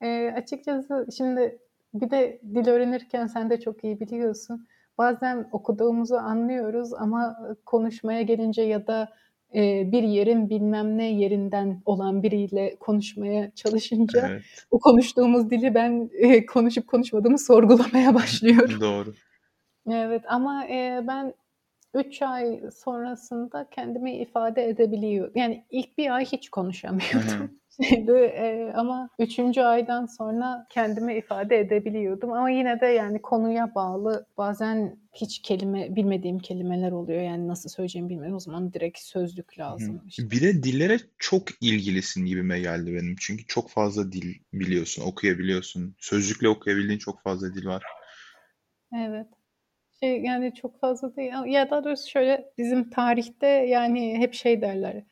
E, 0.00 0.32
açıkçası 0.36 1.06
şimdi 1.16 1.58
bir 1.94 2.10
de 2.10 2.40
dil 2.54 2.68
öğrenirken 2.68 3.26
sen 3.26 3.50
de 3.50 3.60
çok 3.60 3.84
iyi 3.84 4.00
biliyorsun. 4.00 4.66
Bazen 4.98 5.48
okuduğumuzu 5.52 6.14
anlıyoruz 6.14 6.94
ama 6.94 7.36
konuşmaya 7.64 8.22
gelince 8.22 8.62
ya 8.62 8.86
da 8.86 9.08
e, 9.54 9.92
bir 9.92 10.02
yerin 10.02 10.50
bilmem 10.50 10.98
ne 10.98 11.12
yerinden 11.12 11.82
olan 11.84 12.22
biriyle 12.22 12.76
konuşmaya 12.80 13.50
çalışınca 13.54 14.28
evet. 14.28 14.42
o 14.70 14.78
konuştuğumuz 14.78 15.50
dili 15.50 15.74
ben 15.74 16.10
e, 16.12 16.46
konuşup 16.46 16.86
konuşmadığımı 16.86 17.38
sorgulamaya 17.38 18.14
başlıyorum. 18.20 18.80
Doğru. 18.80 19.12
Evet 19.90 20.22
ama 20.28 20.66
e, 20.66 21.04
ben 21.08 21.34
3 21.94 22.22
ay 22.22 22.60
sonrasında 22.74 23.68
kendimi 23.70 24.16
ifade 24.16 24.68
edebiliyor. 24.68 25.30
Yani 25.34 25.64
ilk 25.70 25.98
bir 25.98 26.14
ay 26.14 26.24
hiç 26.24 26.48
konuşamıyordum. 26.48 27.50
Şeydi, 27.88 28.12
e, 28.12 28.72
ama 28.74 29.08
üçüncü 29.18 29.60
aydan 29.60 30.06
sonra 30.06 30.66
kendimi 30.70 31.14
ifade 31.14 31.58
edebiliyordum. 31.58 32.32
Ama 32.32 32.50
yine 32.50 32.80
de 32.80 32.86
yani 32.86 33.22
konuya 33.22 33.74
bağlı 33.74 34.26
bazen 34.38 34.98
hiç 35.12 35.42
kelime 35.42 35.96
bilmediğim 35.96 36.38
kelimeler 36.38 36.92
oluyor. 36.92 37.22
Yani 37.22 37.48
nasıl 37.48 37.68
söyleyeceğimi 37.68 38.10
bilmiyorum. 38.10 38.36
O 38.36 38.40
zaman 38.40 38.72
direkt 38.72 38.98
sözlük 38.98 39.58
lazım. 39.58 40.02
Işte. 40.08 40.30
Bir 40.30 40.42
de 40.42 40.62
dillere 40.62 40.98
çok 41.18 41.42
ilgilisin 41.60 42.26
gibime 42.26 42.60
geldi 42.60 42.94
benim. 42.94 43.16
Çünkü 43.20 43.46
çok 43.46 43.70
fazla 43.70 44.12
dil 44.12 44.34
biliyorsun, 44.52 45.02
okuyabiliyorsun. 45.02 45.94
Sözlükle 45.98 46.48
okuyabildiğin 46.48 46.98
çok 46.98 47.22
fazla 47.22 47.54
dil 47.54 47.66
var. 47.66 47.82
Evet. 48.96 49.26
Şey, 50.02 50.22
yani 50.22 50.54
çok 50.54 50.80
fazla 50.80 51.16
değil. 51.16 51.32
Ya 51.46 51.70
daha 51.70 51.84
doğrusu 51.84 52.10
şöyle 52.10 52.52
bizim 52.58 52.90
tarihte 52.90 53.46
yani 53.46 54.18
hep 54.18 54.34
şey 54.34 54.60
derler. 54.60 55.02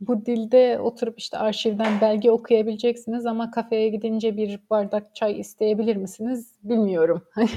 Bu 0.00 0.26
dilde 0.26 0.78
oturup 0.78 1.18
işte 1.18 1.38
arşivden 1.38 2.00
belge 2.00 2.30
okuyabileceksiniz 2.30 3.26
ama 3.26 3.50
kafeye 3.50 3.88
gidince 3.88 4.36
bir 4.36 4.60
bardak 4.70 5.14
çay 5.14 5.40
isteyebilir 5.40 5.96
misiniz? 5.96 6.52
Bilmiyorum. 6.62 7.24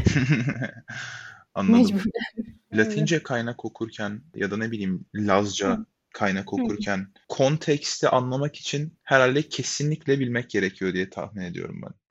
Anladım. 1.56 1.82
Mecburen. 1.82 2.54
Latince 2.74 3.24
kaynak 3.24 3.66
okurken 3.66 4.22
ya 4.36 4.52
da 4.52 4.58
ne 4.58 4.72
bileyim 4.72 5.06
Lazca 5.16 5.78
Hı. 5.78 5.86
kaynak 6.14 6.54
okurken 6.54 7.08
konteksti 7.30 8.10
anlamak 8.10 8.56
için 8.56 8.94
herhalde 9.04 9.42
kesinlikle 9.42 10.20
bilmek 10.20 10.50
gerekiyor 10.50 10.94
diye 10.94 11.10
tahmin 11.10 11.42
ediyorum 11.42 11.82
ben. 11.86 12.03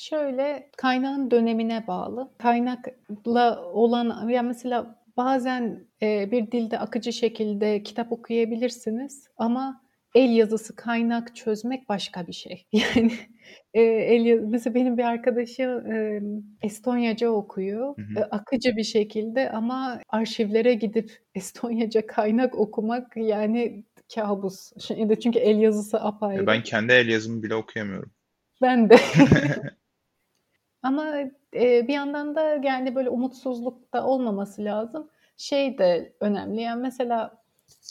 Şöyle, 0.00 0.70
kaynağın 0.76 1.30
dönemine 1.30 1.86
bağlı. 1.86 2.30
Kaynakla 2.38 3.64
olan 3.72 4.28
ya 4.28 4.42
mesela 4.42 5.02
bazen, 5.16 5.86
eee, 6.02 6.28
bir 6.32 6.50
dilde 6.52 6.78
akıcı 6.78 7.12
şekilde 7.12 7.82
kitap 7.82 8.12
okuyabilirsiniz 8.12 9.26
ama 9.36 9.82
el 10.14 10.30
yazısı 10.36 10.76
kaynak 10.76 11.36
çözmek 11.36 11.88
başka 11.88 12.26
bir 12.26 12.32
şey. 12.32 12.66
Yani, 12.72 13.12
eee, 13.74 13.82
el 14.14 14.24
ya 14.26 14.36
mesela 14.46 14.74
benim 14.74 14.98
bir 14.98 15.04
arkadaşım, 15.04 15.92
emm, 15.92 16.42
Estonyaca 16.62 17.28
okuyor, 17.30 17.94
Hı 17.96 18.02
hı. 18.02 18.28
akıcı 18.30 18.76
bir 18.76 18.84
şekilde 18.84 19.50
ama 19.50 20.00
arşivlere 20.08 20.74
gidip 20.74 21.10
Estonyaca 21.34 22.06
kaynak 22.06 22.54
okumak 22.58 23.16
yani 23.16 23.84
kâbus. 24.14 24.72
Şeyde 24.80 25.20
çünkü 25.20 25.38
el 25.38 25.58
yazısı 25.58 25.96
Ya, 25.96 26.02
apayrı. 26.04 26.46
ben 26.46 26.62
kendi 26.62 26.92
el 26.92 27.08
yazımı 27.08 27.42
bile 27.42 27.54
okuyamıyorum. 27.54 28.10
Ben 28.62 28.90
de. 28.90 28.96
Ama, 30.82 31.14
eee, 31.52 31.84
bir 31.88 31.92
yandan 31.94 32.34
da 32.34 32.42
yani 32.64 32.94
böyle 32.94 33.10
umutsuzluk 33.10 33.92
da 33.94 34.06
olmaması 34.06 34.64
lazım. 34.64 35.10
Şey 35.36 35.78
de 35.78 36.12
önemli, 36.20 36.60
yani 36.62 36.82
mesela, 36.82 37.42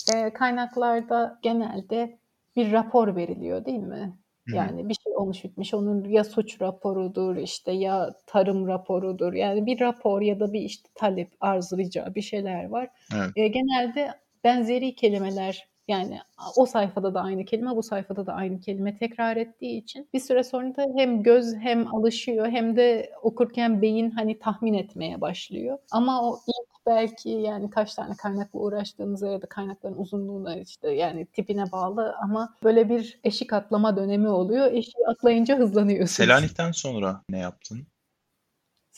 eee, 0.08 0.34
kaynaklarda 0.34 1.40
genelde 1.44 2.20
bir 2.56 2.72
rapor 2.72 3.16
veriliyor, 3.16 3.66
değil 3.66 3.80
mi? 3.80 4.20
Hı 4.48 4.56
hı. 4.56 4.70
Yani 4.70 4.90
bir 4.90 4.94
şey 5.06 5.14
olmuş 5.18 5.44
bitmiş, 5.44 5.74
onun 5.74 6.06
ya 6.10 6.24
suç 6.24 6.62
raporudur, 6.62 7.36
işte, 7.38 7.72
ya 7.72 8.10
tarım 8.28 8.68
raporudur. 8.68 9.34
Yani 9.34 9.66
bir 9.66 9.80
rapor 9.80 10.22
ya 10.22 10.40
da 10.40 10.54
bir, 10.54 10.62
işte, 10.62 10.90
talep, 10.96 11.32
arz, 11.42 11.74
rica 11.78 12.16
bir 12.16 12.22
şeyler 12.22 12.70
var. 12.70 12.90
Evet. 13.16 13.34
Eee, 13.36 13.48
genelde 13.48 14.12
benzeri 14.44 14.96
kelimeler 14.96 15.70
yani 15.90 16.20
o 16.56 16.66
sayfada 16.66 17.14
da 17.14 17.22
aynı 17.22 17.46
kelime, 17.46 17.76
bu 17.76 17.84
sayfada 17.84 18.26
da 18.26 18.34
aynı 18.34 18.60
kelime 18.60 18.98
tekrar 18.98 19.38
ettiği 19.38 19.78
için 19.78 20.10
bir 20.14 20.20
süre 20.20 20.44
sonra 20.44 20.76
da 20.76 20.86
hem 20.96 21.24
göz 21.24 21.56
hem 21.56 21.96
alışıyor 21.96 22.48
hem 22.48 22.76
de 22.76 23.12
okurken 23.22 23.82
beyin 23.82 24.12
hani 24.12 24.40
tahmin 24.40 24.74
etmeye 24.74 25.22
başlıyor. 25.22 25.78
Ama 25.92 26.22
o 26.24 26.40
ilk 26.48 26.86
belki 26.86 27.30
yani 27.30 27.70
kaç 27.70 27.94
tane 27.94 28.16
kaynakla 28.16 28.60
uğraştığınıza 28.60 29.28
ya 29.28 29.42
da 29.42 29.46
kaynakların 29.46 29.98
uzunluğuna 29.98 30.56
işte 30.56 30.92
yani 30.92 31.26
tipine 31.26 31.72
bağlı 31.72 32.16
ama 32.24 32.56
böyle 32.64 32.90
bir 32.90 33.20
eşik 33.24 33.54
atlama 33.54 33.98
dönemi 33.98 34.28
oluyor. 34.28 34.72
Eşiği 34.72 35.08
atlayınca 35.08 35.58
hızlanıyorsunuz. 35.58 36.12
Selanik'ten 36.12 36.72
sonra 36.72 37.22
ne 37.30 37.40
yaptın? 37.40 37.88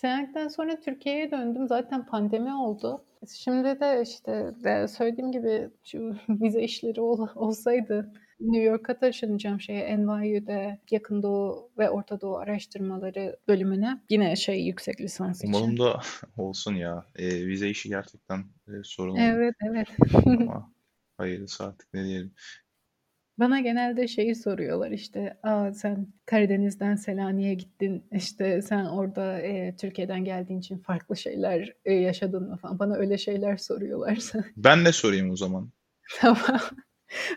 Selanik'ten 0.02 0.48
sonra 0.48 0.80
Türkiye'ye 0.80 1.32
döndüm. 1.32 1.68
Zaten 1.68 2.06
pandemi 2.06 2.54
oldu. 2.54 3.06
Şimdi 3.36 3.80
de 3.80 4.02
işte 4.04 4.32
de 4.64 4.88
söylediğim 4.88 5.32
gibi 5.32 5.70
şu 5.84 6.16
vize 6.30 6.62
işleri 6.62 7.02
ol, 7.02 7.28
olsaydı 7.36 8.14
New 8.40 8.64
York'a 8.64 9.00
taşınacağım 9.00 9.62
şeye 9.62 9.98
NYU'de 9.98 10.80
Yakın 10.92 11.24
Doğu 11.24 11.72
ve 11.78 11.90
Orta 11.90 12.22
Doğu 12.22 12.38
Araştırmaları 12.38 13.40
bölümüne. 13.48 14.02
Yine 14.10 14.36
şey 14.36 14.66
yüksek 14.66 15.02
lisans 15.02 15.44
için. 15.44 15.54
Umarım 15.54 15.80
da 15.80 16.02
olsun 16.38 16.76
ya. 16.76 17.06
E, 17.16 17.48
vize 17.48 17.70
işi 17.70 17.90
gerçekten 17.90 18.40
e, 18.68 18.72
sorun 18.84 19.16
Evet, 19.16 19.56
evet. 19.70 19.88
Ama 20.26 20.72
hayırlısı 21.18 21.66
artık 21.66 21.94
ne 21.94 22.04
diyelim. 22.04 22.34
Bana 23.40 23.60
genelde 23.60 24.08
şeyi 24.08 24.36
soruyorlar 24.36 24.92
işte, 24.92 25.38
"A, 25.44 25.74
sen 25.74 26.08
Karadeniz'den 26.26 26.96
Selanik'e 26.96 27.54
gittin, 27.54 28.04
işte, 28.12 28.62
sen 28.62 28.86
orada, 28.86 29.42
eee, 29.42 29.76
Türkiye'den 29.80 30.24
geldiğin 30.26 30.60
için 30.60 30.78
farklı 30.78 31.18
şeyler, 31.18 31.74
eee, 31.86 31.94
yaşadın 31.94 32.50
mı?" 32.50 32.58
falan. 32.58 32.80
Bana 32.80 32.96
öyle 32.96 33.18
şeyler 33.18 33.58
soruyorlar. 33.58 34.20
Ben 34.58 34.86
de 34.86 34.92
sorayım 34.92 35.30
o 35.32 35.36
zaman. 35.36 35.70
Tamam. 36.20 36.60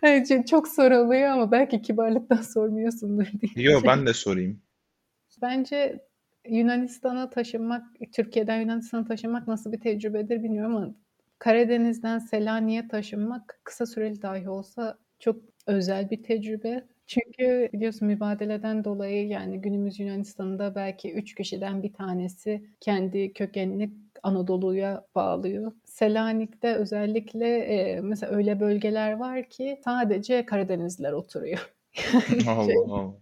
Ç 0.04 0.46
çok 0.50 0.68
soruluyor 0.68 1.28
ama 1.28 1.52
belki 1.52 1.82
kibarlıktan 1.82 2.42
sormuyorsundur 2.42 3.26
diye 3.26 3.64
Yo, 3.66 3.80
şey 3.80 3.88
ben 3.90 4.06
de 4.06 4.12
sorayım. 4.14 4.62
Bence 5.42 6.00
Yunanistan'a 6.48 7.30
taşınmak, 7.30 7.82
Türkiye'den 8.12 8.60
Yunanistan'a 8.60 9.04
taşınmak 9.04 9.48
nasıl 9.48 9.72
bir 9.72 9.80
tecrübedir 9.80 10.42
bilmiyorum 10.42 10.76
ama 10.76 10.94
Karadeniz'den 11.38 12.18
Selanik'e 12.18 12.88
taşınmak 12.88 13.60
kısa 13.64 13.86
süreli 13.86 14.22
dahi 14.22 14.48
olsa 14.48 14.98
çok 15.18 15.53
özel 15.66 16.10
bir 16.10 16.22
tecrübe. 16.22 16.84
Çünkü 17.06 17.68
biliyorsun 17.72 18.08
mübadeleden 18.08 18.84
dolayı 18.84 19.28
yani 19.28 19.60
günümüz 19.60 20.00
Yunanistan'da 20.00 20.74
belki 20.74 21.12
3 21.12 21.34
kişiden 21.34 21.82
bir 21.82 21.92
tanesi 21.92 22.64
kendi 22.80 23.32
kökenini 23.32 23.90
Anadolu'ya 24.22 25.04
bağlıyor. 25.14 25.72
Selanik'te 25.84 26.74
özellikle 26.74 27.58
e, 27.58 28.00
mesela 28.00 28.36
öyle 28.36 28.60
bölgeler 28.60 29.12
var 29.12 29.42
ki 29.48 29.80
sadece 29.84 30.46
Karadenizliler 30.46 31.12
oturuyor. 31.12 31.70
Yani 32.46 32.66
şey, 32.66 32.76
Allah 32.76 32.94
Allah. 32.94 33.14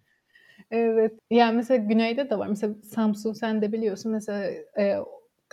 evet. 0.70 1.12
Yani 1.30 1.56
mesela 1.56 1.84
güneyde 1.84 2.30
de 2.30 2.38
var. 2.38 2.46
Mesela 2.46 2.74
Samsun 2.82 3.32
sen 3.32 3.62
de 3.62 3.72
biliyorsun. 3.72 4.12
Mesela 4.12 4.50
e, 4.78 4.96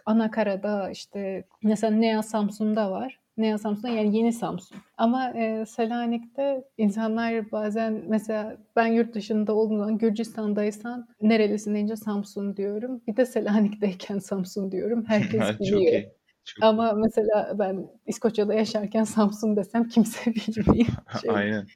Anakara'da 0.05 0.91
işte 0.91 1.43
mesela 1.63 1.95
Nea 1.95 2.23
Samsun'da 2.23 2.91
var. 2.91 3.18
Nea 3.39 3.57
Samsun'da 3.57 3.89
yani 3.89 4.17
yeni 4.17 4.33
Samsun. 4.33 4.77
Ama 4.97 5.29
e, 5.29 5.65
Selanik'te 5.65 6.63
insanlar 6.77 7.51
bazen 7.51 8.03
mesela 8.07 8.57
ben 8.75 8.87
yurt 8.87 9.13
dışında 9.13 9.53
olduğum 9.55 9.77
zaman 9.77 9.97
Gürcistan'daysan 9.97 11.07
nerelisin 11.21 11.73
deyince 11.75 11.95
Samsun 11.95 12.57
diyorum. 12.57 13.01
Bir 13.07 13.17
de 13.17 13.25
Selanik'teyken 13.25 14.19
Samsun 14.19 14.71
diyorum. 14.71 15.05
Herkes 15.07 15.39
Çok 15.49 15.59
biliyor. 15.59 15.81
iyi. 15.81 16.13
Çok 16.45 16.63
iyi. 16.63 16.65
Ama 16.65 16.93
mesela 16.93 17.55
ben 17.59 17.87
İskoçya'da 18.07 18.53
yaşarken 18.53 19.03
Samsun 19.03 19.55
desem 19.55 19.87
kimse 19.87 20.31
bilmiyor. 20.35 20.87
Şey, 21.21 21.31
Aynen. 21.31 21.67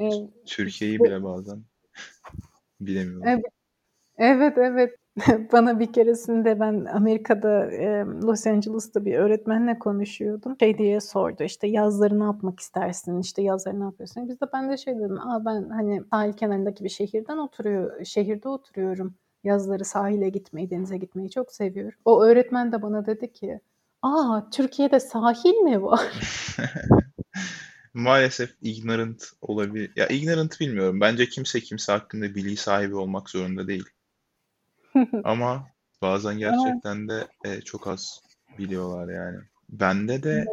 e, 0.00 0.10
Türkiye'yi 0.46 1.00
bile 1.00 1.22
bazen 1.22 1.62
bilemiyorum. 2.80 3.26
Evet, 3.26 3.44
evet, 4.20 4.58
evet. 4.58 5.00
Bana 5.52 5.80
bir 5.80 5.92
keresinde 5.92 6.60
ben 6.60 6.84
Amerika'da 6.84 7.70
Los 8.26 8.46
Angeles'ta 8.46 9.04
bir 9.04 9.14
öğretmenle 9.14 9.78
konuşuyordum. 9.78 10.56
Şey 10.60 10.78
diye 10.78 11.00
sordu 11.00 11.42
işte 11.42 11.66
yazları 11.66 12.20
ne 12.20 12.24
yapmak 12.24 12.60
istersin? 12.60 13.20
İşte 13.20 13.42
yazları 13.42 13.80
ne 13.80 13.84
yapıyorsun? 13.84 14.28
Biz 14.28 14.40
de 14.40 14.46
ben 14.52 14.70
de 14.70 14.76
şey 14.76 14.96
dedim. 14.96 15.18
Aa 15.20 15.44
ben 15.44 15.68
hani 15.70 16.02
sahil 16.10 16.32
kenarındaki 16.32 16.84
bir 16.84 16.88
şehirden 16.88 17.38
oturuyor, 17.38 18.04
şehirde 18.04 18.48
oturuyorum. 18.48 19.14
Yazları 19.44 19.84
sahile 19.84 20.28
gitmeyi, 20.28 20.70
denize 20.70 20.96
gitmeyi 20.96 21.30
çok 21.30 21.52
seviyorum. 21.52 21.98
O 22.04 22.22
öğretmen 22.24 22.72
de 22.72 22.82
bana 22.82 23.06
dedi 23.06 23.32
ki, 23.32 23.60
"Aa 24.02 24.50
Türkiye'de 24.50 25.00
sahil 25.00 25.54
mi 25.54 25.82
var?" 25.82 26.00
Maalesef 27.94 28.50
ignorant 28.62 29.24
olabilir. 29.40 29.92
Ya 29.96 30.08
ignorant 30.08 30.60
bilmiyorum. 30.60 31.00
Bence 31.00 31.28
kimse 31.28 31.60
kimse 31.60 31.92
hakkında 31.92 32.34
bilgi 32.34 32.56
sahibi 32.56 32.96
olmak 32.96 33.30
zorunda 33.30 33.68
değil. 33.68 33.84
Ama 35.24 35.66
bazen 36.02 36.38
gerçekten 36.38 37.08
de 37.08 37.26
e, 37.44 37.60
çok 37.60 37.88
az 37.88 38.20
biliyorlar 38.58 39.14
yani. 39.14 39.38
Bende 39.68 40.22
de 40.22 40.46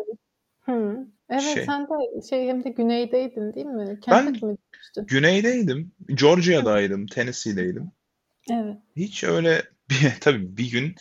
Hı. 0.61 1.07
Evet 1.29 1.41
şey, 1.41 1.65
sen 1.65 1.87
de 1.87 2.27
şey 2.29 2.47
hem 2.47 2.63
de 2.63 2.69
güneydeydin 2.69 3.53
değil 3.53 3.65
mi? 3.65 3.87
ben 3.87 3.99
Kentucky 4.01 4.51
mi 4.51 4.57
demiştin? 4.73 5.05
güneydeydim, 5.07 5.91
Georgia'daydım, 6.07 7.07
Tennessee'deydim. 7.07 7.91
Evet. 8.51 8.77
Hiç 8.95 9.23
öyle 9.23 9.63
bir, 9.89 10.13
tabii 10.21 10.57
bir 10.57 10.71
gün 10.71 10.95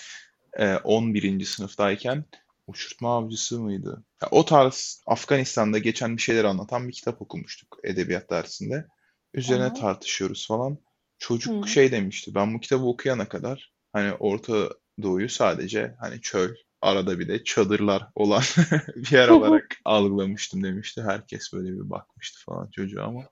e, 0.59 0.77
11. 0.77 1.45
sınıftayken 1.45 2.25
uçurtma 2.67 3.17
avcısı 3.17 3.61
mıydı? 3.61 4.05
Ya, 4.23 4.29
o 4.31 4.45
tarz 4.45 5.03
Afganistan'da 5.07 5.79
geçen 5.79 6.17
bir 6.17 6.23
şeyler 6.23 6.45
anlatan 6.45 6.89
bir 6.89 6.93
kitap 6.93 7.23
okumuştuk 7.23 7.79
edebiyat 7.85 8.31
dersinde. 8.31 8.87
Üzerine 9.35 9.65
Aha. 9.65 9.75
tartışıyoruz 9.75 10.49
falan. 10.49 10.79
Çocuk 11.19 11.67
Hı. 11.67 11.69
şey 11.69 11.93
demişti. 11.93 12.35
Ben 12.35 12.55
bu 12.55 12.61
kitabı 12.61 12.85
okuyana 12.85 13.29
kadar 13.29 13.73
hani 13.93 14.13
Orta 14.13 14.69
Doğu'yu 15.03 15.29
sadece 15.29 15.95
hani 16.01 16.21
çöl, 16.21 16.55
arada 16.83 17.19
bir 17.19 17.29
de 17.29 17.45
çadırlar 17.45 18.09
olan 18.15 18.43
bir 18.97 19.11
yer 19.13 19.29
olarak 19.29 19.77
algılamıştım 19.85 20.63
demişti. 20.63 21.03
Herkes 21.03 21.53
böyle 21.53 21.69
bir 21.73 21.91
bakmıştı 21.91 22.45
falan 22.45 22.71
çocuğa 22.71 23.05
ama 23.05 23.23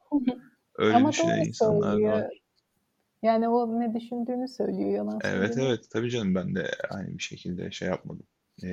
öyle 0.77 0.97
Ama 0.97 1.13
düşünen 1.13 1.37
doğru 1.37 1.45
insanlar 1.47 1.91
söylüyor. 1.93 2.13
var. 2.13 2.31
Yani 3.23 3.49
o 3.49 3.81
ne 3.81 3.95
düşündüğünü 3.95 4.49
söylüyor, 4.49 4.91
yalan 4.91 5.21
Evet 5.25 5.59
evet 5.59 5.85
tabii 5.91 6.11
canım 6.11 6.35
ben 6.35 6.55
de 6.55 6.71
aynı 6.91 7.19
bir 7.19 7.23
şekilde 7.23 7.71
şey 7.71 7.89
yapmadım. 7.89 8.27
Ee, 8.63 8.69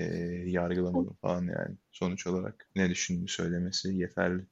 yargılamadım 0.45 1.17
falan 1.21 1.41
yani. 1.41 1.77
Sonuç 1.91 2.27
olarak 2.27 2.67
ne 2.75 2.89
düşündüğünü 2.89 3.27
söylemesi 3.27 3.95
yeterli. 3.95 4.45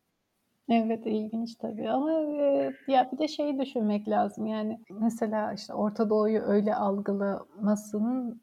Evet 0.69 1.05
ilginç 1.05 1.55
tabii 1.55 1.89
ama 1.89 2.11
e, 2.11 2.71
ya 2.87 3.09
bir 3.13 3.17
de 3.17 3.27
şeyi 3.27 3.59
düşünmek 3.59 4.07
lazım 4.07 4.45
yani 4.45 4.79
mesela 4.89 5.53
işte 5.53 5.73
Orta 5.73 6.09
Doğu'yu 6.09 6.41
öyle 6.41 6.75
algılamasının 6.75 8.41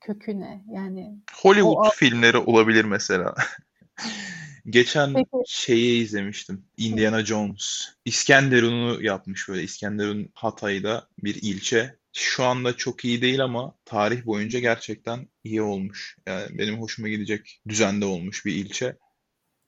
kökü 0.00 0.40
ne? 0.40 0.64
Yani 0.72 1.18
o 1.44 1.48
Hollywood 1.48 1.86
al- 1.86 1.90
filmleri 1.90 2.38
olabilir 2.38 2.84
mesela. 2.84 3.34
Geçen 4.66 5.14
peki 5.14 5.28
şeyi 5.46 6.02
izlemiştim. 6.02 6.64
Indiana 6.76 7.24
Jones. 7.24 7.88
İskenderun'u 8.04 9.02
yapmış 9.02 9.48
böyle. 9.48 9.62
İskenderun 9.62 10.28
Hatay'da 10.34 11.08
bir 11.22 11.34
ilçe. 11.42 11.96
Şu 12.12 12.44
anda 12.44 12.76
çok 12.76 13.04
iyi 13.04 13.22
değil 13.22 13.44
ama 13.44 13.74
tarih 13.84 14.26
boyunca 14.26 14.58
gerçekten 14.58 15.28
iyi 15.44 15.62
olmuş. 15.62 16.16
Yani 16.26 16.58
benim 16.58 16.80
hoşuma 16.80 17.08
gidecek 17.08 17.60
düzende 17.68 18.04
olmuş 18.04 18.46
bir 18.46 18.52
ilçe. 18.54 18.96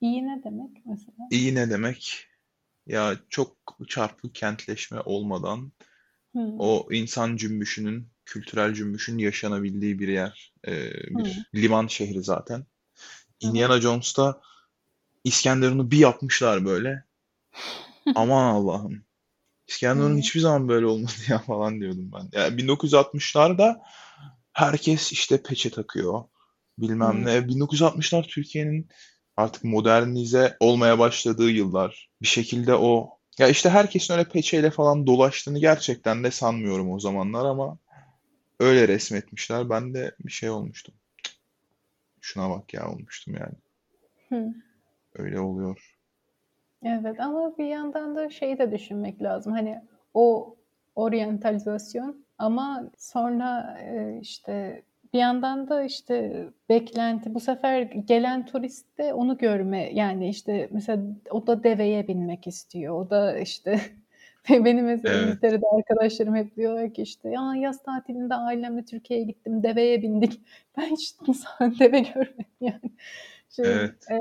İyi 0.01 0.27
ne 0.27 0.43
demek 0.43 0.85
mesela? 0.85 1.25
İyi 1.29 1.55
ne 1.55 1.69
demek? 1.69 2.27
Ya 2.87 3.17
çok 3.29 3.57
çarpık 3.87 4.35
kentleşme 4.35 5.01
olmadan 5.01 5.71
Hı, 6.35 6.39
o 6.57 6.87
insan 6.91 7.37
cümbüşünün, 7.37 8.09
kültürel 8.25 8.73
cümbüşün 8.73 9.17
yaşanabildiği 9.17 9.99
bir 9.99 10.07
yer. 10.07 10.53
Ee, 10.67 10.91
hı, 11.13 11.19
bir 11.19 11.47
liman 11.55 11.87
şehri 11.87 12.23
zaten. 12.23 12.65
hı. 13.43 13.47
Indiana 13.49 13.81
Jones'ta 13.81 14.41
İskenderun'u 15.25 15.91
bir 15.91 15.99
yapmışlar 15.99 16.65
böyle. 16.65 17.05
Aman 18.15 18.43
Allah'ım. 18.55 19.05
İskenderun 19.67 20.17
Hı, 20.17 20.19
hiçbir 20.19 20.39
zaman 20.41 20.69
böyle 20.69 20.85
olmadı 20.85 21.13
ya 21.29 21.39
falan 21.39 21.81
diyordum 21.81 22.11
ben. 22.13 22.29
Yani 22.33 22.57
1960'larda 22.57 23.83
herkes 24.53 25.11
işte 25.13 25.43
peçe 25.43 25.69
takıyor. 25.69 26.23
Bilmem 26.79 27.25
hı, 27.25 27.25
ne. 27.25 27.49
1960'lar 27.49 28.23
Türkiye'nin 28.23 28.89
artık 29.37 29.63
modernize 29.63 30.57
olmaya 30.59 30.99
başladığı 30.99 31.49
yıllar. 31.49 32.09
Bir 32.21 32.27
şekilde 32.27 32.75
o 32.75 33.17
ya 33.39 33.47
işte 33.47 33.69
herkesin 33.69 34.13
öyle 34.13 34.29
peçeyle 34.29 34.71
falan 34.71 35.07
dolaştığını 35.07 35.59
gerçekten 35.59 36.23
de 36.23 36.31
sanmıyorum 36.31 36.91
o 36.91 36.99
zamanlar 36.99 37.45
ama 37.45 37.77
öyle 38.59 38.87
resmetmişler. 38.87 39.69
Ben 39.69 39.93
de 39.93 40.15
bir 40.19 40.31
şey 40.31 40.49
olmuştum. 40.49 40.95
Şuna 42.21 42.49
bak 42.49 42.73
ya 42.73 42.91
olmuştum 42.91 43.35
yani. 43.39 43.55
hı. 44.29 44.53
Öyle 45.15 45.39
oluyor. 45.39 45.97
Evet 46.83 47.19
ama 47.19 47.57
bir 47.57 47.65
yandan 47.65 48.15
da 48.15 48.29
şeyi 48.29 48.57
de 48.57 48.71
düşünmek 48.71 49.21
lazım. 49.21 49.53
Hani 49.53 49.81
o 50.13 50.55
oryantalizasyon 50.95 52.25
ama 52.37 52.91
sonra 52.97 53.77
e, 53.81 54.19
işte 54.21 54.83
bir 55.13 55.19
yandan 55.19 55.69
da 55.69 55.83
işte 55.83 56.45
beklenti 56.69 57.33
bu 57.33 57.39
sefer 57.39 57.81
gelen 57.81 58.45
turist 58.45 58.97
de 58.97 59.13
onu 59.13 59.37
görme 59.37 59.93
yani 59.93 60.29
işte 60.29 60.69
mesela 60.71 61.03
o 61.31 61.47
da 61.47 61.63
deveye 61.63 62.07
binmek 62.07 62.47
istiyor. 62.47 62.95
O 63.05 63.09
da 63.09 63.39
işte 63.39 63.79
benim 64.49 64.85
mesela 64.85 65.15
Evet, 65.15 65.27
İngiltere'de 65.27 65.65
arkadaşlarım 65.77 66.35
hep 66.35 66.55
diyorlar 66.55 66.93
ki 66.93 67.01
işte 67.01 67.29
ya 67.29 67.55
yaz 67.55 67.83
tatilinde 67.83 68.35
ailemle 68.35 68.85
Türkiye'ye 68.85 69.25
gittim 69.25 69.63
deveye 69.63 70.01
bindik. 70.01 70.41
Ben 70.77 70.85
hiç 70.85 71.15
deve 71.79 71.99
görmedim 71.99 72.45
yani. 72.61 72.91
Şey, 73.49 73.65
evet, 73.65 74.11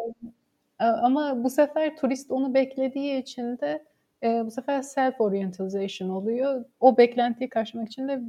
e, 0.81 0.85
ama 0.85 1.45
bu 1.45 1.51
sefer 1.51 1.97
turist 1.97 2.31
onu 2.31 2.55
beklediği 2.55 3.23
için 3.23 3.59
de 3.59 3.85
e, 4.23 4.47
bu 4.47 4.51
sefer 4.51 4.83
self 4.83 5.21
orientalization 5.21 6.09
oluyor. 6.09 6.65
O 6.81 6.97
beklentiyi 6.97 7.49
karşılamak 7.49 7.89
için 7.89 8.09
de 8.09 8.21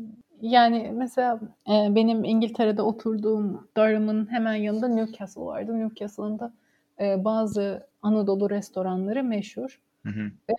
yani 0.41 0.91
mesela 0.95 1.39
e, 1.69 1.95
benim 1.95 2.23
İngiltere'de 2.23 2.81
oturduğum 2.81 3.67
Durham'ın 3.77 4.31
hemen 4.31 4.53
yanında 4.55 4.87
Newcastle 4.87 5.41
vardı. 5.41 5.79
Newcastle'ın 5.79 6.39
da 6.39 6.53
e, 6.99 7.23
bazı 7.25 7.87
Anadolu 8.01 8.49
restoranları 8.49 9.23
meşhur. 9.23 9.79
Hı 10.05 10.09
hı, 10.09 10.31
E, 10.49 10.53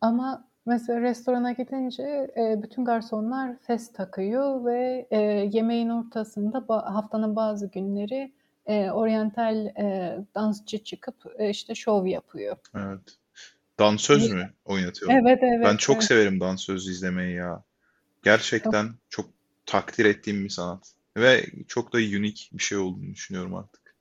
ama 0.00 0.44
mesela 0.66 1.00
restorana 1.00 1.52
gidince 1.52 2.30
e, 2.36 2.62
bütün 2.62 2.84
garsonlar 2.84 3.56
fes 3.58 3.92
takıyor 3.92 4.64
ve 4.64 5.06
e, 5.10 5.18
yemeğin 5.52 5.88
ortasında 5.88 6.58
ba- 6.58 6.92
haftanın 6.92 7.36
bazı 7.36 7.66
günleri 7.66 8.32
e, 8.66 8.90
oryantal 8.90 9.66
e, 9.66 10.18
dansçı 10.34 10.84
çıkıp 10.84 11.14
e, 11.38 11.50
işte 11.50 11.74
şov 11.74 12.06
yapıyor. 12.06 12.56
evet. 12.76 13.00
Dansöz 13.78 14.32
mü 14.32 14.50
oynatıyorlar? 14.64 15.20
Evet, 15.20 15.38
Ben 15.42 15.56
evet, 15.66 15.78
çok 15.80 15.94
evet. 15.94 16.04
severim 16.04 16.40
dansöz 16.40 16.88
izlemeyi 16.88 17.36
ya. 17.36 17.62
Gerçekten 18.22 18.94
çok 19.08 19.30
takdir 19.66 20.04
ettiğim 20.04 20.44
bir 20.44 20.48
sanat. 20.48 20.92
Ve 21.16 21.46
çok 21.68 21.92
da 21.92 21.98
unique 21.98 22.44
bir 22.52 22.62
şey 22.62 22.78
olduğunu 22.78 23.14
düşünüyorum 23.14 23.54
artık. 23.54 23.94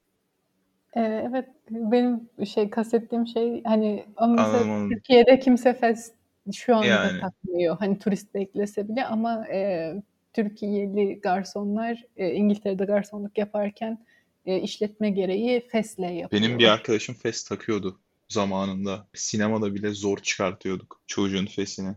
Eee, 0.96 1.28
evet, 1.30 1.46
benim 1.70 2.30
şey 2.46 2.70
kastettiğim 2.70 3.28
şey 3.28 3.64
hani 3.64 4.06
Anladım. 4.18 4.90
Türkiye'de 4.90 5.40
kimse 5.40 5.74
fes 5.74 6.12
şu 6.54 6.76
anda 6.76 6.88
Yani. 6.88 7.22
takmıyor. 7.22 7.78
Hani 7.80 8.00
turist 8.00 8.34
beklese 8.34 8.90
bile 8.90 9.06
ama 9.06 9.46
eee, 9.48 10.04
Türkiye'li 10.34 11.20
garsonlar 11.22 12.04
eee, 12.18 12.34
İngiltere'de 12.34 12.86
garsonluk 12.86 13.38
yaparken 13.38 14.06
eee, 14.46 14.62
işletme 14.62 15.10
gereği 15.10 15.68
fesle 15.68 16.28
Benim 16.32 16.60
bir 16.60 16.68
arkadaşım 16.68 17.16
fes 17.16 17.44
takıyordu 17.44 18.00
zamanında. 18.30 19.08
Sinemada 19.14 19.76
bile 19.76 19.90
zor 19.94 20.18
çıkartıyorduk 20.18 21.02
çocuğun 21.08 21.46
fesini. 21.46 21.96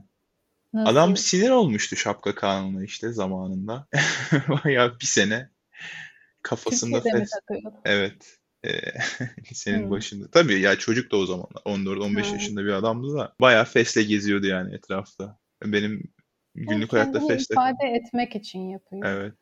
Adam 0.77 1.11
Nasıl? 1.11 1.23
sinir 1.25 1.51
olmuştu 1.51 1.97
şapka 1.97 2.35
kanununa 2.35 2.85
işte 2.85 3.13
zamanında. 3.13 3.89
Bayağı 4.65 5.01
bir 5.01 5.07
sene 5.07 5.51
kafasında 6.43 7.03
Türkiye'de 7.03 7.19
fes. 7.19 7.31
Evet. 7.85 8.39
Eee, 8.65 8.95
lisenin 9.51 9.81
Hımm. 9.81 9.91
başında. 9.91 10.31
Tabii 10.31 10.61
ya 10.61 10.79
çocuk 10.79 11.13
da 11.13 11.17
o 11.17 11.27
zamanlar. 11.27 11.63
14-15 11.65 12.27
Ha. 12.27 12.33
yaşında 12.33 12.65
bir 12.65 12.73
adamdı 12.73 13.15
da 13.19 13.35
bayağı 13.41 13.65
fesle 13.65 14.03
geziyordu 14.03 14.47
yani 14.47 14.75
etrafta. 14.75 15.39
Benim 15.65 15.91
Yani 16.55 16.67
günlük 16.69 16.93
hayatta 16.93 17.13
kendini 17.19 17.29
fes 17.39 17.49
takan 17.49 17.73
ifade 17.75 17.95
etmek 17.97 18.37
için 18.37 18.61
yapıyor. 18.71 19.03
Evet. 19.07 19.35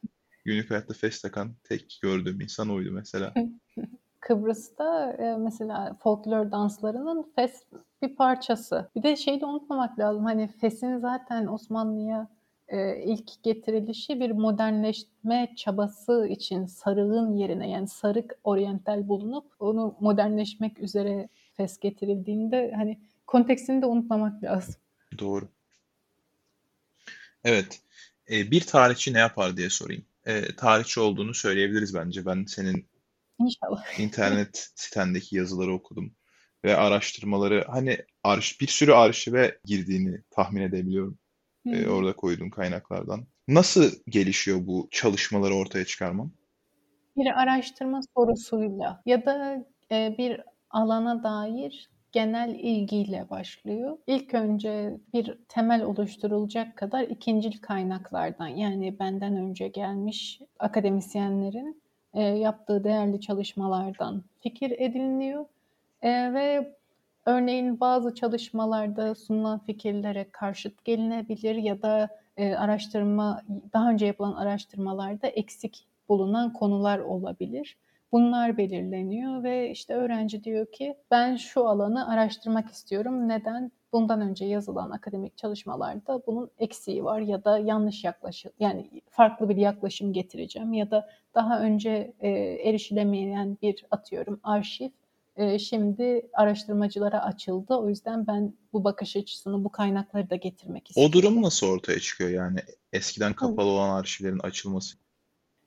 Günlük 0.45 0.71
hayatta 0.71 0.95
fes 0.95 1.21
takan 1.23 1.57
tek 1.65 1.99
gördüğüm 2.03 2.41
insan 2.41 2.71
oydu 2.71 2.93
mesela. 2.93 3.35
Kıbrıs'ta 4.21 5.17
eee, 5.19 5.37
mesela 5.37 5.97
folklor 6.03 6.51
danslarının 6.51 7.33
fes 7.37 7.63
bir 8.03 8.17
parçası. 8.17 8.91
Bir 8.97 9.03
de 9.03 9.17
şeyi 9.17 9.41
de 9.41 9.47
unutmamak 9.47 9.99
lazım. 9.99 10.25
Hani 10.25 10.49
fesin 10.49 10.99
zaten 10.99 11.47
Osmanlı'ya 11.47 12.29
eee, 12.73 13.03
ilk 13.07 13.43
getirilişi 13.43 14.21
bir 14.21 14.31
modernleşme 14.31 15.53
çabası 15.57 16.27
için 16.31 16.67
sarığın 16.67 17.35
yerine 17.37 17.71
yani 17.71 17.89
sarık 17.89 18.39
oryantal 18.45 19.09
bulunup 19.09 19.45
onu 19.59 19.97
modernleşmek 20.01 20.79
üzere 20.79 21.29
fes 21.55 21.79
getirildiğinde 21.79 22.73
hani 22.77 23.01
kontekstini 23.27 23.83
de 23.83 23.87
unutmamak 23.87 24.43
lazım. 24.45 24.75
Doğru. 25.19 25.49
Evet. 27.45 27.81
Eee, 28.29 28.51
bir 28.51 28.61
tarihçi 28.61 29.13
ne 29.15 29.19
yapar 29.19 29.57
diye 29.57 29.71
sorayım. 29.71 30.05
Eee, 30.27 30.57
tarihçi 30.57 31.01
olduğunu 31.01 31.35
söyleyebiliriz 31.35 31.95
bence. 31.95 32.27
Ben 32.27 32.45
senin 32.45 32.87
İnşallah. 33.41 33.85
internet 34.01 34.71
sitendeki 34.75 35.37
yazıları 35.37 35.75
okudum 35.75 36.15
ve 36.65 36.77
araştırmaları 36.77 37.65
hani 37.69 37.99
arş 38.25 38.61
bir 38.61 38.67
sürü 38.67 38.93
arşive 38.93 39.59
girdiğini 39.65 40.23
tahmin 40.31 40.63
edebiliyorum. 40.63 41.19
Hı 41.67 41.71
Eee, 41.71 41.87
hı. 41.87 41.91
orada 41.91 42.17
koyduğun 42.17 42.51
kaynaklardan. 42.51 43.27
Nasıl 43.49 43.93
gelişiyor 44.09 44.67
bu 44.67 44.89
çalışmaları 44.91 45.55
ortaya 45.55 45.85
çıkarman? 45.85 46.33
Bir 47.17 47.41
araştırma 47.43 48.01
sorusuyla 48.17 49.03
ya 49.07 49.27
da 49.27 49.67
eee, 49.91 50.15
bir 50.19 50.41
alana 50.71 51.23
dair 51.23 51.91
genel 52.13 52.55
ilgiyle 52.55 53.31
başlıyor. 53.31 53.99
İlk 54.07 54.35
önce 54.35 55.01
bir 55.15 55.39
temel 55.49 55.83
oluşturulacak 55.83 56.77
kadar 56.77 57.03
ikincil 57.03 57.61
kaynaklardan 57.63 58.47
yani 58.49 58.99
benden 58.99 59.37
önce 59.37 59.69
gelmiş 59.69 60.41
akademisyenlerin 60.59 61.83
eee, 62.15 62.23
yaptığı 62.23 62.85
değerli 62.85 63.21
çalışmalardan 63.21 64.25
fikir 64.41 64.71
ediniliyor 64.79 65.47
Eee, 66.03 66.35
ve 66.35 66.75
örneğin 67.27 67.81
bazı 67.81 68.15
çalışmalarda 68.15 69.15
sunulan 69.15 69.59
fikirlere 69.59 70.27
karşıt 70.33 70.85
gelinebilir 70.85 71.55
ya 71.55 71.83
da 71.83 72.09
eee, 72.39 72.55
araştırma 72.55 73.43
daha 73.73 73.91
önce 73.91 74.07
yapılan 74.07 74.33
araştırmalarda 74.35 75.27
eksik 75.27 75.87
bulunan 76.09 76.53
konular 76.53 76.99
olabilir. 76.99 77.79
Bunlar 78.13 78.57
belirleniyor 78.57 79.43
ve 79.43 79.71
işte 79.71 79.95
öğrenci 79.95 80.45
diyor 80.45 80.67
ki 80.73 80.95
ben 81.11 81.37
şu 81.37 81.69
alanı 81.69 82.09
araştırmak 82.13 82.71
istiyorum. 82.71 83.29
Neden? 83.29 83.73
Bundan 83.93 84.21
önce 84.21 84.45
yazılan 84.45 84.91
akademik 84.91 85.37
çalışmalarda 85.37 86.23
bunun 86.27 86.51
eksiği 86.59 87.05
var 87.05 87.21
ya 87.21 87.45
da 87.45 87.59
yanlış 87.59 88.05
yaklaşım 88.05 88.53
yani 88.61 89.03
farklı 89.11 89.49
bir 89.49 89.57
yaklaşım 89.57 90.13
getireceğim 90.13 90.73
ya 90.73 90.91
da 90.91 91.09
daha 91.35 91.61
önce 91.61 92.15
e, 92.21 92.29
erişilemeyen 92.69 93.59
bir 93.63 93.87
atıyorum 93.91 94.41
arşiv 94.43 94.91
e, 95.37 95.59
şimdi 95.59 96.29
araştırmacılara 96.33 97.23
açıldı. 97.25 97.75
O 97.75 97.89
yüzden 97.89 98.27
ben 98.27 98.55
bu 98.73 98.85
bakış 98.85 99.17
açısını, 99.17 99.65
bu 99.65 99.69
kaynakları 99.69 100.31
da 100.31 100.37
getirmek 100.37 100.83
O 100.83 100.89
istiyorum. 100.89 101.13
durum 101.13 101.43
nasıl 101.43 101.67
ortaya 101.67 102.01
çıkıyor 102.01 102.31
yani 102.31 102.59
eskiden 102.93 103.33
kapalı 103.33 103.69
olan 103.69 103.91
arşivlerin 103.91 104.39
açılması? 104.39 104.97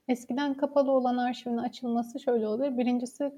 Eskiden 0.07 0.53
kapalı 0.57 0.91
olan 0.91 1.17
arşivin 1.17 1.57
açılması 1.57 2.19
şöyle 2.19 2.47
oluyor. 2.47 2.77
Birincisi 2.77 3.31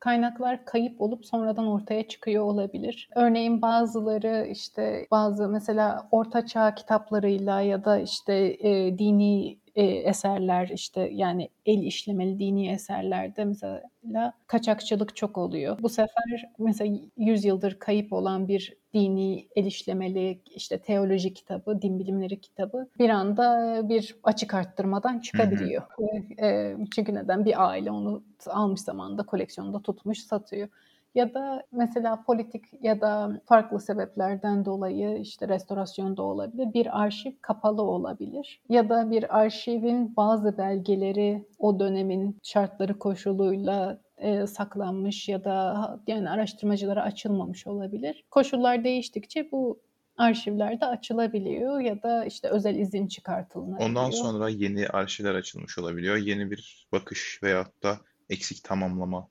kaynaklar 0.00 0.64
kayıp 0.64 1.00
olup 1.00 1.26
sonradan 1.26 1.66
ortaya 1.66 2.08
çıkıyor 2.08 2.44
olabilir. 2.44 3.08
Örneğin 3.14 3.62
bazıları 3.62 4.46
işte 4.50 5.06
bazı 5.10 5.48
mesela 5.48 6.08
orta 6.10 6.46
çağ 6.46 6.74
kitaplarıyla 6.74 7.60
ya 7.60 7.84
da 7.84 7.98
işte 7.98 8.34
e, 8.60 8.98
dini 8.98 9.59
e, 9.74 9.84
eserler 9.84 10.68
işte 10.68 11.10
yani 11.12 11.48
el 11.66 11.82
işlemeli 11.82 12.38
dini 12.38 12.68
eserlerde 12.68 13.44
mesela 13.44 14.32
kaçakçılık 14.46 15.16
çok 15.16 15.38
oluyor. 15.38 15.78
Bu 15.82 15.88
sefer 15.88 16.50
mesela 16.58 16.98
100 17.16 17.44
yıldır 17.44 17.78
kayıp 17.78 18.12
olan 18.12 18.48
bir 18.48 18.76
dini 18.94 19.46
el 19.56 19.66
işlemeli 19.66 20.40
işte 20.54 20.78
teoloji 20.78 21.34
kitabı, 21.34 21.82
din 21.82 21.98
bilimleri 21.98 22.40
kitabı 22.40 22.88
bir 22.98 23.10
anda 23.10 23.80
bir 23.88 24.16
açık 24.22 24.54
arttırmadan 24.54 25.18
çıkabiliyor. 25.18 25.82
E, 26.42 26.76
çünkü 26.94 27.14
neden? 27.14 27.44
Bir 27.44 27.68
aile 27.68 27.90
onu 27.90 28.22
almış 28.46 28.80
zamanında 28.80 29.22
koleksiyonda 29.22 29.82
tutmuş 29.82 30.18
satıyor. 30.18 30.68
Ya 31.14 31.34
da 31.34 31.62
mesela 31.72 32.22
politik 32.22 32.64
ya 32.82 33.00
da 33.00 33.40
farklı 33.46 33.80
sebeplerden 33.80 34.64
dolayı 34.64 35.18
işte 35.18 35.48
restorasyon 35.48 36.16
da 36.16 36.22
olabilir. 36.22 36.74
Bir 36.74 37.00
arşiv 37.02 37.32
kapalı 37.42 37.82
olabilir. 37.82 38.62
Ya 38.68 38.88
da 38.88 39.10
bir 39.10 39.38
arşivin 39.38 40.16
bazı 40.16 40.58
belgeleri 40.58 41.48
o 41.58 41.80
dönemin 41.80 42.38
şartları 42.42 42.98
koşuluyla 42.98 44.00
e, 44.18 44.46
saklanmış 44.46 45.28
ya 45.28 45.44
da 45.44 46.00
yani 46.06 46.30
araştırmacılara 46.30 47.02
açılmamış 47.02 47.66
olabilir. 47.66 48.24
Koşullar 48.30 48.84
değiştikçe 48.84 49.48
bu 49.52 49.80
arşivler 50.16 50.80
de 50.80 50.86
açılabiliyor 50.86 51.80
ya 51.80 52.02
da 52.02 52.24
işte 52.24 52.48
özel 52.48 52.74
izin 52.74 53.06
çıkartılabiliyor. 53.06 53.88
Ondan 53.88 54.10
sonra 54.10 54.48
yeni 54.48 54.88
arşivler 54.88 55.34
açılmış 55.34 55.78
olabiliyor. 55.78 56.16
Yeni 56.16 56.50
bir 56.50 56.88
bakış 56.92 57.40
veyahut 57.42 57.82
da 57.82 57.98
eksik 58.30 58.64
tamamlama. 58.64 59.28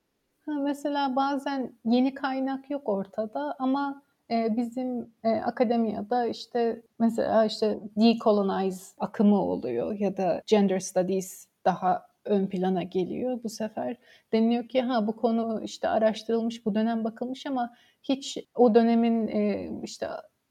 Mesela 0.58 1.16
bazen 1.16 1.74
yeni 1.86 2.14
kaynak 2.14 2.70
yok 2.70 2.90
ortada 2.90 3.56
ama 3.60 4.04
e, 4.32 4.58
bizim 4.58 5.14
e, 5.24 5.30
akademiyada 5.30 6.26
işte 6.26 6.82
mesela 7.00 7.46
işte 7.46 7.80
decolonize 7.96 8.86
akımı 8.98 9.42
oluyor 9.42 10.00
ya 10.00 10.18
da 10.18 10.42
gender 10.48 10.80
studies 10.80 11.48
daha 11.66 12.10
ön 12.26 12.48
plana 12.48 12.84
geliyor. 12.84 13.44
Bu 13.44 13.50
sefer 13.50 13.98
deniliyor 14.34 14.68
ki 14.68 14.82
ha 14.82 15.08
bu 15.08 15.16
konu 15.16 15.62
işte 15.64 15.88
araştırılmış, 15.88 16.66
bu 16.66 16.76
dönem 16.76 17.04
bakılmış 17.04 17.46
ama 17.46 17.74
hiç 18.04 18.38
o 18.56 18.76
dönemin 18.76 19.28
e, 19.28 19.70
işte 19.84 20.08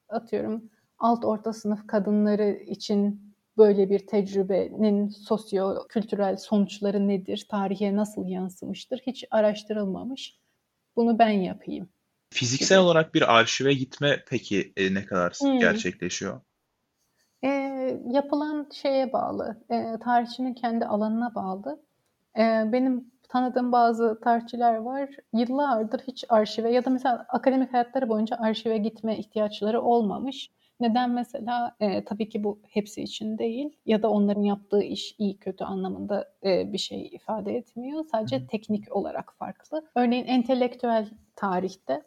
atıyorum 0.09 0.71
alt 0.99 1.25
orta 1.25 1.53
sınıf 1.53 1.87
kadınları 1.87 2.51
için 2.51 3.28
böyle 3.59 3.91
bir 3.91 4.07
tecrübenin 4.07 5.09
sosyo-kültürel 5.09 6.37
sonuçları 6.37 7.09
nedir, 7.09 7.47
tarihe 7.51 7.97
nasıl 7.97 8.27
yansımıştır 8.27 8.99
hiç 9.07 9.25
araştırılmamış. 9.31 10.39
Bunu 10.97 11.19
ben 11.19 11.31
yapayım. 11.31 11.89
Fiziksel 12.31 12.79
olarak 12.79 13.15
bir 13.15 13.39
arşive 13.39 13.75
gitme 13.75 14.25
peki 14.29 14.73
e, 14.77 14.95
ne 14.95 15.05
kadar 15.05 15.33
Hmm. 15.33 15.59
gerçekleşiyor? 15.59 16.41
E, 17.45 17.49
yapılan 18.11 18.69
şeye 18.75 19.13
bağlı, 19.13 19.65
e, 19.71 19.99
tarihçinin 20.05 20.55
kendi 20.55 20.85
alanına 20.85 21.35
bağlı. 21.35 21.83
E, 22.39 22.43
benim 22.73 23.11
tanıdığım 23.29 23.73
bazı 23.73 24.21
tarihçiler 24.21 24.77
var. 24.77 25.11
Yıllardır 25.33 26.01
hiç 26.01 26.25
arşive 26.29 26.73
ya 26.73 26.85
da 26.85 26.91
mesela 26.91 27.27
akademik 27.29 27.73
hayatları 27.73 28.09
boyunca 28.09 28.37
arşive 28.37 28.79
gitme 28.79 29.19
ihtiyaçları 29.19 29.83
olmamış. 29.83 30.51
Neden 30.81 31.11
mesela? 31.11 31.77
E, 31.81 32.05
tabii 32.05 32.29
ki 32.29 32.45
bu 32.45 32.61
hepsi 32.69 33.03
için 33.03 33.39
değil 33.39 33.77
ya 33.87 34.03
da 34.03 34.11
onların 34.11 34.43
yaptığı 34.43 34.83
iş 34.83 35.15
iyi 35.19 35.39
kötü 35.39 35.65
anlamında 35.65 36.33
e, 36.45 36.73
bir 36.73 36.79
şey 36.79 37.07
ifade 37.07 37.57
etmiyor. 37.57 38.05
Sadece 38.05 38.47
teknik 38.47 38.97
olarak 38.97 39.35
farklı. 39.39 39.85
Örneğin 39.95 40.27
entelektüel 40.27 41.09
tarihte 41.37 42.03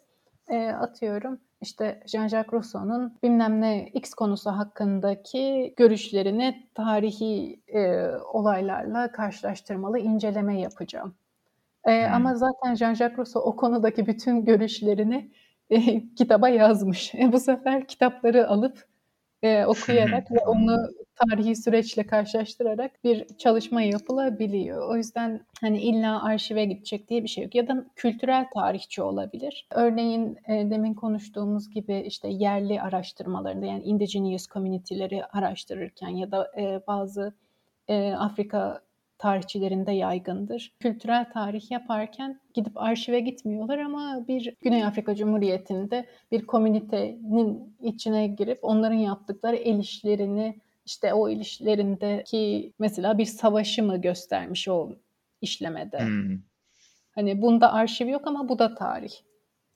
e, 0.48 0.68
atıyorum 0.68 1.40
işte 1.60 2.00
Jean-Jacques 2.06 2.52
Rousseau'nun 2.52 3.18
bilmem 3.22 3.60
ne 3.60 3.88
X 3.94 4.14
konusu 4.14 4.50
hakkındaki 4.50 5.74
görüşlerini 5.76 6.68
tarihi 6.74 7.60
e, 7.74 8.06
olaylarla 8.32 9.12
karşılaştırmalı 9.12 9.98
inceleme 9.98 10.60
yapacağım. 10.60 11.14
E, 11.86 12.06
Hmm. 12.06 12.14
Ama 12.14 12.34
zaten 12.34 12.74
Jean-Jacques 12.74 13.18
Rousseau 13.18 13.44
o 13.44 13.56
konudaki 13.56 14.06
bütün 14.06 14.44
görüşlerini 14.44 15.30
eee, 15.72 16.04
kitaba 16.18 16.50
yazmış. 16.50 17.14
E, 17.14 17.32
bu 17.32 17.40
sefer 17.40 17.88
kitapları 17.88 18.48
alıp, 18.48 18.86
eee, 19.42 19.66
okuyarak 19.66 20.32
ve 20.32 20.38
onu 20.46 20.88
tarihi 21.16 21.56
süreçle 21.56 22.06
karşılaştırarak 22.06 23.04
bir 23.04 23.26
çalışma 23.38 23.82
yapılabiliyor. 23.82 24.90
O 24.90 24.96
yüzden, 24.96 25.46
hani, 25.60 25.82
illa 25.82 26.24
arşive 26.24 26.64
gidecek 26.64 27.08
diye 27.08 27.22
bir 27.24 27.28
şey 27.28 27.44
yok 27.44 27.54
ya 27.54 27.68
da 27.68 27.86
kültürel 27.96 28.46
tarihçi 28.54 29.02
olabilir. 29.02 29.68
Örneğin, 29.72 30.38
eee, 30.48 30.70
demin 30.70 30.94
konuştuğumuz 30.94 31.70
gibi, 31.70 32.04
işte, 32.06 32.28
yerli 32.28 32.82
araştırmalarında, 32.82 33.66
yani 33.66 33.84
indigenous 33.84 34.46
community'leri 34.48 35.24
araştırırken 35.26 36.08
ya 36.08 36.32
da, 36.32 36.52
eee, 36.58 36.80
bazı, 36.86 37.34
eee, 37.88 38.12
Afrika 38.14 38.82
tarihçilerinde 39.22 39.92
yaygındır. 39.92 40.72
Kültürel 40.80 41.32
tarih 41.32 41.70
yaparken 41.70 42.40
gidip 42.54 42.72
arşive 42.76 43.20
gitmiyorlar 43.20 43.78
ama 43.78 44.24
bir 44.28 44.54
Güney 44.60 44.84
Afrika 44.84 45.14
Cumhuriyeti'nde 45.14 46.06
bir 46.32 46.46
komünitenin 46.46 47.76
içine 47.82 48.26
girip 48.26 48.58
onların 48.62 48.96
yaptıkları 48.96 49.56
el 49.56 49.78
işlerini, 49.78 50.58
işte 50.86 51.14
o 51.14 51.28
el 51.28 51.40
işlerindeki 51.40 52.72
mesela 52.78 53.18
bir 53.18 53.26
savaşı 53.26 53.82
mı 53.82 54.00
göstermiş 54.00 54.68
o 54.68 54.92
işlemede. 55.40 56.00
Hımm. 56.00 56.42
Hani 57.14 57.42
bunda 57.42 57.72
arşiv 57.72 58.08
yok 58.08 58.26
ama 58.26 58.48
bu 58.48 58.58
da 58.58 58.74
tarih. 58.74 59.12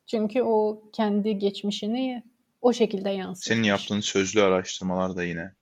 Çünkü 0.07 0.43
o 0.43 0.83
kendi 0.93 1.39
geçmişini 1.39 2.23
o 2.61 2.73
şekilde 2.73 3.09
Senin 3.09 3.19
yansıtmış. 3.19 3.69
yaptığın 3.69 4.01
sözlü 4.01 4.43
araştırmalar 4.43 5.17
da 5.17 5.25
yine 5.25 5.53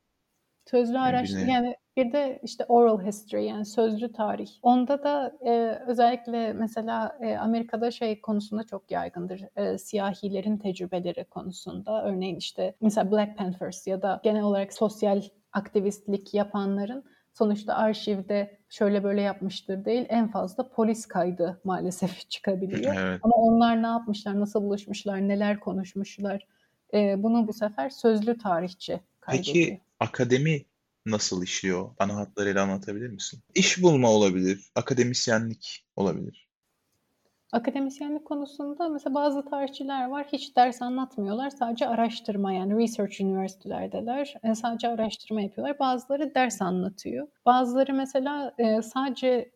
Sözlü 0.70 0.98
Yani 1.04 1.22
araştır 1.22 1.46
birine 1.46 1.48
yani 1.48 1.76
bir 1.96 2.12
de 2.12 2.40
işte 2.42 2.64
oral 2.68 3.00
history 3.06 3.44
yani 3.44 3.64
sözlü 3.64 4.12
tarih. 4.12 4.48
Onda 4.62 5.02
da, 5.04 5.32
eee, 5.44 5.82
özellikle 5.86 6.52
mesela, 6.52 7.18
eee, 7.22 7.36
Amerika'da 7.36 7.90
şey 7.90 8.20
konusunda 8.20 8.62
çok 8.64 8.90
yaygındır, 8.90 9.42
eee, 9.58 9.78
siyahilerin 9.78 10.56
tecrübeleri 10.58 11.24
konusunda. 11.24 12.04
Örneğin, 12.04 12.36
işte, 12.36 12.74
mesela 12.80 13.10
Black 13.12 13.38
Panthers 13.38 13.86
ya 13.86 14.02
da 14.02 14.20
genel 14.24 14.42
olarak 14.42 14.72
sosyal 14.72 15.22
aktivistlik 15.52 16.34
yapanların 16.34 17.04
sonuçta 17.34 17.74
arşivde 17.74 18.58
şöyle 18.68 19.04
böyle 19.04 19.20
yapmıştır 19.22 19.84
değil, 19.84 20.06
en 20.08 20.28
fazla 20.28 20.68
polis 20.68 21.06
kaydı 21.06 21.60
maalesef 21.64 22.10
çıkabiliyor. 22.30 22.94
Evet. 22.98 23.22
Ama 23.22 23.34
onlar 23.36 23.82
ne 23.82 23.86
yapmışlar, 23.86 24.40
nasıl 24.40 24.62
buluşmuşlar, 24.62 25.28
neler 25.28 25.60
konuşmuşlar, 25.60 26.46
eee, 26.92 27.14
bunu 27.18 27.48
bu 27.48 27.52
sefer 27.52 27.90
sözlü 27.90 28.38
tarihçi 28.38 29.00
Peki 29.27 29.81
akademi 30.01 30.64
nasıl 31.07 31.43
işliyor? 31.43 31.91
Ana 31.99 32.16
hatlarıyla 32.16 32.62
anlatabilir 32.62 33.09
misin? 33.09 33.41
İş 33.55 33.83
bulma 33.83 34.11
olabilir, 34.11 34.70
akademisyenlik 34.75 35.87
olabilir. 35.97 36.49
Akademisyenlik 37.53 38.25
konusunda 38.25 38.89
mesela 38.89 39.14
bazı 39.14 39.45
tarihçiler 39.45 40.09
var, 40.09 40.27
hiç 40.33 40.57
ders 40.57 40.83
anlatmıyorlar. 40.83 41.51
Sadece 41.51 41.89
araştırma 41.89 42.53
yani 42.53 42.83
research 42.83 43.20
üniversitelerdeler. 43.20 44.35
Eee, 44.45 44.55
sadece 44.55 44.89
araştırma 44.89 45.41
yapıyorlar. 45.41 45.79
Bazıları 45.79 46.35
ders 46.35 46.62
anlatıyor. 46.62 47.29
Bazıları 47.47 47.95
mesela, 47.95 48.55
eee, 48.59 48.83
sadece 48.83 49.53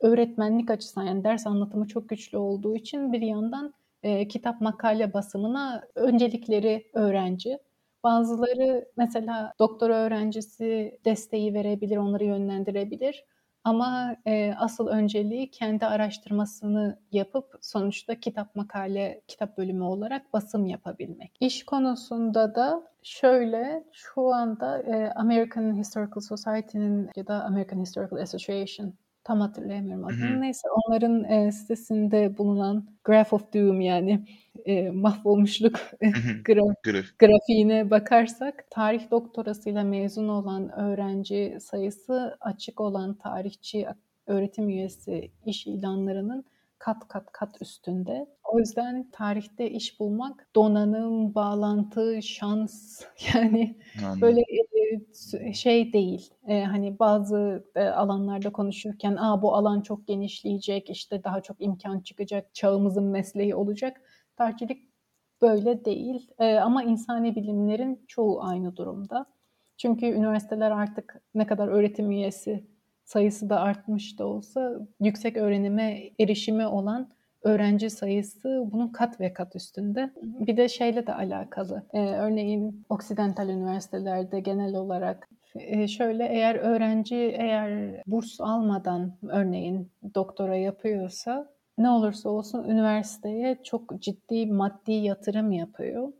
öğretmenlik 0.00 0.70
açısından 0.70 1.06
yani 1.06 1.24
ders 1.24 1.46
anlatımı 1.46 1.86
çok 1.86 2.08
güçlü 2.08 2.38
olduğu 2.38 2.76
için 2.76 3.12
bir 3.12 3.20
yandan, 3.22 3.74
eee, 4.02 4.28
kitap 4.28 4.60
makale 4.60 5.12
basımına 5.14 5.84
öncelikleri 5.94 6.90
öğrenci. 6.94 7.58
Bazıları 8.04 8.88
mesela 8.96 9.52
doktora 9.58 9.94
öğrencisi 9.96 10.98
desteği 11.04 11.54
verebilir, 11.54 11.96
onları 11.96 12.24
yönlendirebilir 12.24 13.24
ama, 13.64 14.16
eee, 14.26 14.54
asıl 14.58 14.86
önceliği 14.88 15.50
kendi 15.50 15.86
araştırmasını 15.86 16.98
yapıp 17.12 17.44
sonuçta 17.60 18.20
kitap 18.20 18.54
makale, 18.56 19.20
kitap 19.28 19.58
bölümü 19.58 19.82
olarak 19.84 20.32
basım 20.32 20.66
yapabilmek. 20.66 21.36
İş 21.40 21.64
konusunda 21.64 22.54
da 22.54 22.82
şöyle, 23.02 23.84
şu 23.92 24.28
anda, 24.34 24.82
eee, 24.82 25.12
American 25.16 25.76
Historical 25.78 26.20
Society'nin 26.20 27.10
ya 27.16 27.26
da 27.26 27.44
American 27.44 27.80
Historical 27.80 28.20
Association 28.22 28.94
tam 29.28 29.40
hatırlayamıyorum 29.40 30.04
adını. 30.04 30.40
Neyse 30.40 30.68
onların, 30.70 31.24
eee, 31.24 31.52
sitesinde 31.52 32.38
bulunan 32.38 32.86
Graph 33.04 33.32
of 33.32 33.54
Doom 33.54 33.80
yani, 33.80 34.26
eee, 34.66 34.90
mahvolmuşluk 34.90 35.80
Graf. 36.44 36.76
grafiğine 37.18 37.90
bakarsak 37.90 38.66
tarih 38.70 39.10
doktorasıyla 39.10 39.84
mezun 39.84 40.28
olan 40.28 40.72
öğrenci 40.80 41.58
sayısı 41.60 42.36
açık 42.40 42.80
olan 42.80 43.14
tarihçi 43.18 43.86
öğretim 44.26 44.68
üyesi 44.68 45.30
iş 45.46 45.66
ilanlarının 45.66 46.44
kat 46.78 47.08
kat 47.08 47.32
kat 47.32 47.62
üstünde. 47.62 48.26
O 48.48 48.58
yüzden 48.58 49.10
tarihte 49.12 49.70
iş 49.70 50.00
bulmak 50.00 50.48
donanım, 50.56 51.34
bağlantı, 51.34 52.22
şans 52.22 53.02
yani 53.34 53.76
Anladım. 54.04 54.20
böyle, 54.22 54.40
eee, 54.74 55.00
s 55.12 55.52
şey 55.52 55.92
değil, 55.92 56.30
eee, 56.48 56.64
hani 56.64 56.98
bazı, 56.98 57.64
alanlarda 57.76 58.52
konuşurken, 58.52 59.16
"A, 59.16 59.42
bu 59.42 59.54
alan 59.54 59.80
çok 59.80 60.06
genişleyecek, 60.06 60.90
işte 60.90 61.24
daha 61.24 61.40
çok 61.42 61.56
imkân 61.60 62.00
çıkacak, 62.00 62.54
çağımızın 62.54 63.04
mesleği 63.04 63.54
olacak." 63.54 64.00
Tarihçilik 64.36 64.88
böyle 65.42 65.84
değil, 65.84 66.30
ama 66.62 66.82
insani 66.84 67.36
bilimlerin 67.36 68.04
çoğu 68.08 68.42
aynı 68.44 68.76
durumda. 68.76 69.26
Çünkü 69.76 70.06
üniversiteler 70.06 70.70
artık 70.70 71.22
ne 71.34 71.46
kadar 71.46 71.68
öğretim 71.68 72.10
üyesi 72.10 72.66
sayısı 73.04 73.50
da 73.50 73.60
artmış 73.60 74.18
da 74.18 74.26
olsa 74.26 74.80
yüksek 75.00 75.36
öğrenime 75.36 76.10
erişimi 76.20 76.66
olan 76.66 77.10
öğrenci 77.42 77.90
sayısı 77.90 78.64
bunun 78.72 78.88
kat 78.88 79.20
ve 79.20 79.32
kat 79.32 79.56
üstünde. 79.56 80.10
Bir 80.22 80.56
de 80.56 80.68
şeyle 80.68 81.06
de 81.06 81.14
alakalı, 81.14 81.82
eee, 81.94 82.16
örneğin 82.18 82.86
Occidental 82.88 83.48
üniversitelerde 83.48 84.40
genel 84.40 84.74
olarak, 84.76 85.28
eee, 85.54 85.88
şöyle, 85.88 86.26
eğer 86.28 86.54
öğrenci 86.54 87.16
eğer 87.16 88.02
burs 88.06 88.40
almadan 88.40 89.12
örneğin 89.28 89.90
doktora 90.14 90.56
yapıyorsa 90.56 91.50
ne 91.78 91.90
olursa 91.90 92.28
olsun 92.30 92.64
üniversiteye 92.64 93.58
çok 93.64 94.02
ciddi 94.02 94.46
maddi 94.46 94.92
yatırım 94.92 95.52
yapıyor. 95.52 96.12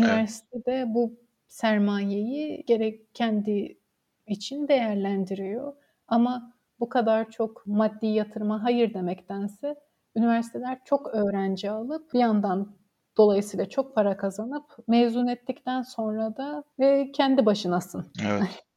Evet. 0.00 0.22
Üniversite 0.22 0.64
de 0.66 0.84
bu 0.94 1.12
sermayeyi 1.48 2.64
gerek 2.66 3.14
kendi 3.14 3.78
için 4.26 4.68
değerlendiriyor 4.68 5.72
ama 6.08 6.52
bu 6.80 6.88
kadar 6.88 7.30
çok 7.30 7.66
maddi 7.66 8.06
yatırıma 8.06 8.64
hayır 8.64 8.94
demektense 8.94 9.76
üniversiteler 10.16 10.78
çok 10.84 11.06
öğrenci 11.14 11.70
alıp 11.70 12.12
bir 12.14 12.18
yandan 12.18 12.72
dolayısıyla 13.16 13.68
çok 13.68 13.94
para 13.94 14.16
kazanıp 14.16 14.64
mezun 14.88 15.26
ettikten 15.26 15.82
sonra 15.82 16.36
da, 16.36 16.64
eee, 16.78 17.12
kendi 17.12 17.46
başınasın. 17.46 18.06
Evet. 18.26 18.42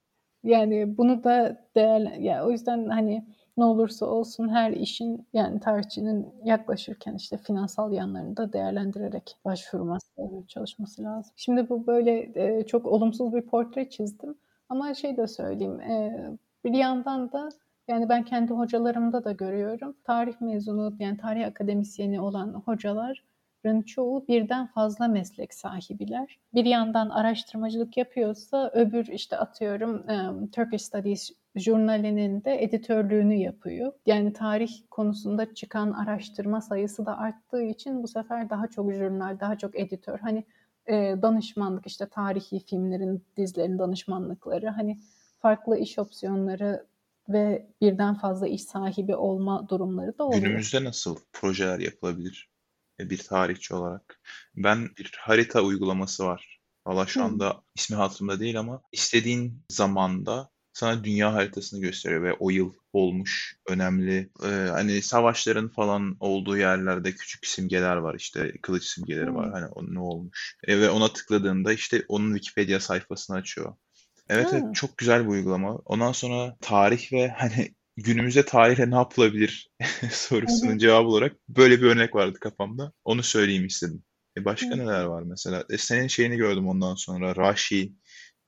Yani 0.43 0.97
bunu 0.97 1.23
da 1.23 1.57
değerlen 1.75 2.21
ya 2.21 2.45
o 2.47 2.51
yüzden, 2.51 2.89
hani, 2.89 3.25
ne 3.57 3.65
olursa 3.65 4.05
olsun 4.05 4.49
her 4.49 4.71
işin 4.71 5.27
yani 5.33 5.59
tarihçinin 5.59 6.27
yaklaşırken 6.45 7.15
işte 7.15 7.37
finansal 7.37 7.91
yanlarını 7.93 8.37
da 8.37 8.53
değerlendirerek 8.53 9.37
başvurması, 9.45 10.07
çalışması 10.47 11.03
lazım. 11.03 11.33
Şimdi 11.35 11.69
bu 11.69 11.87
böyle, 11.87 12.25
eee, 12.25 12.65
çok 12.67 12.85
olumsuz 12.85 13.33
bir 13.33 13.41
portre 13.41 13.89
çizdim 13.89 14.35
ama 14.69 14.93
şey 14.93 15.17
de 15.17 15.27
söyleyeyim, 15.27 15.79
eee, 15.81 16.29
bir 16.65 16.73
yandan 16.73 17.31
da 17.31 17.49
yani 17.87 18.09
ben 18.09 18.23
kendi 18.23 18.53
hocalarımda 18.53 19.23
da 19.23 19.31
görüyorum. 19.31 19.95
Tarih 20.03 20.41
mezunu 20.41 20.95
yani 20.99 21.17
tarih 21.17 21.47
akademisyeni 21.47 22.21
olan 22.21 22.53
hocaların 22.53 23.81
çoğu 23.85 24.27
birden 24.27 24.67
fazla 24.67 25.07
meslek 25.07 25.53
sahibiler. 25.53 26.39
Bir 26.53 26.65
yandan 26.65 27.09
araştırmacılık 27.09 27.97
yapıyorsa 27.97 28.71
öbür 28.73 29.07
işte 29.07 29.37
atıyorum, 29.37 30.09
emm, 30.09 30.47
Turkish 30.47 30.81
Studies 30.81 31.31
jurnalinin 31.55 32.43
de 32.43 32.63
editörlüğünü 32.63 33.35
yapıyor. 33.35 33.93
Yani 34.05 34.33
tarih 34.33 34.71
konusunda 34.91 35.53
çıkan 35.53 35.91
araştırma 35.91 36.61
sayısı 36.61 37.05
da 37.05 37.17
arttığı 37.17 37.61
için 37.63 38.03
bu 38.03 38.07
sefer 38.07 38.49
daha 38.49 38.67
çok 38.67 38.93
jurnal, 38.93 39.39
daha 39.39 39.57
çok 39.57 39.79
editör, 39.79 40.19
hani, 40.19 40.43
danışmanlık, 41.21 41.87
işte 41.87 42.05
tarihi 42.05 42.59
filmlerin, 42.59 43.23
dizilerin 43.37 43.79
danışmanlıkları, 43.79 44.69
hani 44.69 44.99
farklı 45.39 45.77
iş 45.77 45.99
opsiyonları 45.99 46.85
ve 47.33 47.67
birden 47.81 48.15
fazla 48.15 48.47
iş 48.47 48.63
sahibi 48.63 49.15
olma 49.15 49.69
durumları 49.69 50.17
da 50.17 50.23
oluyor. 50.23 50.41
Günümüzde 50.41 50.83
nasıl 50.83 51.17
projeler 51.33 51.79
yapılabilir, 51.79 52.49
eee, 52.99 53.09
bir 53.09 53.17
tarihçi 53.17 53.73
olarak? 53.75 54.21
Ben 54.55 54.89
bir 54.97 55.11
harita 55.19 55.61
uygulaması 55.61 56.25
var. 56.25 56.61
Valla 56.87 57.05
şu 57.07 57.23
anda 57.23 57.63
ismi 57.75 57.95
hatırımda 57.95 58.39
değil 58.39 58.59
ama 58.59 58.81
istediğin 58.91 59.63
zamanda 59.69 60.49
sana 60.73 61.03
dünya 61.03 61.33
haritasını 61.33 61.81
gösteriyor 61.81 62.23
ve 62.23 62.33
o 62.33 62.49
yıl 62.49 62.73
olmuş 62.93 63.55
önemli, 63.67 64.29
eee, 64.43 64.49
hani 64.71 65.01
savaşların 65.01 65.69
falan 65.69 66.17
olduğu 66.19 66.57
yerlerde 66.57 67.11
küçük 67.11 67.45
simgeler 67.47 67.95
var, 67.95 68.15
işte 68.15 68.53
kılıç 68.61 68.83
simgeleri 68.83 69.35
var, 69.35 69.45
Hıı. 69.45 69.51
hani 69.51 69.65
o 69.67 69.93
ne 69.93 69.99
olmuş, 69.99 70.55
eee, 70.67 70.79
ve 70.81 70.89
ona 70.89 71.13
tıkladığında 71.13 71.73
işte 71.73 72.03
onun 72.07 72.33
Wikipedia 72.35 72.79
sayfasını 72.79 73.35
açıyor. 73.37 73.75
Evet, 74.31 74.49
evet, 74.53 74.75
çok 74.75 74.97
güzel 74.97 75.23
bir 75.23 75.29
uygulama. 75.29 75.75
Ondan 75.85 76.11
sonra 76.11 76.57
tarih 76.61 77.13
ve 77.13 77.27
hani 77.27 77.75
günümüzde 77.97 78.45
tarihle 78.45 78.91
ne 78.91 78.95
yapılabilir 78.95 79.69
sorusunun 80.11 80.77
cevabı 80.77 81.07
olarak 81.07 81.33
böyle 81.49 81.81
bir 81.81 81.85
örnek 81.87 82.15
vardı 82.15 82.39
kafamda. 82.39 82.91
Onu 83.03 83.23
söyleyeyim 83.23 83.65
istedim. 83.65 84.03
E, 84.37 84.45
başka 84.45 84.75
neler 84.75 85.03
hı. 85.03 85.09
var 85.09 85.23
mesela? 85.23 85.63
E, 85.69 85.77
senin 85.77 86.07
şeyini 86.07 86.37
gördüm 86.37 86.67
ondan 86.67 86.95
sonra, 86.95 87.35
Rashi, 87.35 87.93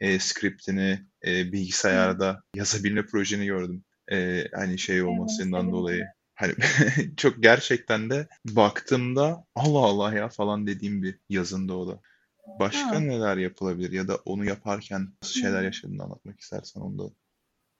eee, 0.02 0.20
script'ini, 0.20 1.00
eee, 1.26 1.44
Hı. 1.44 1.52
bilgisayarda 1.52 2.44
yazabilme 2.56 3.06
projeni 3.06 3.46
gördüm. 3.46 3.84
Eee, 4.12 4.50
hani, 4.54 4.80
şey 4.80 4.96
Evet, 4.98 5.08
olmasından 5.08 5.72
dolayı. 5.72 5.98
sevindim. 5.98 6.14
Hani, 6.36 6.54
çok 7.18 7.44
gerçekten 7.44 8.10
de 8.10 8.28
baktığımda 8.46 9.46
"Allah 9.56 9.80
Allah 9.80 10.14
ya!" 10.16 10.30
falan 10.30 10.68
dediğim 10.68 11.04
bir 11.04 11.20
yazındı 11.30 11.74
o 11.74 11.88
da. 11.88 12.02
Başka 12.48 13.00
A! 13.00 13.02
neler 13.02 13.38
yapılabilir 13.38 13.92
ya 13.92 14.08
da 14.08 14.16
onu 14.26 14.46
yaparken 14.46 15.02
nasıl 15.24 15.34
şeyler 15.36 15.64
Hıı. 15.64 15.66
yaşadığını 15.66 16.04
anlatmak 16.04 16.40
istersen 16.40 16.82
onu 16.82 17.00
da 17.00 17.14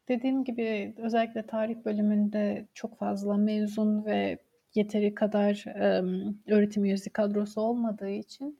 Dediğim 0.08 0.44
gibi, 0.44 0.94
özellikle 0.98 1.46
tarih 1.46 1.76
bölümünde 1.86 2.68
çok 2.74 2.98
fazla 3.00 3.38
mezun 3.38 4.06
ve 4.06 4.38
yeteri 4.76 5.16
kadar, 5.16 5.64
emm, 5.76 6.38
öğretim 6.48 6.86
üyesi 6.86 7.10
kadrosu 7.10 7.62
olmadığı 7.62 8.10
için, 8.10 8.60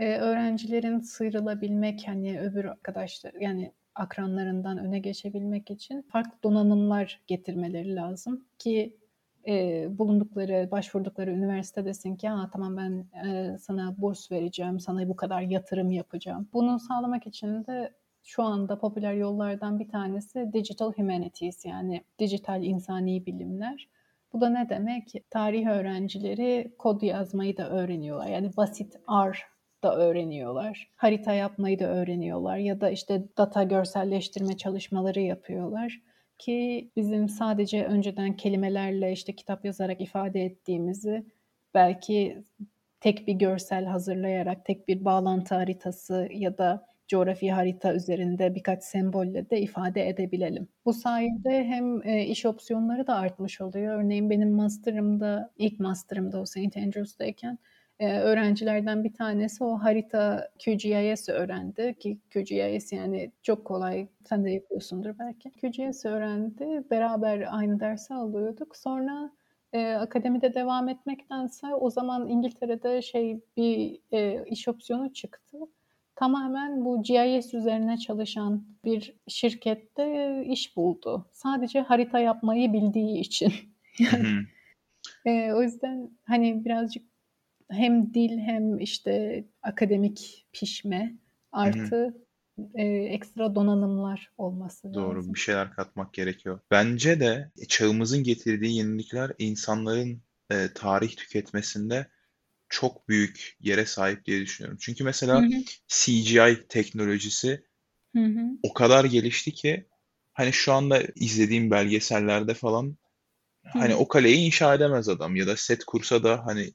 eee, 0.00 0.18
öğrencilerin 0.18 0.98
sıyrılabilmek, 1.00 2.02
hani, 2.08 2.40
öbür 2.40 2.64
arkadaşlar 2.64 3.32
yani 3.40 3.72
akranlarından 3.94 4.78
öne 4.78 4.98
geçebilmek 4.98 5.70
için 5.70 6.02
farklı 6.02 6.42
donanımlar 6.42 7.22
getirmeleri 7.26 7.94
lazım 7.96 8.44
ki, 8.58 8.96
eee, 9.46 9.88
bulundukları, 9.90 10.68
başvurdukları 10.70 11.30
üniversite 11.30 11.84
desin 11.84 12.16
ki, 12.16 12.30
"A, 12.30 12.50
tamam 12.50 12.76
ben, 12.76 13.06
eee, 13.24 13.56
sana 13.58 13.94
burs 13.98 14.32
vereceğim, 14.32 14.80
sana 14.80 15.08
bu 15.08 15.16
kadar 15.16 15.40
yatırım 15.42 15.90
yapacağım." 15.90 16.48
Bunu 16.52 16.78
sağlamak 16.78 17.26
için 17.26 17.66
de 17.66 17.92
şu 18.24 18.42
anda 18.42 18.78
popüler 18.78 19.12
yollardan 19.14 19.78
bir 19.78 19.88
tanesi 19.88 20.50
Digital 20.52 20.92
Humanities 20.92 21.64
yani 21.64 22.04
dijital 22.18 22.62
insani 22.64 23.26
bilimler. 23.26 23.88
Bu 24.32 24.40
da 24.40 24.48
ne 24.48 24.68
demek? 24.68 25.12
Tarih 25.30 25.66
öğrencileri 25.68 26.74
kod 26.78 27.02
yazmayı 27.02 27.56
da 27.56 27.70
öğreniyorlar. 27.70 28.26
Yani 28.26 28.50
basit 28.56 28.96
R 29.10 29.32
da 29.84 29.96
öğreniyorlar. 29.96 30.90
Harita 30.96 31.32
yapmayı 31.34 31.78
da 31.78 31.84
öğreniyorlar 31.86 32.56
ya 32.56 32.80
da, 32.80 32.90
işte, 32.90 33.24
data 33.38 33.62
görselleştirme 33.62 34.56
çalışmaları 34.56 35.20
yapıyorlar 35.20 36.00
ki 36.40 36.90
bizim 36.96 37.28
sadece 37.28 37.84
önceden 37.86 38.36
kelimelerle, 38.36 39.12
işte, 39.12 39.36
kitap 39.36 39.66
yazarak 39.66 40.02
ifade 40.02 40.44
ettiğimizi 40.44 41.26
belki 41.74 42.44
tek 43.00 43.26
bir 43.28 43.34
görsel 43.34 43.84
hazırlayarak, 43.84 44.64
tek 44.66 44.88
bir 44.88 45.04
bağlantı 45.04 45.54
haritası 45.54 46.28
ya 46.32 46.58
da 46.58 46.86
coğrafi 47.08 47.52
harita 47.52 47.94
üzerinde 47.94 48.54
birkaç 48.54 48.84
sembolle 48.84 49.50
de 49.50 49.60
ifade 49.60 50.08
edebilelim. 50.08 50.68
Bu 50.84 50.92
sayede 50.94 51.64
hem, 51.64 52.02
eee, 52.02 52.26
iş 52.26 52.46
opsiyonları 52.46 53.06
da 53.06 53.14
artmış 53.16 53.60
oluyor. 53.60 53.98
Örneğin 54.04 54.30
benim 54.30 54.50
master'ımda, 54.52 55.52
ilk 55.56 55.80
master'ımda 55.80 56.40
o 56.40 56.46
St. 56.46 56.76
Andrews'tayken, 56.76 57.58
eee, 58.00 58.20
öğrencilerden 58.20 59.04
bir 59.04 59.12
tanesi 59.14 59.64
o 59.64 59.78
harita 59.78 60.48
QGIS 60.64 61.28
öğrendi 61.28 61.94
ki 61.98 62.18
QGIS 62.32 62.92
yani 62.92 63.32
çok 63.42 63.64
kolay, 63.64 64.08
sen 64.24 64.44
de 64.44 64.50
yapıyorsundur 64.50 65.14
belki. 65.18 65.50
QGIS 65.60 66.04
öğrendi, 66.04 66.84
beraber 66.90 67.46
aynı 67.58 67.80
dersi 67.80 68.14
alıyorduk. 68.14 68.76
Sonra, 68.76 69.30
eee, 69.74 69.94
akademide 69.94 70.54
devam 70.54 70.88
etmektense 70.88 71.74
o 71.74 71.90
zaman 71.90 72.28
İngiltere'de 72.28 73.02
şey 73.02 73.40
bir, 73.56 73.98
eee, 74.12 74.44
iş 74.46 74.68
opsiyonu 74.68 75.12
çıktı. 75.12 75.58
Tamamen 76.16 76.84
bu 76.84 77.02
GIS 77.02 77.54
üzerine 77.54 77.96
çalışan 77.98 78.64
bir 78.84 79.14
şirkette 79.28 80.44
iş 80.46 80.76
buldu. 80.76 81.26
Sadece 81.32 81.80
harita 81.80 82.18
yapmayı 82.18 82.72
bildiği 82.72 83.18
için. 83.20 83.52
Yani, 83.98 84.26
eee, 85.26 85.52
o 85.54 85.62
yüzden, 85.62 86.10
hani, 86.24 86.64
birazcık 86.64 87.04
hem 87.70 88.14
dil 88.14 88.38
hem, 88.38 88.78
işte, 88.78 89.44
akademik 89.62 90.46
pişme 90.52 91.16
artı, 91.52 92.14
eee, 92.76 93.04
ekstra 93.04 93.54
donanımlar 93.54 94.32
olması 94.38 94.94
Doğru, 94.94 95.34
lazım. 95.34 95.34
bir 95.34 95.38
şeyler 95.40 95.70
katmak 95.72 96.12
gerekiyor. 96.14 96.60
Bence 96.70 97.20
de, 97.20 97.52
e, 97.58 97.64
çağımızın 97.66 98.22
getirdiği 98.24 98.76
yenilikler 98.76 99.32
insanların, 99.38 100.22
eee, 100.50 100.70
tarih 100.74 101.16
tüketmesinde 101.16 102.06
çok 102.68 103.08
büyük 103.08 103.56
yere 103.60 103.86
sahip 103.86 104.24
diye 104.26 104.40
düşünüyorum. 104.42 104.78
Çünkü 104.82 105.04
mesela 105.04 105.44
hı. 105.44 105.64
CGI 105.88 106.68
teknolojisi 106.68 107.64
Hı 108.14 108.18
hı. 108.24 108.58
o 108.62 108.74
kadar 108.74 109.04
gelişti 109.04 109.52
ki, 109.54 109.86
hani, 110.34 110.52
şu 110.52 110.72
anda 110.72 111.02
izlediğim 111.16 111.70
belgesellerde 111.70 112.54
falan, 112.54 112.98
hani, 113.64 113.94
Hıı. 113.94 113.96
o 113.96 114.08
kaleyi 114.08 114.38
inşa 114.46 114.74
edemez 114.74 115.08
adam 115.10 115.36
ya 115.36 115.46
da 115.46 115.56
set 115.56 115.84
kursa 115.84 116.24
da, 116.24 116.46
hani, 116.46 116.74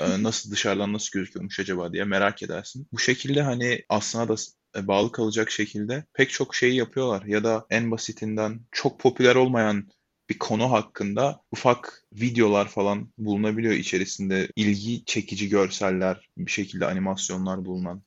nasıl 0.00 0.50
dışarıdan 0.50 0.92
nasıl 0.92 1.18
gözüküyormuş 1.18 1.60
acaba 1.60 1.92
diye 1.92 2.04
merak 2.04 2.42
edersin. 2.42 2.88
Bu 2.92 2.98
şekilde, 2.98 3.42
hani, 3.42 3.82
aslına 3.88 4.28
da 4.28 4.34
eee, 4.76 4.86
bağlı 4.86 5.12
kalacak 5.12 5.50
şekilde 5.50 6.04
pek 6.14 6.30
çok 6.30 6.54
şeyi 6.54 6.74
yapıyorlar 6.76 7.22
ya 7.26 7.44
da 7.44 7.66
en 7.70 7.90
basitinden 7.90 8.60
çok 8.72 9.00
popüler 9.00 9.34
olmayan 9.36 9.88
bir 10.30 10.38
konu 10.38 10.70
hakkında 10.72 11.40
ufak 11.52 12.02
videolar 12.12 12.68
falan 12.68 13.12
bulunabiliyor 13.18 13.72
içerisinde 13.74 14.48
ilgi 14.56 15.04
çekici 15.04 15.48
görseller, 15.48 16.28
bir 16.38 16.50
şekilde 16.50 16.86
animasyonlar 16.86 17.64
bulunan 17.64 18.02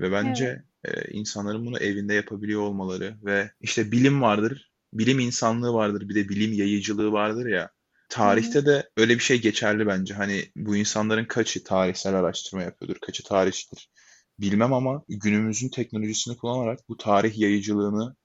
ve 0.00 0.12
Evet. 0.12 0.12
bence, 0.12 0.62
eee, 0.88 1.06
insanların 1.12 1.66
bunu 1.66 1.78
evinde 1.78 2.14
yapabiliyor 2.14 2.60
olmaları 2.62 3.18
ve, 3.24 3.50
işte, 3.60 3.92
bilim 3.92 4.22
vardır, 4.22 4.72
bilim 4.94 5.18
insanlığı 5.20 5.72
vardır, 5.72 6.08
bir 6.08 6.14
de 6.14 6.28
bilim 6.28 6.52
yayıcılığı 6.52 7.12
vardır 7.12 7.46
ya. 7.46 7.70
Tarihte 8.08 8.66
de 8.66 8.90
öyle 8.96 9.14
bir 9.14 9.20
şey 9.20 9.40
geçerli 9.40 9.86
bence. 9.86 10.14
Hani, 10.14 10.42
bu 10.56 10.76
insanların 10.76 11.24
kaçı 11.24 11.64
tarihsel 11.64 12.14
araştırma 12.14 12.62
yapıyordur, 12.62 12.96
kaçı 13.00 13.24
tarihçidir 13.24 13.90
bilmem 14.38 14.72
ama 14.72 15.04
günümüzün 15.08 15.68
teknolojisini 15.68 16.36
kullanarak 16.36 16.78
bu 16.88 16.96
tarih 16.96 17.38
yayıcılığını 17.38 18.16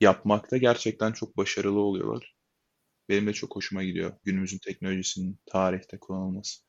yapmakta 0.00 0.56
gerçekten 0.56 1.12
çok 1.12 1.36
başarılı 1.36 1.80
oluyorlar. 1.80 2.36
Benim 3.08 3.26
de 3.26 3.32
çok 3.32 3.56
hoşuma 3.56 3.84
gidiyor 3.84 4.12
günümüzün 4.24 4.58
teknolojisinin 4.58 5.38
tarihte 5.46 5.98
kullanılması. 5.98 6.60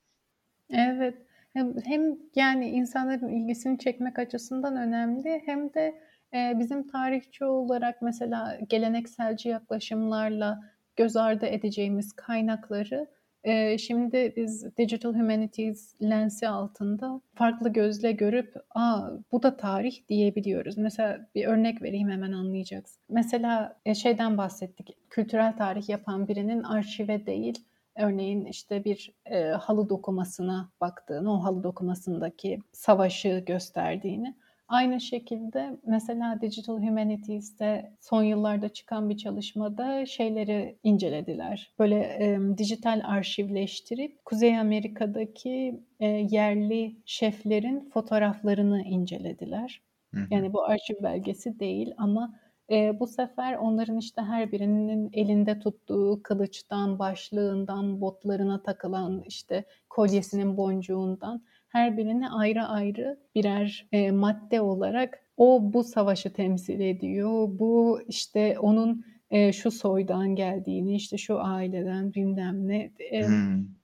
Evet. 0.70 1.16
Hem 1.54 1.74
hem, 1.86 2.18
yani, 2.36 2.70
insanların 2.70 3.30
ilgisini 3.30 3.80
çekmek 3.80 4.20
açısından 4.20 4.78
önemli 4.78 5.42
hem 5.46 5.74
de, 5.74 6.02
bizim 6.34 6.88
tarihçi 6.88 7.46
olarak 7.46 8.02
mesela 8.02 8.60
gelenekselci 8.70 9.50
yaklaşımlarla 9.50 10.60
göz 11.02 11.16
ardı 11.18 11.46
edeceğimiz 11.46 12.14
kaynakları, 12.14 13.08
eee, 13.46 13.78
şimdi 13.80 14.34
biz 14.38 14.78
Digital 14.78 15.14
Humanities 15.14 15.96
lensi 16.02 16.48
altında 16.48 17.22
farklı 17.36 17.70
gözle 17.74 18.12
görüp, 18.12 18.56
"A, 18.76 19.10
bu 19.32 19.44
da 19.44 19.58
tarih." 19.58 20.08
diyebiliyoruz. 20.10 20.78
Mesela 20.78 21.28
bir 21.36 21.46
örnek 21.48 21.82
vereyim, 21.82 22.10
hemen 22.10 22.32
anlayacaksın. 22.32 23.04
Mesela, 23.10 23.80
eee, 23.86 23.96
şeyden 23.96 24.38
bahsettik, 24.38 24.98
kültürel 25.10 25.58
tarih 25.58 25.90
yapan 25.90 26.28
birinin 26.28 26.64
arşive 26.64 27.26
değil, 27.26 27.66
örneğin, 27.98 28.46
işte, 28.46 28.84
bir, 28.86 29.14
eee, 29.32 29.50
halı 29.52 29.90
dokumasına 29.90 30.70
baktığını, 30.82 31.34
o 31.34 31.44
halı 31.44 31.64
dokumasındaki 31.64 32.60
savaşı 32.74 33.44
gösterdiğini. 33.48 34.36
Aynı 34.72 35.02
şekilde 35.02 35.78
mesela 35.86 36.42
Digital 36.42 36.78
Humanities'te 36.78 37.94
son 38.02 38.24
yıllarda 38.24 38.70
çıkan 38.70 39.10
bir 39.10 39.18
çalışmada 39.18 40.06
şeyleri 40.06 40.80
incelediler. 40.84 41.74
Böyle, 41.80 42.00
emm, 42.02 42.58
dijital 42.58 43.02
arşivleştirip 43.06 44.26
Kuzey 44.26 44.60
Amerika'daki, 44.60 45.82
eee, 46.00 46.28
yerli 46.32 46.96
şeflerin 47.06 47.90
fotoğraflarını 47.94 48.82
incelediler. 48.84 49.82
Hı 50.14 50.20
hı. 50.22 50.28
Yani 50.30 50.54
bu 50.54 50.64
arşiv 50.64 50.96
belgesi 51.04 51.60
değil 51.60 51.94
ama, 51.98 52.40
eee, 52.70 52.98
bu 53.00 53.08
sefer 53.08 53.54
onların, 53.56 53.98
işte, 53.98 54.22
her 54.22 54.52
birinin 54.52 55.10
elinde 55.14 55.60
tuttuğu 55.60 56.22
kılıçtan, 56.24 57.00
başlığından, 57.00 58.02
botlarına 58.02 58.64
takılan, 58.64 59.24
işte, 59.28 59.64
kolyesinin 59.90 60.58
boncuğundan 60.58 61.44
her 61.72 61.98
birini 61.98 62.30
ayrı 62.30 62.64
ayrı 62.64 63.20
birer, 63.36 63.88
eee, 63.92 64.12
madde 64.12 64.62
olarak 64.62 65.20
o 65.38 65.60
bu 65.74 65.84
savaşı 65.84 66.34
temsil 66.34 66.80
ediyor, 66.80 67.48
bu, 67.60 68.00
işte, 68.08 68.60
onun, 68.60 69.06
eee, 69.32 69.52
şu 69.54 69.72
soydan 69.72 70.36
geldiğini, 70.36 70.96
işte, 70.96 71.18
şu 71.18 71.40
aileden 71.40 72.14
bilmem 72.14 72.68
ne, 72.68 72.92
emm, 73.00 73.26
Hımm. 73.32 73.76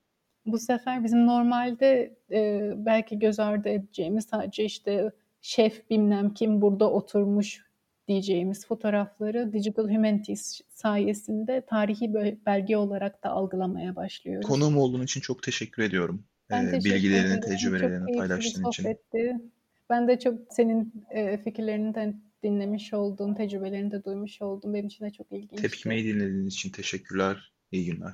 bu 0.46 0.60
sefer 0.60 1.04
bizim 1.04 1.26
normalde, 1.28 2.18
eee, 2.32 2.74
belki 2.78 3.20
göz 3.20 3.40
ardı 3.40 3.70
edeceğimiz 3.70 4.26
sadece, 4.26 4.66
işte, 4.66 5.12
şef 5.42 5.90
bilmem 5.90 6.34
kim 6.34 6.62
burada 6.62 6.92
oturmuş 6.92 7.68
diyeceğimiz 8.08 8.68
fotoğrafları 8.68 9.54
Digital 9.54 9.90
Humanities 9.90 10.62
sayesinde 10.70 11.62
tarihi 11.62 12.14
belge 12.46 12.78
olarak 12.78 13.24
da 13.24 13.30
algılamaya 13.30 13.96
başlıyoruz. 13.96 14.48
Konuğum 14.50 14.78
olduğun 14.78 15.04
için 15.04 15.22
çok 15.22 15.44
teşekkür 15.44 15.84
ediyorum. 15.84 16.24
Ben 16.50 16.72
teşekkür 16.72 16.96
bilgilerini. 16.96 17.34
Çok 17.34 17.44
tecrübelerini 17.44 18.08
bir 18.08 18.18
paylaştığın 18.18 18.70
için. 18.70 18.84
sohbetti. 18.84 19.36
Ben 19.90 20.08
de 20.08 20.20
çok 20.20 20.40
senin, 20.50 21.06
fikirlerini 21.44 21.96
de 21.96 22.14
dinlemiş 22.44 22.94
oldum, 22.94 23.36
tecrübelerini 23.36 23.92
de 23.92 24.04
duymuş 24.04 24.42
oldum. 24.42 24.74
Benim 24.74 24.88
için 24.88 25.06
de 25.06 25.10
çok 25.10 25.30
Tepkimeyi 25.30 26.02
ilginçti. 26.02 26.20
dinlediğin 26.20 26.48
için 26.48 26.70
teşekkürler. 26.70 27.54
İyi 27.72 27.86
günler. 27.86 28.14